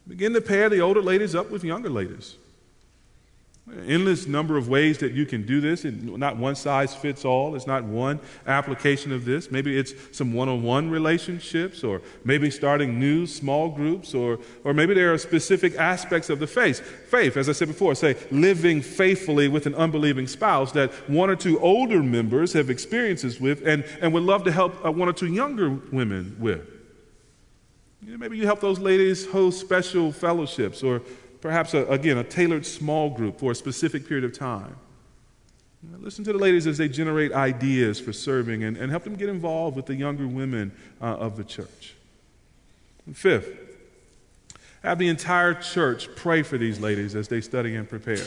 Begin 0.09 0.33
to 0.33 0.41
pair 0.41 0.71
the 0.71 0.81
older 0.81 1.03
ladies 1.03 1.35
up 1.35 1.51
with 1.51 1.63
younger 1.63 1.91
ladies. 1.91 2.37
Endless 3.87 4.27
number 4.27 4.57
of 4.57 4.69
ways 4.69 4.99
that 4.99 5.13
you 5.13 5.27
can 5.27 5.45
do 5.45 5.61
this, 5.61 5.85
and 5.85 6.17
not 6.17 6.37
one 6.37 6.55
size 6.55 6.95
fits 6.95 7.25
all. 7.25 7.55
It's 7.55 7.67
not 7.67 7.85
one 7.85 8.19
application 8.47 9.13
of 9.13 9.25
this. 9.25 9.51
Maybe 9.51 9.77
it's 9.77 9.93
some 10.11 10.33
one 10.33 10.49
on 10.49 10.63
one 10.63 10.91
relationships, 10.91 11.85
or 11.85 12.01
maybe 12.25 12.51
starting 12.51 12.99
new 12.99 13.27
small 13.27 13.69
groups, 13.69 14.15
or, 14.15 14.39
or 14.65 14.73
maybe 14.73 14.95
there 14.95 15.13
are 15.13 15.19
specific 15.19 15.77
aspects 15.77 16.31
of 16.31 16.39
the 16.39 16.47
faith. 16.47 16.81
Faith, 16.81 17.37
as 17.37 17.49
I 17.49 17.53
said 17.53 17.69
before, 17.69 17.95
say 17.95 18.17
living 18.31 18.81
faithfully 18.81 19.49
with 19.49 19.67
an 19.67 19.75
unbelieving 19.75 20.27
spouse 20.27 20.73
that 20.73 20.93
one 21.09 21.29
or 21.29 21.37
two 21.37 21.61
older 21.61 22.03
members 22.03 22.55
have 22.55 22.71
experiences 22.71 23.41
with 23.41 23.67
and, 23.67 23.85
and 24.01 24.15
would 24.15 24.23
love 24.23 24.45
to 24.45 24.53
help 24.53 24.85
uh, 24.85 24.91
one 24.91 25.09
or 25.09 25.13
two 25.13 25.27
younger 25.27 25.71
women 25.71 26.37
with. 26.39 26.67
You 28.03 28.13
know, 28.13 28.19
maybe 28.19 28.39
you 28.39 28.47
help 28.47 28.61
those 28.61 28.79
ladies 28.79 29.27
host 29.27 29.61
special 29.61 30.13
fellowships 30.13 30.83
or 30.83 31.03
perhaps, 31.41 31.75
a, 31.75 31.87
again, 31.87 32.19
a 32.19 32.25
tailored 32.25 32.67
small 32.67 33.11
group 33.11 33.39
for 33.39 33.53
a 33.53 33.55
specific 33.55 34.07
period 34.07 34.25
of 34.25 34.33
time. 34.33 34.77
Listen 36.01 36.25
to 36.25 36.33
the 36.33 36.39
ladies 36.39 36.67
as 36.67 36.79
they 36.79 36.89
generate 36.89 37.33
ideas 37.33 38.01
for 38.01 38.13
serving 38.13 38.65
and, 38.65 38.77
and 38.77 38.91
help 38.91 39.05
them 39.05 39.15
get 39.15 39.29
involved 39.29 39.77
with 39.77 39.87
the 39.87 39.95
younger 39.95 40.27
women 40.27 40.73
uh, 41.01 41.05
of 41.05 41.37
the 41.37 41.45
church. 41.45 41.95
And 43.07 43.17
fifth, 43.17 43.49
have 44.83 44.99
the 44.99 45.09
entire 45.09 45.55
church 45.55 46.09
pray 46.17 46.43
for 46.43 46.59
these 46.59 46.81
ladies 46.81 47.15
as 47.15 47.29
they 47.29 47.41
study 47.41 47.75
and 47.77 47.89
prepare. 47.89 48.25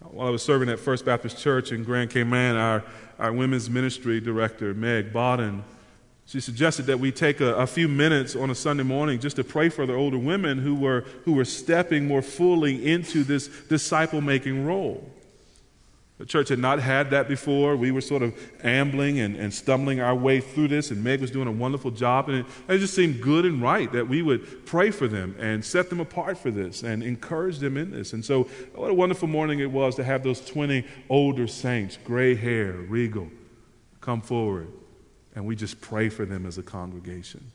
While 0.00 0.28
I 0.28 0.30
was 0.30 0.42
serving 0.42 0.68
at 0.68 0.78
First 0.78 1.04
Baptist 1.04 1.38
Church 1.38 1.72
in 1.72 1.84
Grand 1.84 2.10
Cayman, 2.10 2.56
our, 2.56 2.84
our 3.18 3.32
women's 3.32 3.70
ministry 3.70 4.20
director, 4.20 4.74
Meg 4.74 5.12
Bodden, 5.12 5.62
she 6.26 6.40
suggested 6.40 6.86
that 6.86 7.00
we 7.00 7.12
take 7.12 7.40
a, 7.40 7.54
a, 7.56 7.66
few 7.66 7.88
minutes 7.88 8.36
on 8.36 8.50
a 8.50 8.54
Sunday 8.54 8.84
morning 8.84 9.18
just 9.18 9.36
to 9.36 9.44
pray 9.44 9.68
for 9.68 9.86
the 9.86 9.94
older 9.94 10.18
women 10.18 10.58
who 10.58 10.74
were, 10.74 11.04
who 11.24 11.32
were 11.32 11.44
stepping 11.44 12.06
more 12.06 12.22
fully 12.22 12.90
into 12.90 13.24
this 13.24 13.48
disciple 13.68 14.20
making 14.20 14.64
role. 14.64 15.10
The 16.18 16.26
church 16.26 16.50
had 16.50 16.60
not 16.60 16.78
had 16.78 17.10
that 17.10 17.26
before. 17.26 17.74
We 17.76 17.90
were 17.90 18.00
sort 18.00 18.22
of 18.22 18.38
ambling 18.62 19.18
and, 19.18 19.34
and 19.34 19.52
stumbling 19.52 20.00
our 20.00 20.14
way 20.14 20.40
through 20.40 20.68
this, 20.68 20.92
and 20.92 21.02
Meg 21.02 21.20
was 21.20 21.32
doing 21.32 21.48
a 21.48 21.52
wonderful 21.52 21.90
job. 21.90 22.28
And 22.28 22.38
it, 22.38 22.46
it 22.68 22.78
just 22.78 22.94
seemed 22.94 23.20
good 23.20 23.44
and 23.44 23.60
right 23.60 23.90
that 23.90 24.08
we 24.08 24.22
would 24.22 24.64
pray 24.64 24.92
for 24.92 25.08
them 25.08 25.34
and 25.40 25.64
set 25.64 25.90
them 25.90 25.98
apart 25.98 26.38
for 26.38 26.52
this 26.52 26.84
and 26.84 27.02
encourage 27.02 27.58
them 27.58 27.76
in 27.76 27.90
this. 27.90 28.12
And 28.12 28.24
so, 28.24 28.44
what 28.74 28.90
a 28.90 28.94
wonderful 28.94 29.26
morning 29.26 29.58
it 29.58 29.70
was 29.70 29.96
to 29.96 30.04
have 30.04 30.22
those 30.22 30.40
20 30.44 30.86
older 31.08 31.48
saints, 31.48 31.98
gray 32.04 32.36
hair, 32.36 32.72
regal, 32.72 33.28
come 34.00 34.20
forward 34.20 34.68
and 35.34 35.46
we 35.46 35.56
just 35.56 35.80
pray 35.80 36.08
for 36.08 36.24
them 36.24 36.46
as 36.46 36.58
a 36.58 36.62
congregation. 36.62 37.52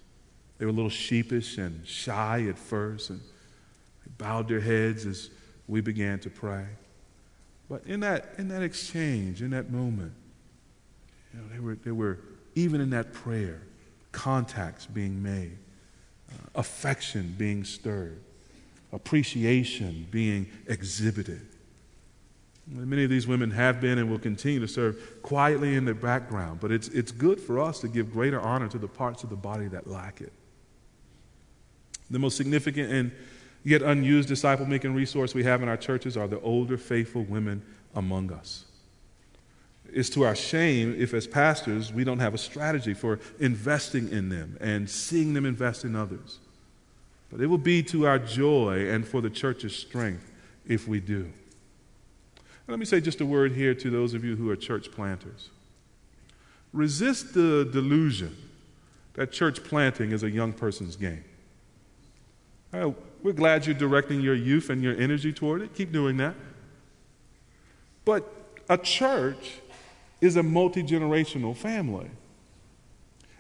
They 0.58 0.66
were 0.66 0.72
a 0.72 0.76
little 0.76 0.90
sheepish 0.90 1.58
and 1.58 1.86
shy 1.86 2.48
at 2.50 2.58
first, 2.58 3.10
and 3.10 3.20
they 3.20 4.12
bowed 4.18 4.48
their 4.48 4.60
heads 4.60 5.06
as 5.06 5.30
we 5.68 5.82
began 5.82 6.20
to 6.20 6.30
pray. 6.30 6.66
But 7.70 7.86
in 7.86 8.00
that, 8.00 8.34
in 8.38 8.48
that 8.50 8.64
exchange, 8.64 9.42
in 9.42 9.52
that 9.52 9.72
moment, 9.72 10.14
you 11.34 11.40
know, 11.40 11.46
they 11.54 11.60
were, 11.60 11.76
they 11.76 11.92
were, 11.92 12.20
even 12.56 12.82
in 12.82 12.90
that 12.92 13.14
prayer, 13.14 13.62
contacts 14.12 14.86
being 14.86 15.22
made, 15.22 15.58
uh, 16.32 16.36
affection 16.56 17.36
being 17.38 17.64
stirred, 17.64 18.20
appreciation 18.92 20.08
being 20.10 20.50
exhibited. 20.68 21.47
Many 22.70 23.06
of 23.06 23.10
these 23.10 23.28
women 23.28 23.52
have 23.52 23.80
been 23.80 23.98
and 23.98 24.10
will 24.10 24.20
continue 24.20 24.60
to 24.60 24.68
serve 24.68 25.22
quietly 25.22 25.76
in 25.76 25.86
the 25.86 25.94
background, 25.94 26.60
but 26.60 26.72
it's, 26.72 26.90
it's 26.90 27.14
good 27.14 27.40
for 27.40 27.60
us 27.60 27.80
to 27.80 27.88
give 27.88 28.12
greater 28.12 28.42
honor 28.42 28.68
to 28.68 28.78
the 28.78 28.88
parts 28.88 29.24
of 29.24 29.30
the 29.30 29.38
body 29.38 29.68
that 29.70 29.88
lack 29.88 30.20
it. 30.20 30.34
The 32.10 32.20
most 32.20 32.36
significant 32.36 32.92
and 32.92 33.12
yet 33.64 33.82
unused 33.82 34.28
disciple 34.28 34.66
making 34.66 34.94
resource 34.94 35.34
we 35.34 35.44
have 35.44 35.62
in 35.62 35.70
our 35.70 35.78
churches 35.78 36.18
are 36.18 36.28
the 36.28 36.40
older, 36.42 36.78
faithful 36.78 37.24
women 37.24 37.62
among 37.96 38.32
us. 38.34 38.66
It's 39.92 40.10
to 40.12 40.26
our 40.26 40.36
shame 40.36 40.94
if, 40.98 41.14
as 41.14 41.26
pastors, 41.26 41.94
we 41.94 42.04
don't 42.04 42.20
have 42.20 42.34
a 42.34 42.38
strategy 42.38 42.94
for 42.94 43.20
investing 43.40 44.10
in 44.10 44.28
them 44.28 44.58
and 44.60 44.90
seeing 44.90 45.34
them 45.34 45.46
invest 45.46 45.86
in 45.86 45.96
others. 45.96 46.40
But 47.32 47.40
it 47.42 47.48
will 47.48 47.58
be 47.58 47.82
to 47.84 48.08
our 48.08 48.20
joy 48.20 48.90
and 48.90 49.08
for 49.08 49.22
the 49.22 49.30
church's 49.30 49.76
strength 49.76 50.32
if 50.66 50.88
we 50.88 51.00
do. 51.00 51.32
Let 52.68 52.80
me 52.80 52.86
say 52.86 53.00
just 53.00 53.22
a 53.22 53.26
word 53.26 53.54
here 53.54 53.74
to 53.74 53.90
those 53.90 54.14
of 54.14 54.26
you 54.26 54.36
who 54.36 54.50
are 54.50 54.56
church 54.56 54.92
planters. 54.92 55.50
Resist 56.74 57.34
the 57.34 57.68
delusion 57.72 58.36
that 59.14 59.32
church 59.32 59.64
planting 59.64 60.12
is 60.12 60.24
a 60.24 60.30
young 60.30 60.52
person's 60.52 60.96
game. 60.96 61.24
Uh, 62.74 62.92
we're 63.24 63.32
glad 63.32 63.66
you're 63.66 63.74
directing 63.74 64.20
your 64.20 64.36
youth 64.36 64.70
and 64.70 64.84
your 64.84 64.96
energy 64.98 65.32
toward 65.32 65.62
it. 65.62 65.74
Keep 65.74 65.94
doing 65.94 66.18
that. 66.18 66.36
But 68.04 68.32
a 68.70 68.78
church 68.78 69.60
is 70.20 70.36
a 70.36 70.44
multi 70.44 70.84
generational 70.84 71.56
family. 71.56 72.12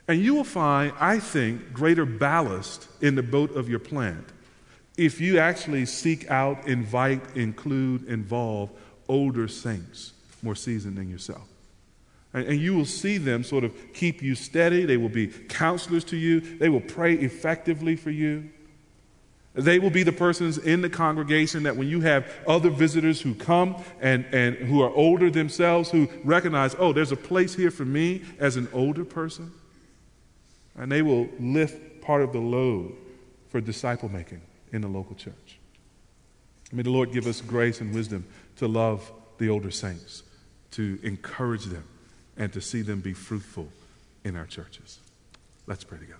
And 0.07 0.21
you 0.21 0.35
will 0.35 0.45
find, 0.45 0.93
I 0.99 1.19
think, 1.19 1.73
greater 1.73 2.05
ballast 2.05 2.87
in 3.01 3.15
the 3.15 3.23
boat 3.23 3.51
of 3.55 3.67
your 3.67 3.79
plant 3.79 4.25
if 4.97 5.21
you 5.21 5.37
actually 5.37 5.85
seek 5.85 6.29
out, 6.31 6.67
invite, 6.67 7.21
include, 7.35 8.07
involve 8.07 8.71
older 9.07 9.47
saints, 9.47 10.13
more 10.41 10.55
seasoned 10.55 10.97
than 10.97 11.09
yourself. 11.09 11.47
And, 12.33 12.59
you 12.59 12.75
will 12.75 12.85
see 12.85 13.17
them 13.17 13.43
sort 13.43 13.63
of 13.63 13.73
keep 13.93 14.21
you 14.21 14.35
steady. 14.35 14.85
They 14.85 14.97
will 14.97 15.09
be 15.09 15.27
counselors 15.27 16.03
to 16.05 16.17
you, 16.17 16.39
they 16.39 16.69
will 16.69 16.81
pray 16.81 17.13
effectively 17.13 17.95
for 17.95 18.11
you. 18.11 18.49
They 19.57 19.79
will 19.79 19.89
be 19.89 20.03
the 20.03 20.11
persons 20.11 20.59
in 20.59 20.81
the 20.81 20.89
congregation 20.89 21.63
that 21.63 21.75
when 21.75 21.87
you 21.87 22.01
have 22.01 22.31
other 22.47 22.69
visitors 22.69 23.19
who 23.19 23.33
come 23.33 23.75
and, 23.99 24.23
and 24.31 24.55
who 24.55 24.83
are 24.83 24.91
older 24.91 25.31
themselves, 25.31 25.89
who 25.89 26.07
recognize, 26.23 26.75
oh, 26.77 26.93
there's 26.93 27.11
a 27.11 27.17
place 27.17 27.55
here 27.55 27.71
for 27.71 27.83
me 27.83 28.21
as 28.37 28.55
an 28.55 28.67
older 28.71 29.03
person, 29.03 29.51
and 30.75 30.91
they 30.91 31.01
will 31.01 31.27
lift 31.39 32.01
part 32.01 32.21
of 32.21 32.33
the 32.33 32.39
load 32.39 32.93
for 33.49 33.59
disciple 33.59 34.09
making 34.09 34.41
in 34.71 34.81
the 34.81 34.87
local 34.87 35.15
church. 35.15 35.57
May 36.71 36.83
the 36.83 36.91
Lord 36.91 37.11
give 37.11 37.25
us 37.25 37.41
grace 37.41 37.81
and 37.81 37.95
wisdom 37.95 38.25
to 38.57 38.67
love 38.67 39.11
the 39.37 39.49
older 39.49 39.71
saints, 39.71 40.23
to 40.71 40.99
encourage 41.03 41.65
them, 41.65 41.83
and 42.37 42.51
to 42.53 42.61
see 42.61 42.81
them 42.81 42.99
be 42.99 43.13
fruitful 43.13 43.67
in 44.23 44.35
our 44.35 44.45
churches. 44.45 44.99
Let's 45.65 45.83
pray 45.83 45.99
together. 45.99 46.19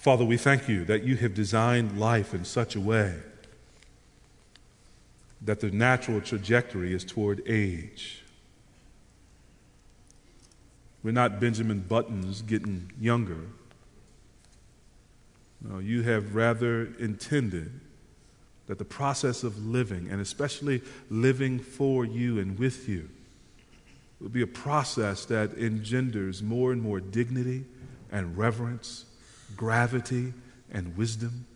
Father, 0.00 0.24
we 0.24 0.38
thank 0.38 0.66
you 0.66 0.86
that 0.86 1.04
you 1.04 1.16
have 1.16 1.34
designed 1.34 2.00
life 2.00 2.32
in 2.32 2.46
such 2.46 2.74
a 2.74 2.80
way 2.80 3.16
that 5.42 5.60
the 5.60 5.70
natural 5.70 6.22
trajectory 6.22 6.94
is 6.94 7.04
toward 7.04 7.42
age. 7.46 8.22
We're 11.02 11.12
not 11.12 11.40
Benjamin 11.40 11.80
Buttons 11.80 12.42
getting 12.42 12.92
younger. 13.00 13.40
No, 15.62 15.78
you 15.78 16.02
have 16.02 16.34
rather 16.34 16.88
intended 16.98 17.80
that 18.66 18.78
the 18.78 18.84
process 18.84 19.42
of 19.42 19.66
living, 19.66 20.08
and 20.10 20.20
especially 20.20 20.82
living 21.08 21.58
for 21.58 22.04
you 22.04 22.38
and 22.38 22.58
with 22.58 22.88
you, 22.88 23.08
will 24.20 24.28
be 24.28 24.42
a 24.42 24.46
process 24.46 25.24
that 25.26 25.56
engenders 25.58 26.42
more 26.42 26.72
and 26.72 26.80
more 26.82 27.00
dignity 27.00 27.64
and 28.12 28.36
reverence, 28.36 29.06
gravity 29.56 30.32
and 30.70 30.96
wisdom. 30.96 31.46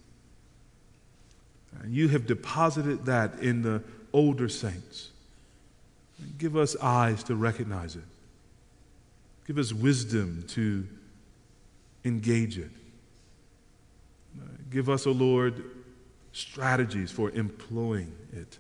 And 1.83 1.95
you 1.95 2.09
have 2.09 2.27
deposited 2.27 3.05
that 3.07 3.41
in 3.41 3.63
the 3.63 3.83
older 4.13 4.49
saints. 4.49 5.11
Give 6.39 6.57
us 6.57 6.77
eyes 6.77 7.23
to 7.25 7.35
recognize 7.35 7.97
it. 7.97 8.05
Give 9.47 9.59
us 9.59 9.73
wisdom 9.73 10.45
to 10.49 10.87
engage 12.05 12.59
it. 12.59 12.71
Give 14.71 14.89
us, 14.89 15.07
O 15.07 15.11
oh 15.11 15.13
Lord, 15.13 15.65
strategies 16.33 17.11
for 17.11 17.31
employing 17.31 18.13
it. 18.33 18.59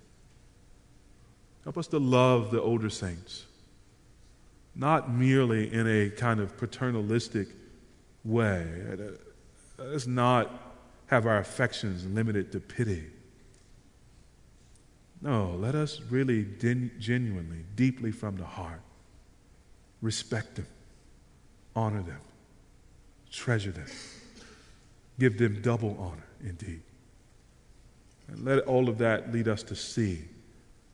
Help 1.65 1.79
us 1.79 1.87
to 1.89 1.99
love 1.99 2.51
the 2.51 2.61
older 2.61 2.91
saints, 2.91 3.47
not 4.75 5.11
merely 5.11 5.73
in 5.73 5.87
a 5.87 6.11
kind 6.11 6.41
of 6.41 6.57
paternalistic 6.57 7.49
way. 8.23 8.67
Let's 9.79 10.07
not 10.07 10.51
have 11.07 11.27
our 11.27 11.39
affections 11.39 12.07
limited 12.07 12.53
to 12.53 12.61
pity. 12.61 13.07
No, 15.23 15.57
let 15.59 15.75
us 15.75 16.03
really 16.11 16.47
genuinely, 16.59 17.65
deeply 17.75 18.13
from 18.13 18.37
the 18.37 18.45
heart, 18.45 18.83
respect 20.03 20.57
them 20.57 20.67
honor 21.77 22.03
them, 22.03 22.21
treasure 23.31 23.73
them, 23.73 23.87
give 25.19 25.39
them 25.39 25.61
double 25.63 25.97
honor 25.99 26.27
indeed. 26.43 26.83
And 28.29 28.45
let 28.45 28.61
all 28.61 28.89
of 28.89 28.99
that 28.99 29.33
lead 29.33 29.49
us 29.49 29.63
to 29.65 29.77
see 29.77 30.25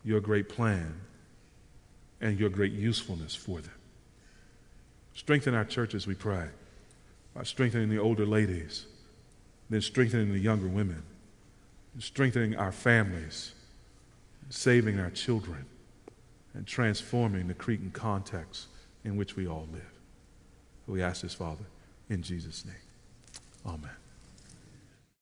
your 0.04 0.20
great 0.20 0.48
plan 0.48 0.94
and 2.20 2.38
your 2.38 2.50
great 2.50 2.72
usefulness 2.72 3.34
for 3.34 3.60
them. 3.60 3.72
Strengthen 5.14 5.54
our 5.54 5.64
churches, 5.64 6.06
we 6.06 6.14
pray, 6.14 6.48
by 7.34 7.42
strengthening 7.42 7.88
the 7.88 7.98
older 7.98 8.26
ladies, 8.26 8.86
then 9.68 9.80
strengthening 9.80 10.32
the 10.32 10.38
younger 10.38 10.66
women, 10.66 11.02
strengthening 11.98 12.56
our 12.56 12.72
families, 12.72 13.52
saving 14.48 14.98
our 14.98 15.10
children, 15.10 15.64
and 16.54 16.66
transforming 16.66 17.46
the 17.46 17.54
Cretan 17.54 17.90
context 17.90 18.66
in 19.04 19.16
which 19.16 19.36
we 19.36 19.46
all 19.46 19.68
live. 19.72 19.89
We 20.86 21.02
ask 21.02 21.22
this, 21.22 21.34
Father, 21.34 21.64
in 22.08 22.22
Jesus' 22.22 22.64
name. 22.64 22.74
Amen. 23.66 23.99